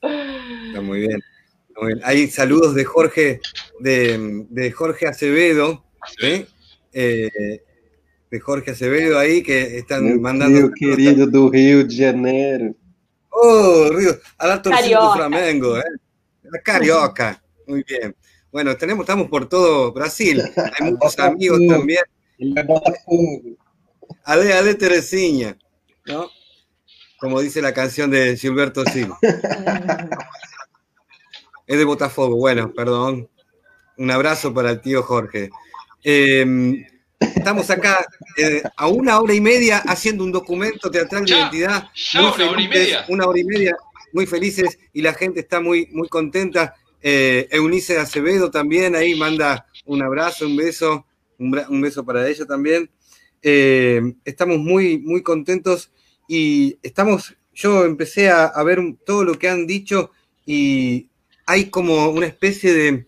[0.00, 1.20] Está muy bien.
[1.76, 2.00] Muy bien.
[2.04, 3.40] Hay saludos de Jorge,
[3.80, 5.84] de, de Jorge Acevedo,
[6.18, 6.46] ¿sí?
[6.92, 7.62] eh,
[8.30, 10.58] de Jorge Acevedo aí, que Meu mandando.
[10.58, 12.74] Meu querido do Rio de Janeiro.
[13.30, 15.84] Oh, Rio, a la torcida do Flamengo, ¿eh?
[16.42, 17.42] La Carioca.
[17.66, 18.14] Muy bien.
[18.50, 20.42] Bueno, tenemos, estamos por todo Brasil.
[20.56, 22.02] Hay muchos amigos también.
[24.24, 25.56] Ale, ale Teresinha,
[26.06, 26.30] ¿no?
[27.18, 29.18] Como dice la canción de Gilberto Silva.
[31.66, 32.36] es de Botafogo.
[32.36, 33.28] Bueno, perdón.
[33.96, 35.50] Un abrazo para el tío Jorge.
[36.04, 36.86] Eh,
[37.18, 38.06] estamos acá
[38.36, 41.88] eh, a una hora y media haciendo un documento teatral de identidad.
[42.14, 43.04] una hora y media.
[43.08, 43.76] Una hora y media,
[44.12, 46.76] muy felices y la gente está muy, muy contenta.
[47.02, 51.06] Eh, Eunice Acevedo también ahí manda un abrazo, un beso,
[51.38, 52.90] un, beso para ella también.
[53.42, 55.92] Eh, estamos muy, muy contentos
[56.26, 60.10] y estamos, yo empecé a, ver todo lo que han dicho
[60.44, 61.08] y
[61.46, 63.06] hay como una especie de,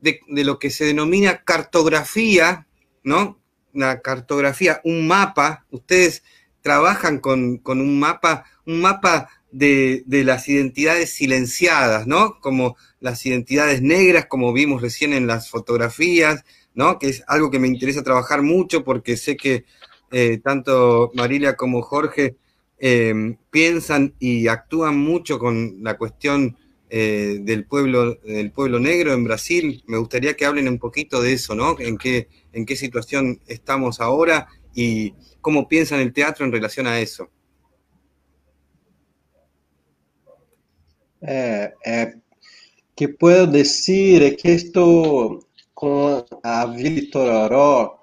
[0.00, 2.66] de, lo que se denomina cartografía,
[3.02, 3.40] ¿no?
[3.72, 5.66] Una cartografía, un mapa.
[5.70, 6.22] Ustedes
[6.64, 12.40] trabajan con, un mapa, un mapa de, las identidades silenciadas, ¿no?
[12.40, 16.44] Como las identidades negras, como vimos recién en las fotografías,
[16.74, 16.98] ¿no?
[16.98, 19.64] Que es algo que me interesa trabajar mucho porque sé que
[20.10, 22.36] eh, tanto Marilia como Jorge
[22.78, 26.56] eh, piensan y actúan mucho con la cuestión
[26.90, 29.82] eh, del, pueblo, del pueblo negro en Brasil.
[29.86, 31.76] Me gustaría que hablen un poquito de eso, ¿no?
[31.80, 37.00] En qué, en qué situación estamos ahora y cómo piensan el teatro en relación a
[37.00, 37.30] eso.
[41.22, 41.72] Eh,
[42.94, 45.40] que puedo decir es que esto
[46.42, 48.00] a Vili Tororó,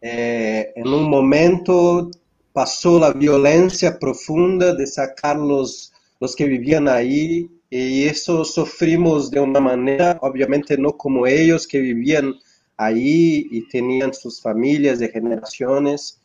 [0.00, 2.10] en un momento
[2.52, 9.40] pasó la violencia profunda de sacar los, los que vivían ahí y eso sufrimos de
[9.40, 12.34] una manera, obviamente no como ellos que vivían
[12.76, 16.20] ahí y tenían sus familias de generaciones,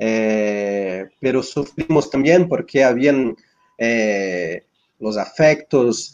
[0.00, 3.36] eh, pero sufrimos también porque habían
[3.78, 4.64] eh,
[4.98, 6.12] los afectos,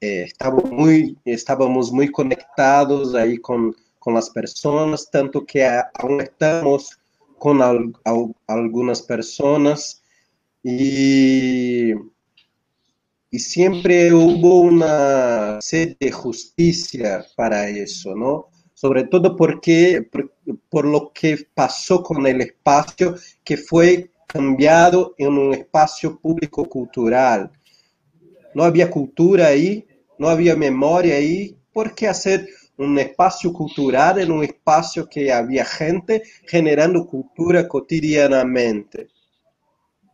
[0.00, 3.74] eh, estábamos, muy, conectados ahí con,
[4.06, 6.98] las personas, tanto que aún estamos
[7.38, 7.60] con
[8.46, 10.02] algunas personas
[10.62, 11.94] y
[13.38, 18.48] siempre hubo una sed de justicia para eso, ¿no?
[18.74, 20.08] Sobre todo porque,
[20.68, 23.14] por, lo que pasó con el espacio
[23.44, 27.50] que fue cambiado en un espacio público cultural.
[28.54, 29.86] No había cultura ahí,
[30.20, 35.64] no había memoria ahí, ¿por qué hacer un espacio cultural en un espacio que había
[35.64, 39.08] gente generando cultura cotidianamente?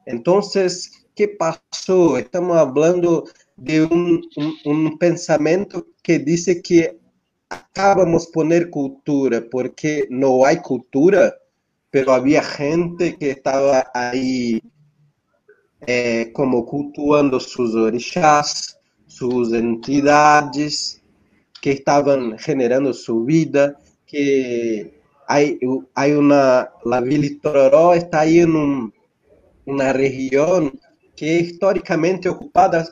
[0.07, 2.19] Entonces, ¿Qué pasó?
[2.19, 3.25] Estamos hablando
[3.57, 7.01] de un, pensamiento que dice que
[7.49, 11.35] acabamos poner cultura porque no hay cultura,
[11.91, 14.61] pero había gente que estaba ahí
[15.87, 18.76] eh, como cultuando sus orixás,
[19.17, 21.01] sus entidades,
[21.63, 23.77] que estaban generando su vida,
[24.07, 25.59] que hay,
[26.15, 27.29] una, la Vila
[27.95, 28.93] está ahí en
[29.65, 30.79] una región
[31.17, 32.87] que históricamente ocupada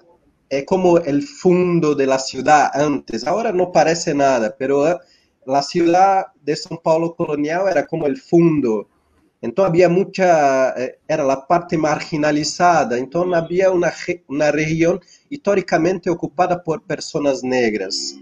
[0.51, 3.27] é como o fundo da cidade antes.
[3.27, 8.89] Agora não parece nada, pero a cidade de São Paulo colonial era como o fundo.
[9.43, 12.99] Então havia muita, eh, era a parte marginalizada.
[12.99, 13.93] Então havia uma
[14.29, 14.99] uma região
[15.29, 18.17] historicamente ocupada por pessoas negras.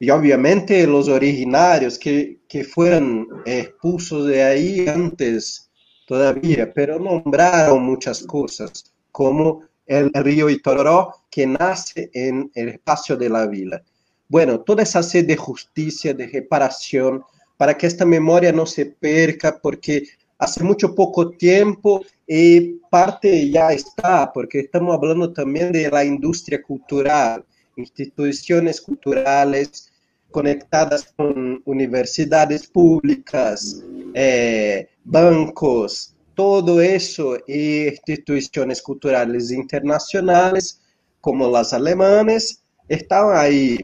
[0.00, 5.68] E obviamente os originários que que foram expulsos de aí antes
[6.06, 13.28] todavía, pero nombraram muitas coisas como el río Itororó que nace en el espacio de
[13.28, 13.82] la vila.
[14.28, 17.24] Bueno, toda esa sed de justicia, de reparación,
[17.56, 20.04] para que esta memoria no se perca, porque
[20.38, 26.62] hace mucho poco tiempo y parte ya está, porque estamos hablando también de la industria
[26.62, 27.44] cultural.
[27.76, 29.90] instituciones culturales
[30.30, 33.82] conectadas con universidades públicas,
[34.14, 40.80] eh, bancos, todo eso y instituciones culturales internacionales
[41.20, 43.78] como las alemanes estaban ahí.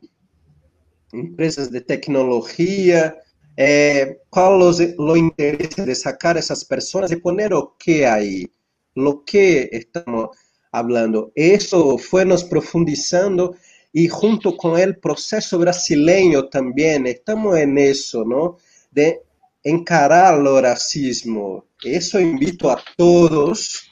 [1.12, 3.16] Empresas de tecnología,
[3.56, 8.50] eh, ¿cuál es lo interés de sacar a esas personas y poner o qué ahí?
[8.94, 10.30] Lo que estamos
[10.72, 11.32] hablando.
[11.34, 13.56] Eso fue nos profundizando
[13.92, 18.58] y junto con el proceso brasileño también, estamos en eso, ¿no?
[18.90, 19.22] De
[19.62, 21.64] encarar el racismo.
[21.82, 23.90] Eso invito a todos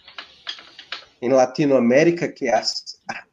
[1.21, 2.51] en Latinoamérica que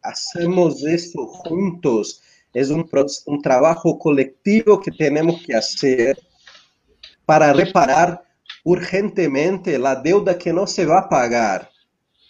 [0.01, 2.21] hacemos eso juntos.
[2.55, 2.89] Es un,
[3.25, 6.17] un trabajo colectivo que tenemos que hacer
[7.25, 8.23] para reparar
[8.63, 11.69] urgentemente la deuda que no se va a pagar,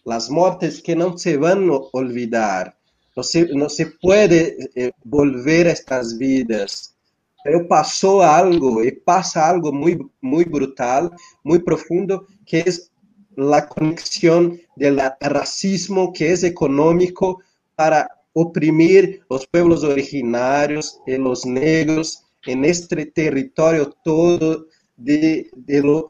[0.04, 2.76] las muertes que no se van a olvidar.
[3.16, 6.96] No se, no se puede eh, volver a estas vidas.
[7.44, 11.12] Pero pasó algo y pasa algo muy, muy brutal,
[11.44, 12.92] muy profundo, que es
[13.36, 17.44] la conexión del racismo que es económico
[17.76, 24.68] para oprimir los pueblos originarios y los negros en este territorio todo
[24.98, 26.10] de, de, lo,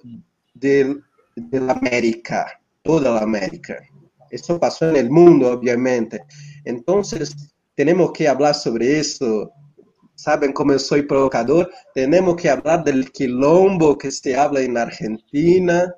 [0.55, 1.01] de,
[1.35, 3.77] la América, toda la América.
[4.31, 6.23] Esto pasó en el mundo, obviamente.
[6.63, 7.35] Entonces,
[7.75, 9.51] tenemos que hablar sobre eso.
[10.15, 11.69] Saben cómo soy provocador.
[11.93, 15.93] Tenemos que hablar del quilombo que se habla en Argentina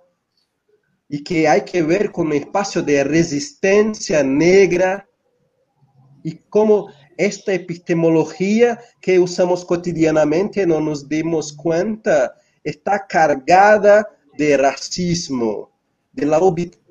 [1.07, 5.06] y que hay que ver con un espacio de resistencia negra
[6.27, 12.35] y cómo esta epistemología que usamos cotidianamente no nos dimos cuenta
[12.65, 14.05] está cargada
[14.37, 15.71] de racismo,
[16.11, 16.39] de la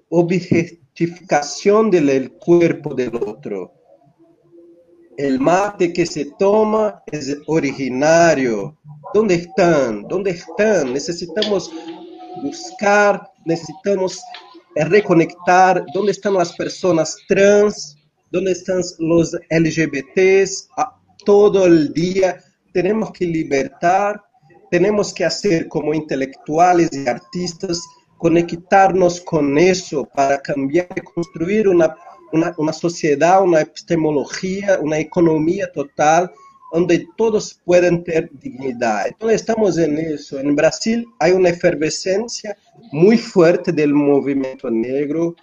[0.08, 3.74] objetificación del cuerpo del otro.
[5.18, 8.74] El mate que se toma es originario.
[9.12, 10.08] ¿Dónde están?
[10.08, 10.94] ¿Dónde están?
[10.94, 11.70] Necesitamos
[12.42, 14.18] buscar, necesitamos
[14.74, 15.84] reconectar.
[15.92, 17.95] ¿Dónde están las personas trans?
[18.36, 20.68] ¿Dónde están los LGBTs?
[21.24, 22.36] Todo el día
[22.74, 24.22] tenemos que libertar,
[24.70, 27.80] tenemos que hacer como intelectuales y artistas
[28.18, 31.96] conectarnos con eso para cambiar y construir una,
[32.30, 36.30] una, una, sociedad, una epistemología, una economía total
[36.74, 39.06] donde todos pueden tener dignidad.
[39.06, 40.38] Entonces estamos en eso.
[40.38, 42.54] En Brasil hay una efervescencia
[42.92, 45.34] muy fuerte del movimiento negro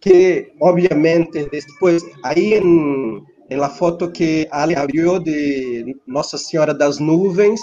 [0.00, 7.00] que obviamente después, ahí en, en la foto que Ale abrió de Nossa Senhora das
[7.00, 7.62] Nuvens,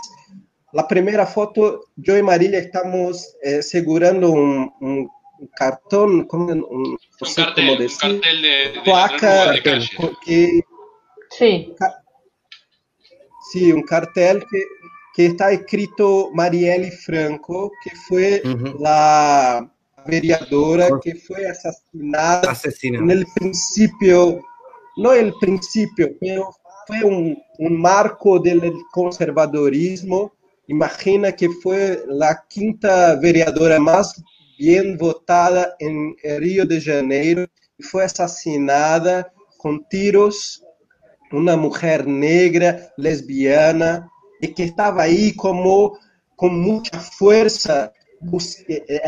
[0.75, 5.09] La primera foto, yo y Marilia estamos eh, segurando un, un,
[5.55, 9.61] cartón, como un, un, cartel, cómo decir, un cartel de, de placa, de.
[10.25, 10.61] Que,
[11.29, 11.73] sí.
[13.53, 14.63] Sí, un cartel que,
[15.13, 18.77] que está escrito Marielle Franco, que fue uh -huh.
[18.77, 19.71] la
[20.05, 22.99] vereadora que fue asesinada Asesina.
[22.99, 24.41] en el principio,
[24.97, 26.49] no el principio, pero
[26.87, 30.33] fue un, un marco del conservadorismo.
[30.67, 34.23] Imagina que fue la quinta vereadora más
[34.57, 37.45] bien votada en Río de Janeiro
[37.77, 40.63] y fue asesinada con tiros,
[41.31, 44.09] una mujer negra, lesbiana,
[44.39, 45.97] y que estaba ahí como
[46.35, 47.91] con mucha fuerza,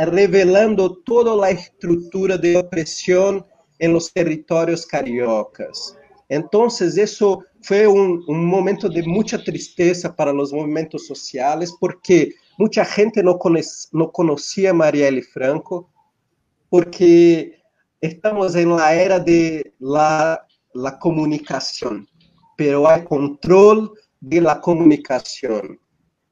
[0.08, 3.46] revelando toda la estructura de opresión
[3.80, 5.98] en los territorios cariocas.
[6.30, 12.84] Entonces, eso fue un, un, momento de mucha tristeza para los movimientos sociales porque mucha
[12.84, 13.60] gente no, cono
[13.92, 15.90] no conocía a Marielle Franco
[16.70, 17.58] porque
[18.02, 22.08] estamos en la era de la, la comunicación,
[22.58, 25.80] pero hay control de la comunicación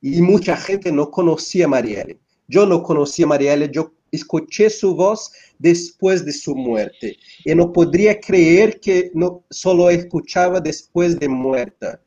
[0.01, 2.19] y mucha gente no conocía a Marielle.
[2.47, 7.71] Yo no conocía a Marielle, yo escuché su voz después de su muerte y no
[7.71, 12.01] podría creer que no solo escuchaba después de muerta.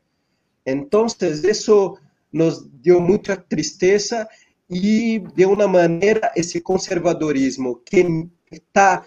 [0.65, 1.97] Entonces eso
[2.31, 4.27] nos dio mucha tristeza
[4.67, 9.03] y de una manera ese conservadorismo que está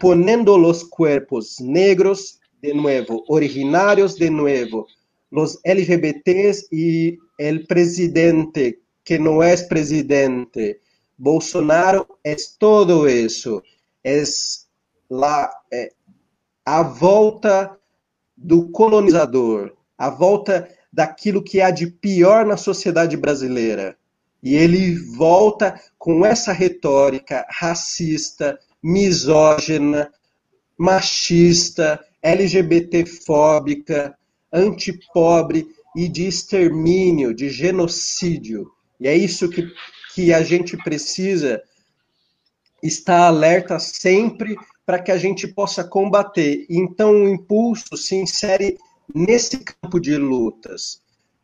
[0.00, 4.86] poniendo los cuerpos negros de nuevo, originarios de nuevo,
[5.30, 10.80] los LGBTs y el presidente que no es presidente,
[11.16, 13.62] Bolsonaro é todo isso,
[14.04, 14.22] é
[15.72, 15.92] é,
[16.64, 17.78] a volta
[18.36, 23.96] do colonizador, a volta daquilo que há de pior na sociedade brasileira.
[24.42, 30.10] E ele volta com essa retórica racista, misógina,
[30.76, 34.16] machista, LGBTfóbica,
[34.52, 38.70] antipobre e de extermínio, de genocídio.
[39.02, 39.68] E é isso que,
[40.14, 41.60] que a gente precisa
[42.80, 44.56] estar alerta sempre
[44.86, 46.64] para que a gente possa combater.
[46.70, 48.78] Então, o impulso se insere
[49.12, 51.02] nesse campo de lutas,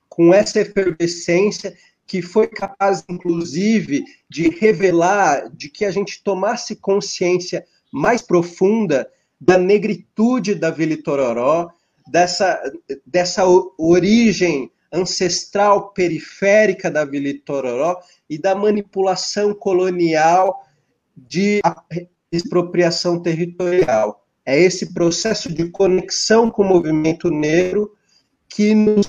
[0.08, 1.76] com essa efervescência
[2.06, 9.10] que foi capaz, inclusive, de revelar, de que a gente tomasse consciência mais profunda
[9.40, 11.70] da negritude da Vila Itororó,
[12.06, 12.60] dessa,
[13.04, 13.44] dessa
[13.76, 17.98] origem ancestral periférica da Vila Itororó
[18.28, 20.64] e da manipulação colonial
[21.16, 21.60] de
[22.30, 24.24] expropriação territorial.
[24.44, 27.94] É esse processo de conexão com o movimento negro
[28.48, 29.08] que nos,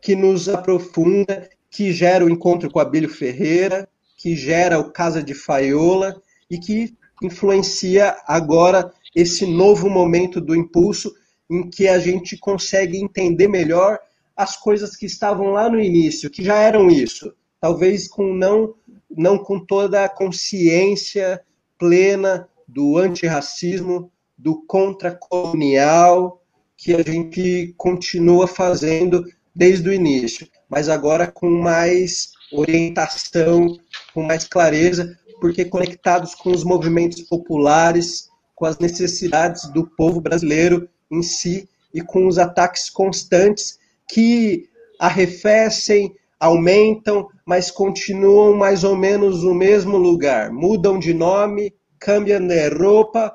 [0.00, 5.32] que nos aprofunda, que gera o encontro com Abílio Ferreira, que gera o Casa de
[5.32, 6.20] Faiola
[6.50, 11.14] e que influencia agora esse novo momento do impulso
[11.50, 13.98] em que a gente consegue entender melhor
[14.38, 18.72] as coisas que estavam lá no início, que já eram isso, talvez com não
[19.10, 21.42] não com toda a consciência
[21.76, 26.40] plena do antirracismo, do contracolonial
[26.76, 33.76] que a gente continua fazendo desde o início, mas agora com mais orientação,
[34.14, 40.88] com mais clareza, porque conectados com os movimentos populares, com as necessidades do povo brasileiro
[41.10, 43.77] em si e com os ataques constantes
[44.08, 44.68] que
[44.98, 50.52] arrefecem, aumentam, mas continuam mais ou menos no mesmo lugar.
[50.52, 53.34] Mudam de nome, cambiam de roupa,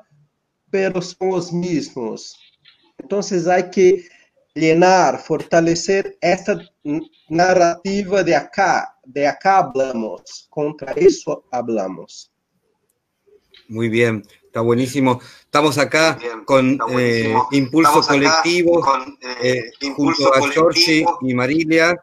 [0.70, 2.34] pero son los mismos.
[2.98, 4.04] Entonces hay que
[4.54, 6.58] llenar, fortalecer esta
[7.28, 12.30] narrativa de acá, de acá hablamos, contra eso hablamos.
[13.68, 14.22] Muy bien,
[14.54, 15.20] está buenísimo.
[15.40, 18.86] Estamos acá con eh, Impulso Colectivo,
[19.42, 22.00] eh, eh, junto a Giorgi y Marilia,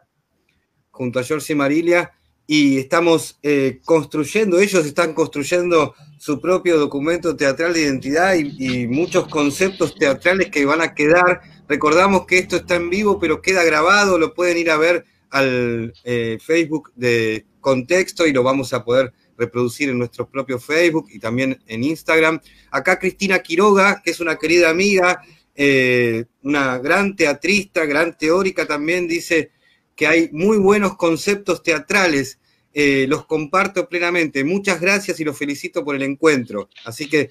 [0.90, 2.12] junto a Giorgi y Marilia,
[2.46, 3.40] y estamos
[3.86, 10.66] construyendo, ellos están construyendo su propio documento teatral de identidad y, muchos conceptos teatrales que
[10.66, 11.40] van a quedar.
[11.66, 15.94] Recordamos que esto está en vivo, pero queda grabado, lo pueden ir a ver al
[16.04, 21.62] Facebook de Contexto y lo vamos a poder reproducir en nuestro propio Facebook y también
[21.66, 22.40] en Instagram.
[22.70, 25.22] Acá Cristina Quiroga, que es una querida amiga,
[25.54, 29.50] eh, una gran teatrista, gran teórica también, dice
[29.94, 32.38] que hay muy buenos conceptos teatrales.
[32.74, 34.44] Eh, los comparto plenamente.
[34.44, 36.70] Muchas gracias y los felicito por el encuentro.
[36.86, 37.28] Así que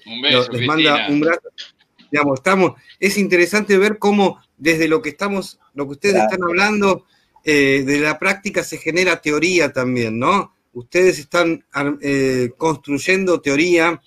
[0.52, 1.48] les manda un brazo.
[2.12, 7.06] Digamos, estamos, es interesante ver cómo desde lo que estamos, lo que ustedes están hablando,
[7.44, 10.54] eh, de la práctica se genera teoría también, ¿no?
[10.72, 11.64] Ustedes están
[12.00, 14.02] eh, construyendo teoría.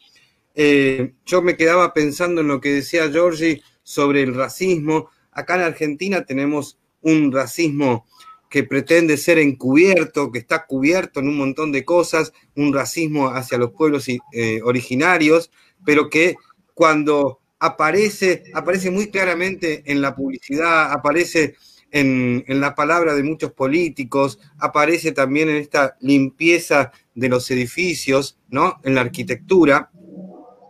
[0.54, 5.10] Eh, yo me quedaba pensando en lo que decía Giorgi sobre el racismo.
[5.32, 8.06] Acá en Argentina tenemos un racismo
[8.50, 13.58] que pretende ser encubierto, que está cubierto en un montón de cosas, un racismo hacia
[13.58, 15.52] los pueblos eh, originarios,
[15.84, 16.36] pero que
[16.74, 21.56] cuando aparece, aparece muy claramente en la publicidad, aparece
[21.96, 28.82] en, la palabra de muchos políticos, aparece también en esta limpieza de los edificios, ¿no?
[28.84, 29.92] En la arquitectura,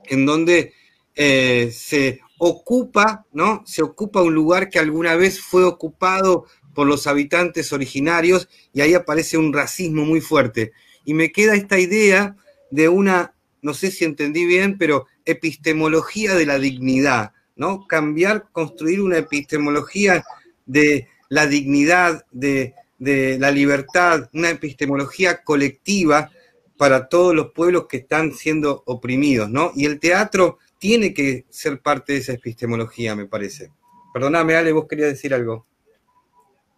[0.04, 0.74] en donde
[1.16, 3.64] eh, se ocupa, ¿no?
[3.66, 6.46] Se ocupa un lugar que alguna vez fue ocupado
[6.76, 10.74] por los habitantes originarios y ahí aparece un racismo muy fuerte.
[11.06, 12.36] Y me queda esta idea
[12.70, 13.34] de una,
[13.64, 17.88] no sé si entendí bien, pero epistemología de la dignidad, ¿no?
[17.88, 20.24] Cambiar, construir una epistemología
[20.68, 26.32] de la dignidad, de, la libertad, una epistemología colectiva
[26.78, 29.72] para todos los pueblos que están siendo oprimidos, ¿no?
[29.76, 33.72] Y el teatro tiene que ser parte de esa epistemología, me parece.
[34.14, 35.66] Perdóname, Ale, vos querías decir algo.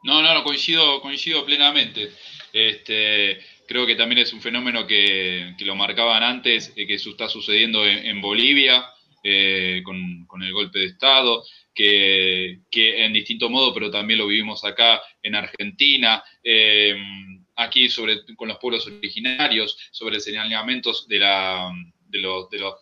[0.04, 2.10] No, no, no, coincido, coincido plenamente.
[2.54, 7.28] Este, creo que también es un fenómeno que, lo marcaban antes, eh, que eso está
[7.28, 8.86] sucediendo en, Bolivia
[9.24, 11.44] eh, con, con, el golpe de Estado
[11.78, 16.96] que, en distinto modo, pero también lo vivimos acá en Argentina, eh,
[17.56, 21.72] aquí sobre, con los pueblos originarios, sobre señalamientos de la,
[22.08, 22.20] de,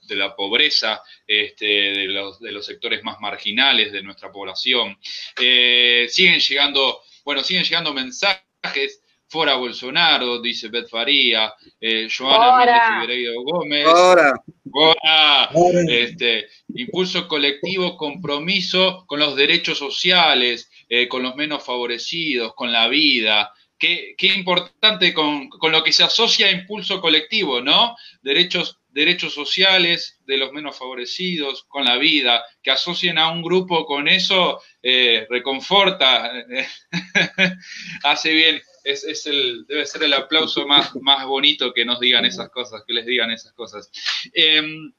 [0.07, 4.97] de, la pobreza, este, de, los, de, los, sectores más marginales de nuestra población.
[5.41, 12.57] Eh, siguen llegando, bueno, siguen llegando mensajes Fora Bolsonaro, dice Beth Faría, eh, Joana
[13.05, 13.87] Méndez Gómez.
[13.87, 14.33] Ahora.
[15.87, 22.87] Este, impulso colectivo, compromiso con los derechos sociales, eh, con los menos favorecidos, con la
[22.87, 23.53] vida.
[23.77, 27.95] Qué, qué importante con, con, lo que se asocia a impulso colectivo, ¿no?
[28.21, 33.85] Derechos derechos sociales de los menos favorecidos, con la vida, que asocien a un grupo
[33.85, 36.31] con eso, eh, reconforta,
[38.03, 38.61] hace bien.
[38.85, 42.93] Es, el, debe ser el aplauso más, más bonito que nos digan esas cosas, que
[42.93, 43.91] les digan esas cosas.
[44.31, 44.93] Em,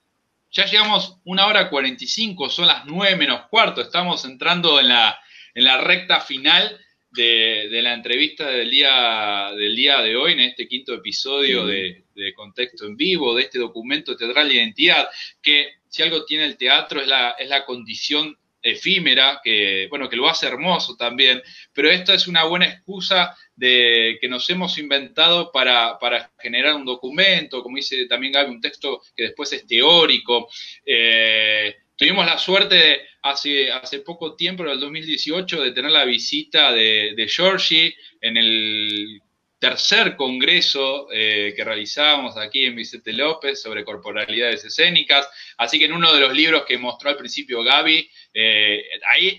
[0.51, 5.19] ya llegamos una hora 45, son las nueve menos cuarto, estamos entrando en la,
[5.55, 6.81] en la recta final
[7.11, 12.05] de, la entrevista del día, del día de hoy, en este quinto episodio de,
[12.35, 15.09] Contexto en Vivo, de este documento teatral de identidad,
[15.43, 20.16] que si algo tiene el teatro es la, es la condición efímera, que, bueno, que
[20.16, 25.52] lo hace hermoso también, pero esta es una buena excusa de que nos hemos inventado
[25.52, 25.98] para,
[26.38, 30.48] generar un documento, como dice también Gaby, un texto que después es teórico.
[30.84, 36.72] Eh, tuvimos la suerte hace, hace poco tiempo, en el 2018, de tener la visita
[36.72, 39.22] de, de Georgie en el
[39.59, 45.28] tercer congreso eh, que realizamos aquí en Vicente López sobre corporalidades escénicas.
[45.57, 48.83] Así que en uno de los libros que mostró al principio Gaby, eh,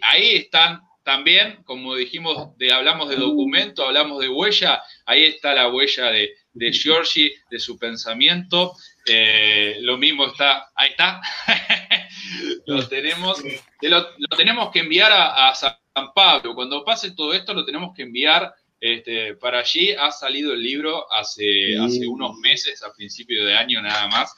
[0.01, 6.11] ahí, están también, como dijimos, hablamos de documento, hablamos de huella, ahí está la huella
[6.11, 8.73] de, de Giorgi, de su pensamiento.
[9.05, 11.21] Eh, lo mismo está, ahí está,
[12.65, 13.41] lo tenemos,
[13.81, 15.77] lo, tenemos que enviar a, San
[16.13, 16.53] Pablo.
[16.55, 19.91] Cuando pase todo esto, lo tenemos que enviar este, para allí.
[19.91, 24.33] Ha salido el libro hace, hace unos meses, a principio de año nada más.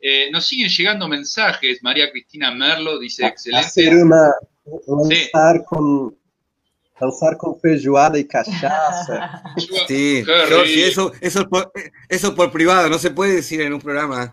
[0.00, 1.82] Eh, nos siguen llegando mensajes.
[1.82, 3.66] María Cristina Merlo dice: excelente.
[3.66, 4.32] Hacer una,
[4.86, 6.16] lanzar con
[7.00, 9.42] danzar con feijoada y cachaza.
[9.88, 10.22] Sí,
[10.76, 11.72] eso, eso, por,
[12.08, 14.32] eso por privado, no se puede decir en un programa.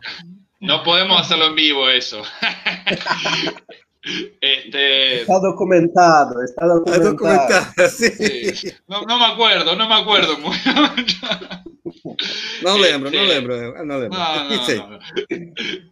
[0.60, 2.22] No podemos hacerlo en vivo eso.
[4.40, 5.22] Este...
[5.22, 7.66] Está documentado, está documentado.
[7.90, 8.70] sí.
[8.88, 10.38] No, no, me acuerdo, no me acuerdo
[12.64, 15.00] No lembro, no lembro, no lembro.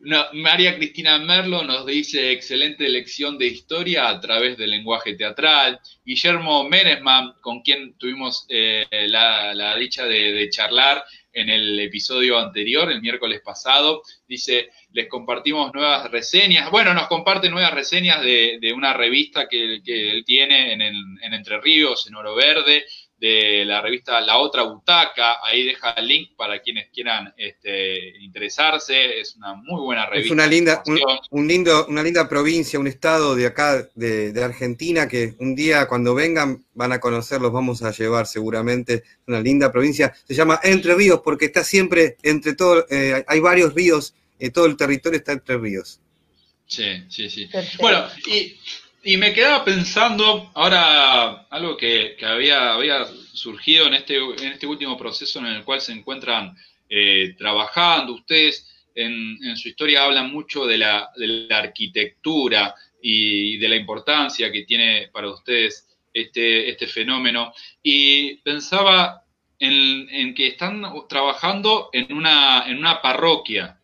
[0.01, 5.79] No, María Cristina Merlo nos dice excelente lección de historia a través del lenguaje teatral.
[6.05, 11.03] Guillermo Meresman, con quien tuvimos eh, la, dicha de charlar
[11.35, 16.71] en el episodio anterior, el miércoles pasado, dice, les compartimos nuevas reseñas.
[16.71, 22.07] Bueno, nos comparte nuevas reseñas de, una revista que, él tiene en, en, Entre Ríos,
[22.07, 22.85] en Oro Verde,
[23.17, 25.43] de la revista La Otra Butaca.
[25.43, 29.19] Ahí deja el link para quienes quieran este, interesarse.
[29.19, 30.27] Es una muy buena revista.
[30.27, 30.81] Es una linda,
[31.29, 36.15] un, lindo, una linda provincia, un estado de acá, de, Argentina, que un día cuando
[36.15, 39.03] vengan van a conocerlos, vamos a llevar seguramente.
[39.27, 40.13] Una linda provincia.
[40.25, 44.65] Se llama Entre Ríos porque está siempre entre todos, eh, hay varios ríos eh, todo
[44.65, 45.99] el territorio está entre ríos.
[46.67, 47.49] Sí, sí, sí.
[47.79, 48.07] Bueno,
[49.03, 54.97] y, me quedaba pensando ahora algo que, había, había surgido en este, en este último
[54.97, 56.57] proceso en el cual se encuentran
[56.89, 58.13] eh, trabajando.
[58.13, 61.11] Ustedes en, su historia hablan mucho de la,
[61.51, 67.53] arquitectura y de la importancia que tiene para ustedes este, este fenómeno.
[67.83, 69.23] Y pensaba
[69.59, 73.79] en, en, que están trabajando en una, en una parroquia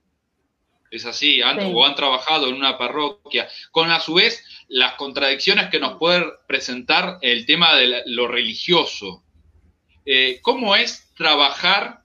[0.92, 5.70] es así, han, o han trabajado en una parroquia, con a su vez las contradicciones
[5.70, 9.24] que nos puede presentar el tema de lo religioso.
[10.06, 12.02] Eh, ¿Cómo es trabajar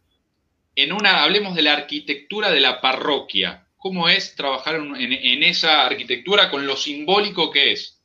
[0.76, 3.66] en una, hablemos de la arquitectura de la parroquia?
[3.76, 8.00] ¿Cómo es trabajar en, esa arquitectura con lo simbólico que es?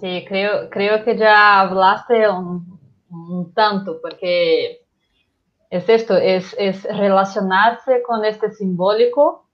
[0.00, 4.87] Sí, creo, creo que ya hablaste un tanto, porque
[5.70, 9.46] es esto, es, es relacionarse con este simbólico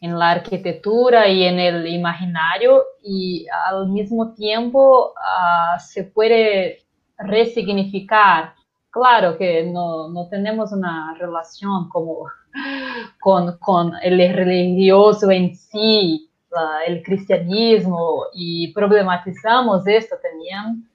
[0.00, 6.84] en la arquitectura y en el imaginario y al mismo tiempo uh, se puede
[7.18, 8.54] resignificar.
[8.90, 12.26] Claro que no, no tenemos una relación como
[13.20, 20.88] con, con, el religioso en sí, uh, el cristianismo, y problematizamos esto también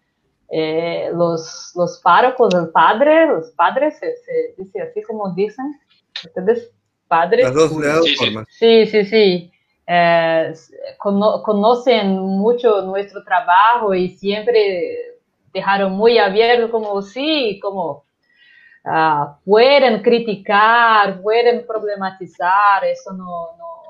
[0.55, 5.65] eh, los, los párrocos, el padre, los padres, se, dice así como dicen,
[6.23, 6.71] ustedes
[7.07, 7.45] padres.
[7.45, 8.47] Las dos, formas.
[8.51, 9.51] Sí, sí, sí.
[9.87, 10.53] Eh,
[10.99, 15.17] conocen mucho nuestro trabajo y siempre
[15.51, 18.05] dejaron muy abierto como sí, como
[18.85, 23.81] uh, pueden criticar, pueden problematizar, eso no, no,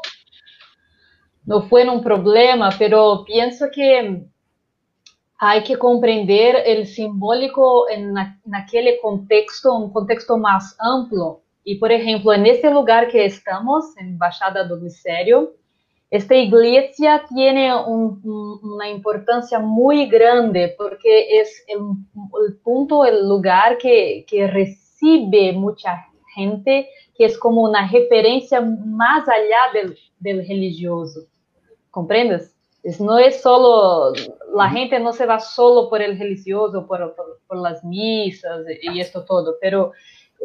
[1.43, 4.23] no fue un problema, pero pienso que
[5.45, 11.41] hay que comprender el simbólico en, aquel contexto, un contexto más amplio.
[11.65, 15.53] Y, por ejemplo, en este lugar que estamos, en Baixada do Misterio,
[16.09, 24.47] esta iglesia tiene una importancia muy grande porque es el, punto, el lugar que, que
[24.47, 26.05] recibe mucha
[26.35, 31.21] gente que es como una referencia más allá del, del religioso.
[31.91, 32.52] ¿Comprendes?
[32.83, 34.13] Es, no es solo,
[34.55, 38.99] la gente no se va solo por el religioso, por, por, por las misas y
[38.99, 39.93] esto todo, pero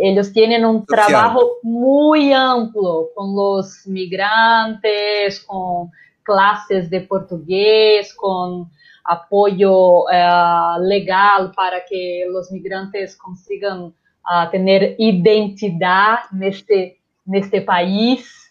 [0.01, 5.91] ellos tienen un trabajo muy amplio con los migrantes, con
[6.23, 8.71] clases de portugués, con
[9.05, 13.93] apoyo uh, legal para que os migrantes consigam
[14.27, 18.48] uh, ter identidade neste, neste país,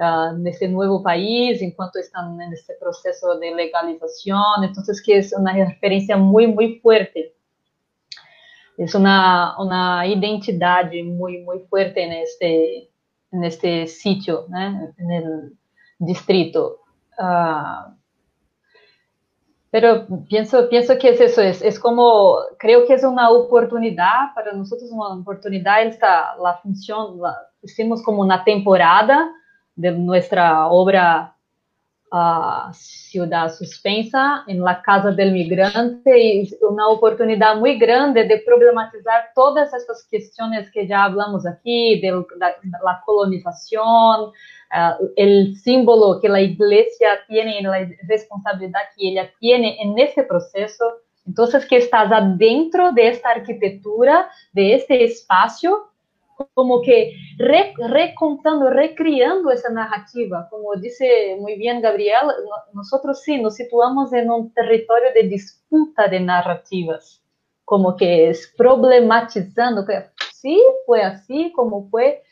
[0.00, 4.64] uh, neste novo país, enquanto estão nesse processo de legalização.
[4.64, 7.32] Então, que é uma referência muito, muito forte.
[8.78, 12.88] É uma, uma identidade muito, muito forte neste,
[13.30, 16.78] neste sítio, né, no distrito.
[17.18, 18.00] Uh,
[19.72, 24.52] Pero pienso, pienso que es eso, es, es como, creo que es una oportunidad, para
[24.52, 29.30] nosotros una oportunidad, esta, la función, la, hicimos como una temporada
[29.80, 31.34] de nuestra obra
[32.12, 39.30] uh, Ciudad Suspensa en la Casa del Migrante y una oportunidad muy grande de problematizar
[39.34, 42.54] todas estas cuestiones que ya hablamos aquí, de la,
[42.84, 50.22] la colonización, uh, símbolo que la iglesia tiene, la responsabilidad que ella tiene en ese
[50.24, 50.84] proceso.
[51.26, 55.89] Entonces, que estás adentro de esta arquitectura, de este espacio,
[56.54, 60.48] como que re, recontando, recriando esa narrativa.
[60.50, 62.26] Como dice muy bien Gabriel,
[62.72, 67.22] nosotros sí nos situamos en un territorio de disputa de narrativas,
[67.64, 72.22] como que problematizando, que sí fue así, como fue,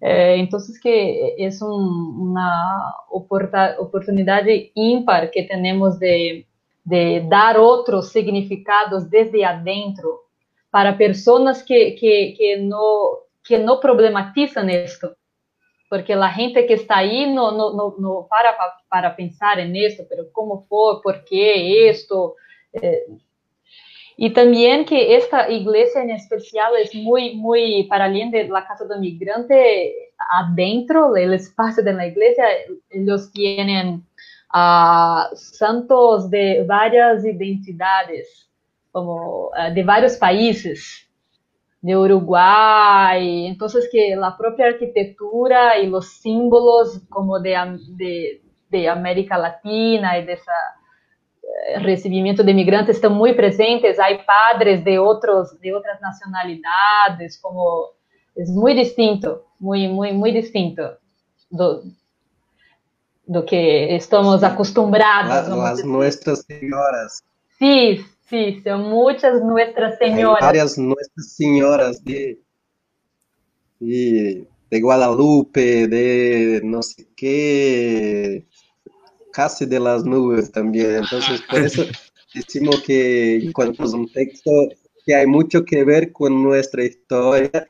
[0.00, 4.42] eh, entonces, que es un, una oportunidad
[4.74, 6.46] ímpar que tenemos de,
[6.84, 10.24] de, dar otros significados desde adentro
[10.70, 12.58] para personas que, que, que,
[13.46, 15.16] que no problematizan esto.
[15.88, 18.56] Porque la gente que está ahí no, no, no, no para
[18.88, 22.34] para pensar en esto, pero cómo fue, por qué esto.
[22.72, 23.04] Eh,
[24.16, 28.86] y también que esta iglesia en especial es muy, muy, para alguien de la Casa
[28.86, 29.92] del Migrante,
[30.30, 32.44] adentro del espacio de la iglesia,
[32.88, 34.02] ellos tienen
[34.54, 38.48] uh, santos de varias identidades,
[38.90, 41.05] como uh, de varios países,
[41.86, 47.56] de Uruguay, entonces que la propia arquitectura y los símbolos como de,
[47.90, 50.52] de, de América Latina y de esa
[51.46, 57.92] Eh, recebimento de imigrantes estão muito presentes, há padres de outros de outras nacionalidades, como
[58.36, 60.82] é muito distinto, muito muito muito distinto
[61.50, 61.82] do
[63.26, 65.32] do que estamos acostumbrados.
[65.32, 65.48] As
[65.84, 67.22] nossas senhoras.
[67.58, 70.40] Sim, sim, são muitas nossas senhoras.
[70.40, 72.38] várias nossas senhoras de,
[73.80, 78.44] de de Guadalupe, de não sei que,
[79.32, 80.96] casi de las nubes también.
[80.96, 81.84] Entonces, por eso
[82.34, 84.50] decimos que encontramos un texto
[85.04, 87.68] que hay mucho que ver con nuestra historia,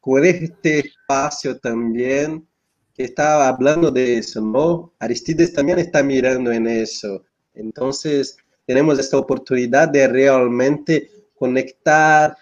[0.00, 2.46] con este espacio también,
[2.94, 4.92] que estaba hablando de eso, ¿no?
[4.98, 7.24] Aristides también está mirando en eso.
[7.54, 12.36] Entonces, tenemos esta oportunidad de realmente conectar,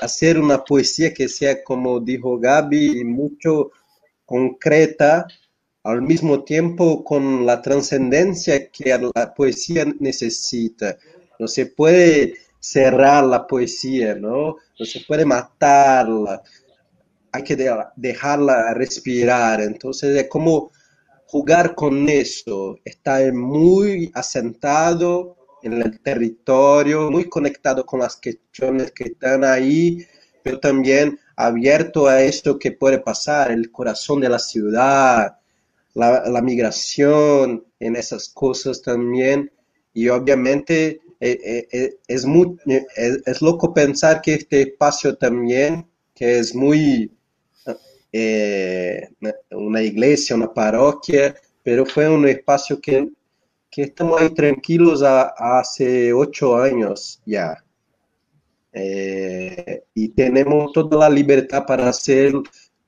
[0.00, 3.70] hacer una poesía que sea, como dijo Gaby, mucho
[4.24, 5.26] concreta,
[5.82, 10.96] al mismo tiempo con la trascendencia que la poesía necesita.
[11.38, 14.56] No se puede cerrar la poesía, ¿no?
[14.78, 16.42] No se puede matarla.
[17.30, 17.56] Hay que
[17.94, 19.60] dejarla respirar.
[19.60, 20.72] Entonces es como
[21.36, 22.78] jugar con eso.
[22.82, 30.06] Está muy asentado en el territorio, muy conectado con las cuestiones que están ahí,
[30.42, 35.36] pero también abierto a esto que puede pasar, el corazón de la ciudad,
[35.92, 39.52] la, migración, en esas cosas también.
[39.92, 42.56] Y obviamente eh, eh, eh, es, muy,
[42.96, 47.10] es, loco pensar que este espacio también, que es muy
[49.50, 53.08] una iglesia, una parroquia, pero fue un espacio que,
[53.70, 57.62] que estamos ahí tranquilos hace ocho años ya.
[59.94, 62.32] y tenemos toda la libertad para hacer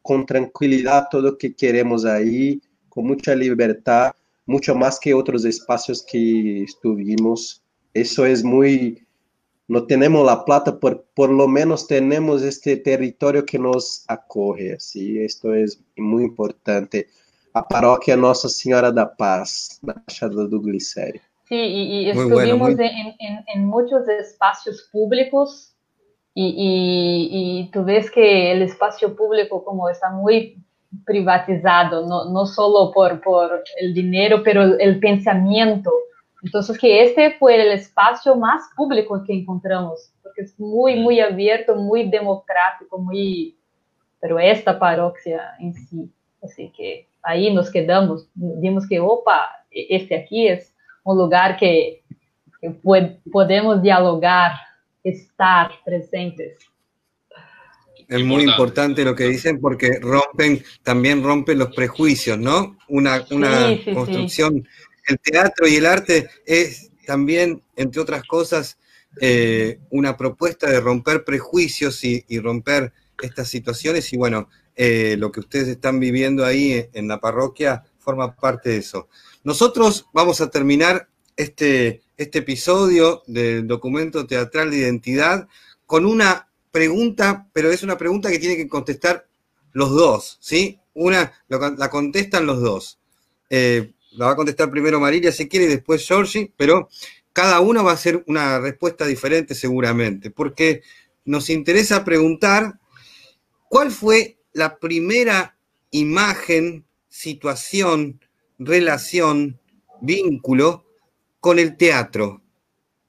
[0.03, 4.13] con tranquilidad todo lo que queremos ahí, con mucha libertad,
[4.47, 7.63] mucho más que otros espacios que estuvimos.
[7.93, 9.07] Eso es muy,
[9.69, 15.23] no tenemos la plata, por, por lo menos tenemos este territorio que nos acoge, ¿sí?
[15.23, 17.09] Esto es muy importante.
[17.53, 21.21] A paróquia Nossa Senhora da Paz, na Baixada do Glicério.
[21.49, 22.73] Sí, y, y estuvimos bueno, muy...
[22.73, 25.75] en, en, en, muchos espacios públicos
[26.35, 30.63] y, y, tú ves que el espacio público como está muy
[31.05, 35.91] privatizado, no, no solo por, por el dinero, pero el pensamiento.
[36.43, 41.75] Entonces, que este fue el espacio más público que encontramos, porque es muy, muy abierto,
[41.75, 43.57] muy democrático, muy...
[44.21, 46.11] Pero esta parroquia en sí,
[46.43, 50.75] así que ahí nos quedamos, vimos que, opa, este aquí es
[51.05, 52.03] un lugar que,
[52.61, 52.71] que
[53.31, 54.53] podemos dialogar,
[55.05, 56.59] estar presentes.
[58.09, 62.77] Es muy importante lo que dicen porque rompen, también rompen los prejuicios, ¿no?
[62.89, 64.67] Una, una construcción.
[65.09, 68.79] El teatro y el arte es también, entre otras cosas,
[69.21, 74.13] eh, una propuesta de romper prejuicios y, romper estas situaciones.
[74.13, 78.77] Y bueno, eh, lo que ustedes están viviendo ahí en la parroquia forma parte de
[78.77, 79.09] eso.
[79.45, 85.49] Nosotros vamos a terminar este, este episodio del documento teatral de identidad
[85.87, 89.27] con una pregunta, pero es una pregunta que tiene que contestar
[89.73, 90.79] los dos, ¿sí?
[90.93, 92.99] Una la contestan los dos.
[93.49, 96.89] Eh, la va a contestar primero Marilia si quiere y después Georgie, pero
[97.33, 100.83] cada uno va a hacer una respuesta diferente seguramente, porque
[101.25, 102.81] nos interesa preguntar
[103.69, 105.57] cuál fue la primera
[105.93, 108.21] imagen, situación,
[108.59, 109.61] relación,
[110.01, 110.85] vínculo
[111.39, 112.43] con el teatro.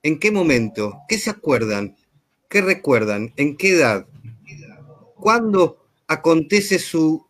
[0.04, 1.00] ¿En qué momento?
[1.08, 1.98] ¿Qué se acuerdan?
[2.48, 3.34] ¿Qué recuerdan?
[3.36, 4.06] ¿En qué edad?
[5.16, 7.26] ¿Cuándo acontece su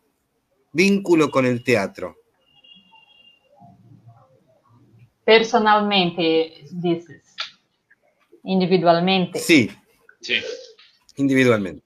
[0.72, 2.19] vínculo con el teatro?
[5.30, 7.36] Personalmente, dices.
[8.42, 9.38] Individualmente.
[9.38, 9.70] Sí.
[10.20, 10.40] Sí.
[11.14, 11.84] Individualmente.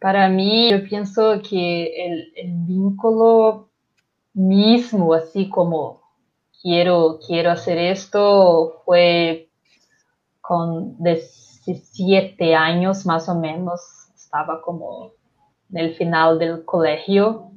[0.00, 3.68] Para mí, yo pienso que el, el vínculo
[4.32, 6.00] mismo, así como
[6.62, 9.50] quiero, quiero hacer esto, fue
[10.40, 13.82] con 17 años más o menos,
[14.16, 15.12] estaba como
[15.70, 17.50] en el final del colegio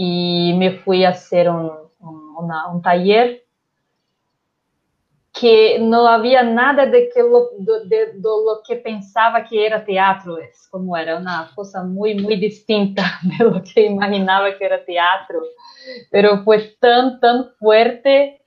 [0.00, 3.42] y me fui a hacer un, un, taller
[5.32, 10.68] que no había nada de, que lo, de, lo que pensaba que era teatro, es
[10.70, 13.02] como era una cosa muy, muy distinta
[13.38, 15.42] de lo que imaginaba que era teatro,
[16.12, 18.40] pero fue tan, tan fuerte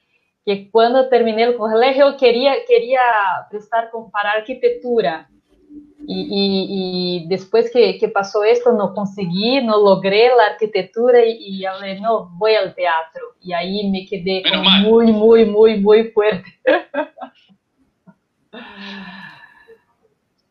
[0.46, 5.28] que quando terminei o colégio eu queria queria prestar para arquitetura
[6.08, 11.62] e, e, e, depois que, que passou isso não consegui, não logrei a arquitetura e,
[11.62, 13.32] e falei, não, vou ao teatro.
[13.44, 14.44] E aí me quedei
[14.84, 16.60] muito, muito, muito, muito forte.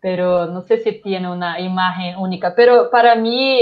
[0.00, 3.60] pero não sei se tem uma imagem única, pero para mim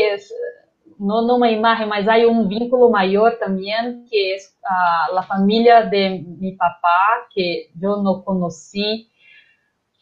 [0.98, 6.24] no una imagen, mas hay un vínculo mayor también, que es uh, la familia de
[6.40, 9.08] mi papá, que yo no conocí,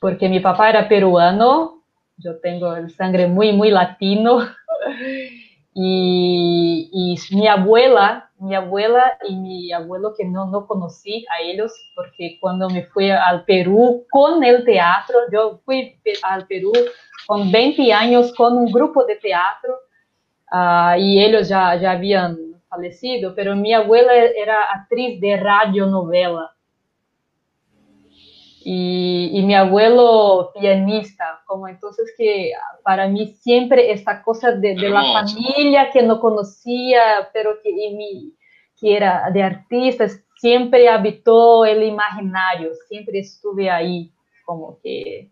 [0.01, 1.76] porque mi papá era peruano,
[2.19, 4.41] yo tengo el sangre muy, muy latino,
[5.79, 12.39] y, mi abuela, mi abuela y mi abuelo que no, no conocí a ellos, porque
[12.41, 16.73] cuando me fui al Perú con el teatro, yo fui al Perú
[17.27, 19.75] con 20 años con un grupo de teatro,
[20.53, 22.39] uh, y ellos ya, ya habían
[22.69, 26.56] falecido, pero mi abuela era actriz de radionovela.
[28.69, 32.51] Y, y, mi abuelo pianista, como entonces que
[32.83, 37.95] para mí siempre esta cosa de, de la familia que no conocía, pero que, y
[37.95, 38.35] mi,
[38.81, 44.11] que era de artistas, siempre habitó el imaginario, siempre estuve ahí,
[44.45, 45.31] como que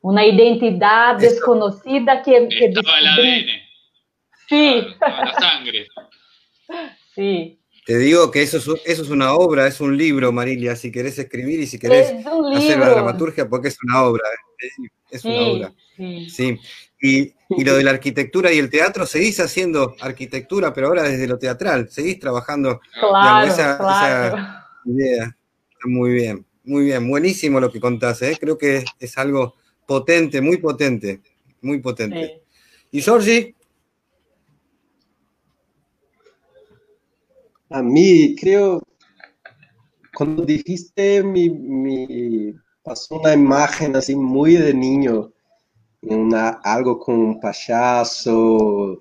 [0.00, 3.46] una identidad desconocida que, que descubrí,
[4.48, 4.86] Sí.
[5.00, 5.88] la sangre.
[7.14, 7.58] Sí.
[7.88, 11.18] Te digo que eso es, eso es una obra, es un libro, Marilia, si querés
[11.18, 12.12] escribir y si querés
[12.54, 14.24] hacer la dramaturgia, porque es una obra,
[15.10, 15.74] es, una obra.
[15.96, 16.58] Sí.
[17.00, 21.26] Y, y, lo de la arquitectura y el teatro, seguís haciendo arquitectura, pero ahora desde
[21.26, 25.34] lo teatral, seguís trabajando claro, esa, idea.
[25.86, 28.36] Muy bien, muy bien, buenísimo lo que contás, ¿eh?
[28.38, 29.54] creo que es, algo
[29.86, 31.22] potente, muy potente,
[31.62, 32.42] muy potente.
[32.90, 33.54] ¿Y Georgie?
[37.70, 38.82] A mí, creo,
[40.16, 45.30] cuando dijiste, mi, pasó una imagen así muy de niño,
[46.00, 48.98] una, algo con un payaso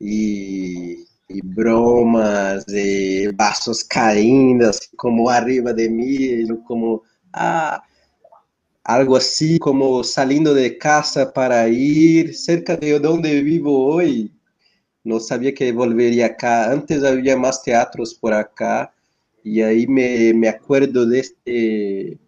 [0.00, 1.04] y,
[1.44, 7.80] bromas, de vasos cayendo así como arriba de mí, como, ah,
[8.82, 14.32] algo así como saliendo de casa para ir cerca de donde vivo hoy,
[15.08, 16.70] no sabía que volvería acá.
[16.72, 18.92] Antes había más teatros por acá
[19.44, 22.18] y ahí me, me acuerdo de este,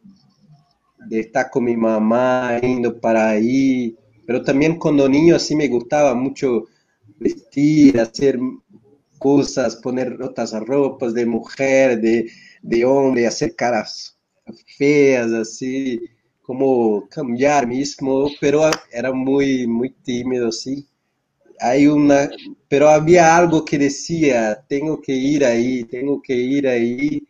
[1.09, 3.97] de estar con mi mamá yendo para ahí,
[4.27, 6.67] pero también cuando niño así me gustaba mucho
[7.19, 8.39] vestir, hacer
[9.19, 12.31] cosas, poner otras ropas de mujer, de,
[12.63, 14.17] de hombre, hacer caras
[14.79, 16.01] feas, así,
[16.43, 18.63] como cambiar mismo, pero
[18.93, 20.87] era muy, muy tímido, sí.
[21.61, 22.31] Hay una,
[22.69, 27.23] pero había algo que decía, tengo que ir ahí, tengo que ir ahí,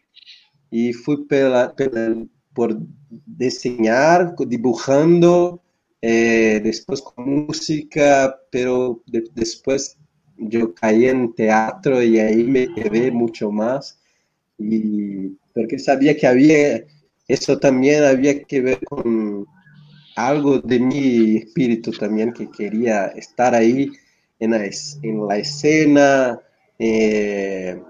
[0.70, 2.16] y fui pela, pela,
[2.55, 2.78] por
[3.27, 5.62] diseñar, dibujando,
[6.01, 9.98] eh, después con música, pero de, después
[10.39, 13.98] yo caí en teatro y ahí me quedé mucho más,
[14.59, 16.85] y porque sabía que había,
[17.27, 19.47] eso también había que ver con
[20.16, 23.90] algo de mi espíritu también, que quería estar ahí
[24.41, 24.65] en la,
[25.03, 26.41] en la escena,
[26.79, 27.81] eh,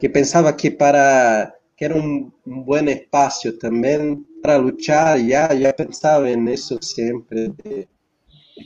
[0.00, 6.28] que pensaba que para que era un, buen espacio también para luchar, ya, ya pensaba
[6.30, 7.88] en eso siempre, de, de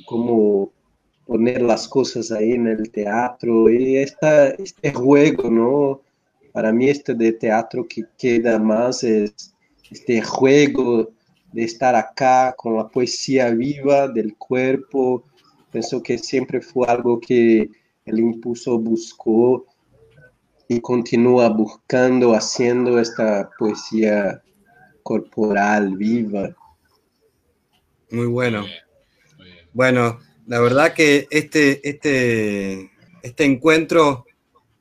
[0.06, 0.72] cómo
[1.26, 6.00] poner las cosas ahí en el teatro y esta, este juego, ¿no?
[6.52, 9.54] Para mí este de teatro que queda más es
[9.90, 11.10] este juego
[11.52, 15.24] de estar acá con la poesía viva del cuerpo.
[15.76, 17.68] Pienso que siempre fue algo que
[18.06, 19.66] el impulso buscó
[20.68, 24.42] y continúa buscando, haciendo esta poesía
[25.02, 26.56] corporal viva.
[28.10, 28.64] Muy bueno.
[29.74, 32.90] Bueno, la verdad que este, este,
[33.22, 34.24] este encuentro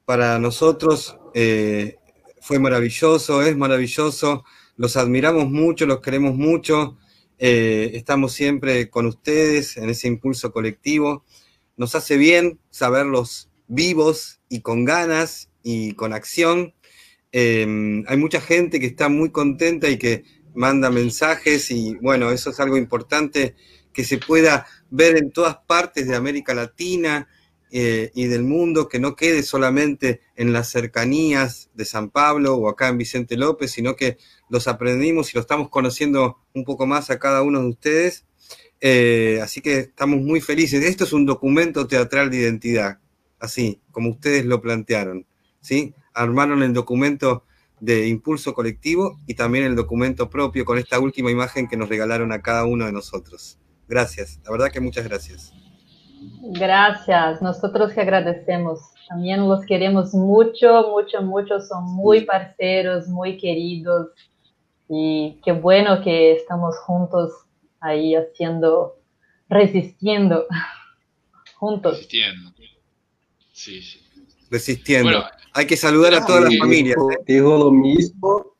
[0.05, 1.97] para nosotros eh,
[2.39, 4.45] fue maravilloso, es maravilloso,
[4.77, 6.97] los admiramos mucho, los queremos mucho,
[7.37, 11.23] eh, estamos siempre con ustedes en ese impulso colectivo.
[11.77, 16.73] Nos hace bien saberlos vivos y con ganas y con acción.
[17.31, 22.49] Eh, hay mucha gente que está muy contenta y que manda mensajes y bueno, eso
[22.49, 23.55] es algo importante
[23.91, 27.27] que se pueda ver en todas partes de América Latina
[27.71, 32.69] eh, y del mundo, que no quede solamente en las cercanías de San Pablo o
[32.69, 34.17] acá en Vicente López, sino que
[34.49, 38.25] los aprendimos y lo estamos conociendo un poco más a cada uno de ustedes.
[38.81, 40.83] Eh, así que estamos muy felices.
[40.83, 42.99] Esto es un documento teatral de identidad,
[43.39, 45.25] así como ustedes lo plantearon.
[45.61, 45.93] ¿sí?
[46.13, 47.43] Armaron el documento
[47.79, 52.31] de impulso colectivo y también el documento propio con esta última imagen que nos regalaron
[52.31, 53.59] a cada uno de nosotros.
[53.87, 55.64] Gracias, la verdad que muchas gracias.
[56.41, 58.80] Gracias, nosotros que agradecemos.
[59.07, 61.61] También los queremos mucho, mucho, mucho.
[61.61, 64.10] Son muy parceros, muy queridos.
[64.89, 67.31] Y qué bueno que estamos juntos
[67.80, 68.95] ahí haciendo,
[69.49, 70.45] resistiendo,
[71.56, 71.93] juntos.
[71.93, 72.52] Resistiendo.
[73.52, 74.02] Sí, sí.
[74.49, 75.10] Resistiendo.
[75.10, 76.97] Bueno, Hay que saludar a todas las familias.
[76.97, 77.23] ¿eh?
[77.26, 78.56] Digo lo mismo.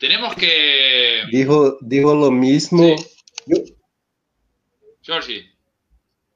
[0.00, 1.22] Tenemos que.
[1.30, 2.96] Dijo, dijo lo mismo.
[2.96, 3.13] Sí.
[5.04, 5.50] Georgie.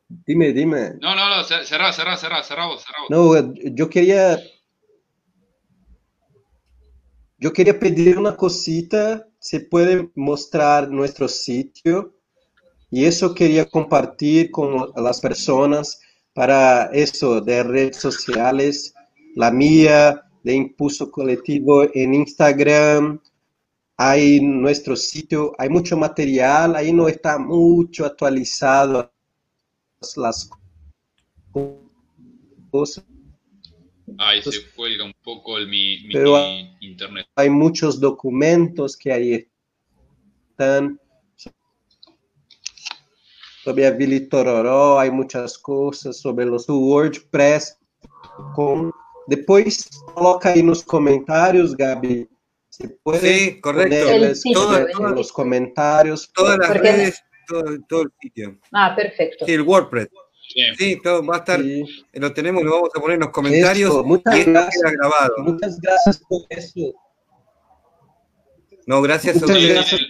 [0.09, 0.95] Dime, dime.
[1.01, 3.11] No, no, no, cerrá, cerrá, cerrá, cerrá vos, cerrá vos.
[3.11, 4.39] No, yo quería.
[7.39, 9.27] Yo quería pedir una cosita.
[9.39, 12.15] Se puede mostrar nuestro sitio.
[12.90, 16.01] Y eso quería compartir con las personas
[16.35, 18.95] para eso de redes sociales.
[19.35, 23.20] La mía, de Impulso Colectivo en Instagram,
[24.00, 29.12] hay nuestro sitio, hay mucho material, ahí no está mucho actualizado
[30.16, 30.48] las
[32.70, 33.04] cosas.
[34.16, 36.38] Ahí se cuelga un poco el, mi, mi, Pero
[36.80, 37.26] internet.
[37.34, 39.48] Hay muchos documentos que ahí
[40.50, 41.00] están
[43.64, 47.76] sobre a Vili Tororó, hay muchas cosas sobre los WordPress.
[48.54, 48.92] Com...
[49.26, 52.28] Depois coloca aí nos comentários, Gabi,
[52.78, 54.09] Se puede sí, correcto.
[54.09, 56.30] El sitio, poner el en los comentarios.
[56.32, 58.59] Todas las Porque- redes, todo, todo el sitio.
[58.72, 59.44] Ah, perfecto.
[59.46, 60.09] Sí, el WordPress.
[60.48, 60.60] Sí.
[60.78, 61.84] Sí, todo va a estar, Sí.
[62.14, 64.82] lo tenemos, lo vamos a poner en los comentarios Eso, muchas y esto gracias.
[64.82, 65.34] queda grabado.
[65.38, 66.94] Muchas gracias por eso.
[68.86, 69.74] No, gracias a Muchas ustedes.
[69.74, 70.00] gracias.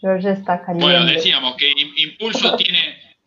[0.00, 0.84] George está caliente.
[0.84, 2.78] Bueno, decíamos que Im- Impulso tiene,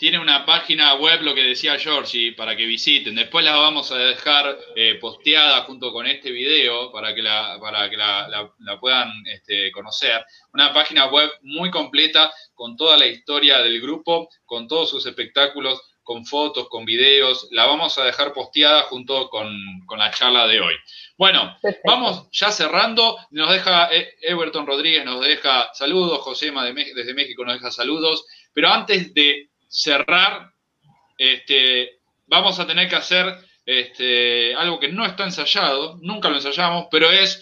[0.01, 3.13] tiene una página web, lo que decía Georgie, para que visiten.
[3.13, 7.87] Después la vamos a dejar eh, posteada junto con este video para que la, para
[7.87, 10.25] que la, la- la puedan este, conocer.
[10.53, 15.79] Una página web muy completa con toda la historia del grupo, con todos sus espectáculos,
[16.01, 17.47] con fotos, con videos.
[17.51, 19.55] La vamos a dejar posteada junto con,
[19.85, 20.73] con la charla de hoy.
[21.15, 21.91] Bueno, Perfecto.
[21.91, 23.19] Vamos ya cerrando.
[23.29, 26.21] Nos deja eh, Everton Rodríguez, nos deja saludos.
[26.21, 28.25] Josema de desde México nos deja saludos.
[28.51, 30.53] Pero antes de cerrar,
[31.17, 33.25] este, vamos a tener que hacer
[33.65, 37.41] este, algo que no está ensayado, nunca lo ensayamos, pero es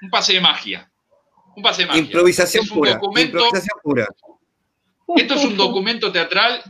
[0.00, 0.90] un pase de magia.
[1.56, 2.02] Un pase de magia.
[2.02, 4.08] Improvisación, pura, improvisación pura.
[5.16, 6.62] Esto es un documento teatral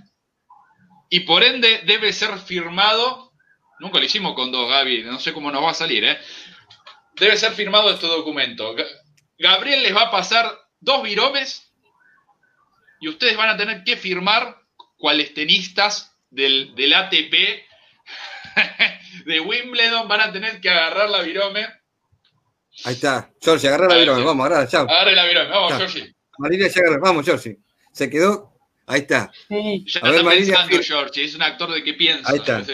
[1.11, 3.33] y por ende debe ser firmado.
[3.81, 6.19] Nunca lo hicimos con dos, Gaby, no sé cómo nos va a salir, ¿eh?
[7.17, 8.75] Debe ser firmado este documento.
[9.39, 10.51] Gabriel les va a pasar
[10.81, 11.74] dos viromes
[13.05, 14.63] y ustedes van a tener que firmar
[14.97, 17.35] cuales tenistas del, del ATP
[19.27, 21.69] de Wimbledon van a tener que agarrar la virome.
[22.85, 24.89] Ahí está, Georgie, agarra la virome, vamos, agarra, chao.
[24.89, 26.15] Agarre la virome, vamos, Georgie.
[26.39, 27.59] Marilia ya agarra, vamos, Georgie.
[27.93, 28.55] Se quedó,
[28.87, 29.31] ahí está.
[29.49, 29.85] Sí.
[29.87, 32.31] Ya a ver, está Marilia, pensando, Georgie, es un actor de qué piensa.
[32.31, 32.65] Ahí está.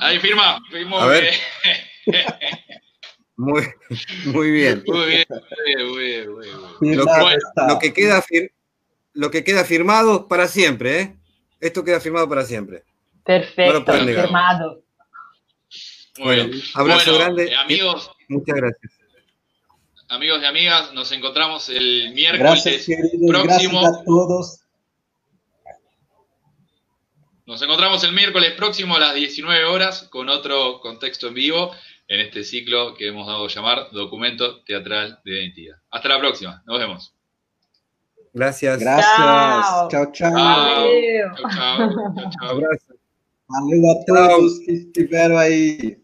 [0.00, 1.00] Ahí firma, firmó.
[1.00, 1.32] A ver.
[3.36, 3.62] Muy,
[4.26, 4.84] muy bien.
[4.86, 6.46] Muy bien, muy bien, muy
[6.82, 6.98] bien.
[6.98, 8.20] Lo, que, lo, que queda
[9.12, 11.16] lo que queda firmado para siempre, ¿eh?
[11.60, 12.84] Esto queda firmado para siempre.
[13.24, 14.82] Perfecto, firmado.
[16.18, 17.54] Bueno, abrazo grande.
[17.54, 18.10] Amigos.
[18.28, 18.92] Muchas gracias.
[20.08, 23.42] Amigos y amigas, nos encontramos el miércoles próximo.
[23.44, 24.60] Gracias a todos.
[27.46, 31.74] Nos encontramos el miércoles próximo a las 19 horas con otro contexto en vivo
[32.08, 35.76] en este ciclo que hemos dado a llamar Documento Teatral de Identidad.
[35.90, 36.62] Hasta la próxima.
[36.66, 37.14] Nos vemos.
[38.34, 38.78] Gracias.
[38.78, 39.16] Gracias.
[39.16, 40.12] Chao, chao.
[40.12, 41.34] Chao, chao.
[41.36, 42.50] chao, chao.
[42.50, 43.00] Abrazo.
[43.48, 45.99] Valeu a todos que estiveram aí.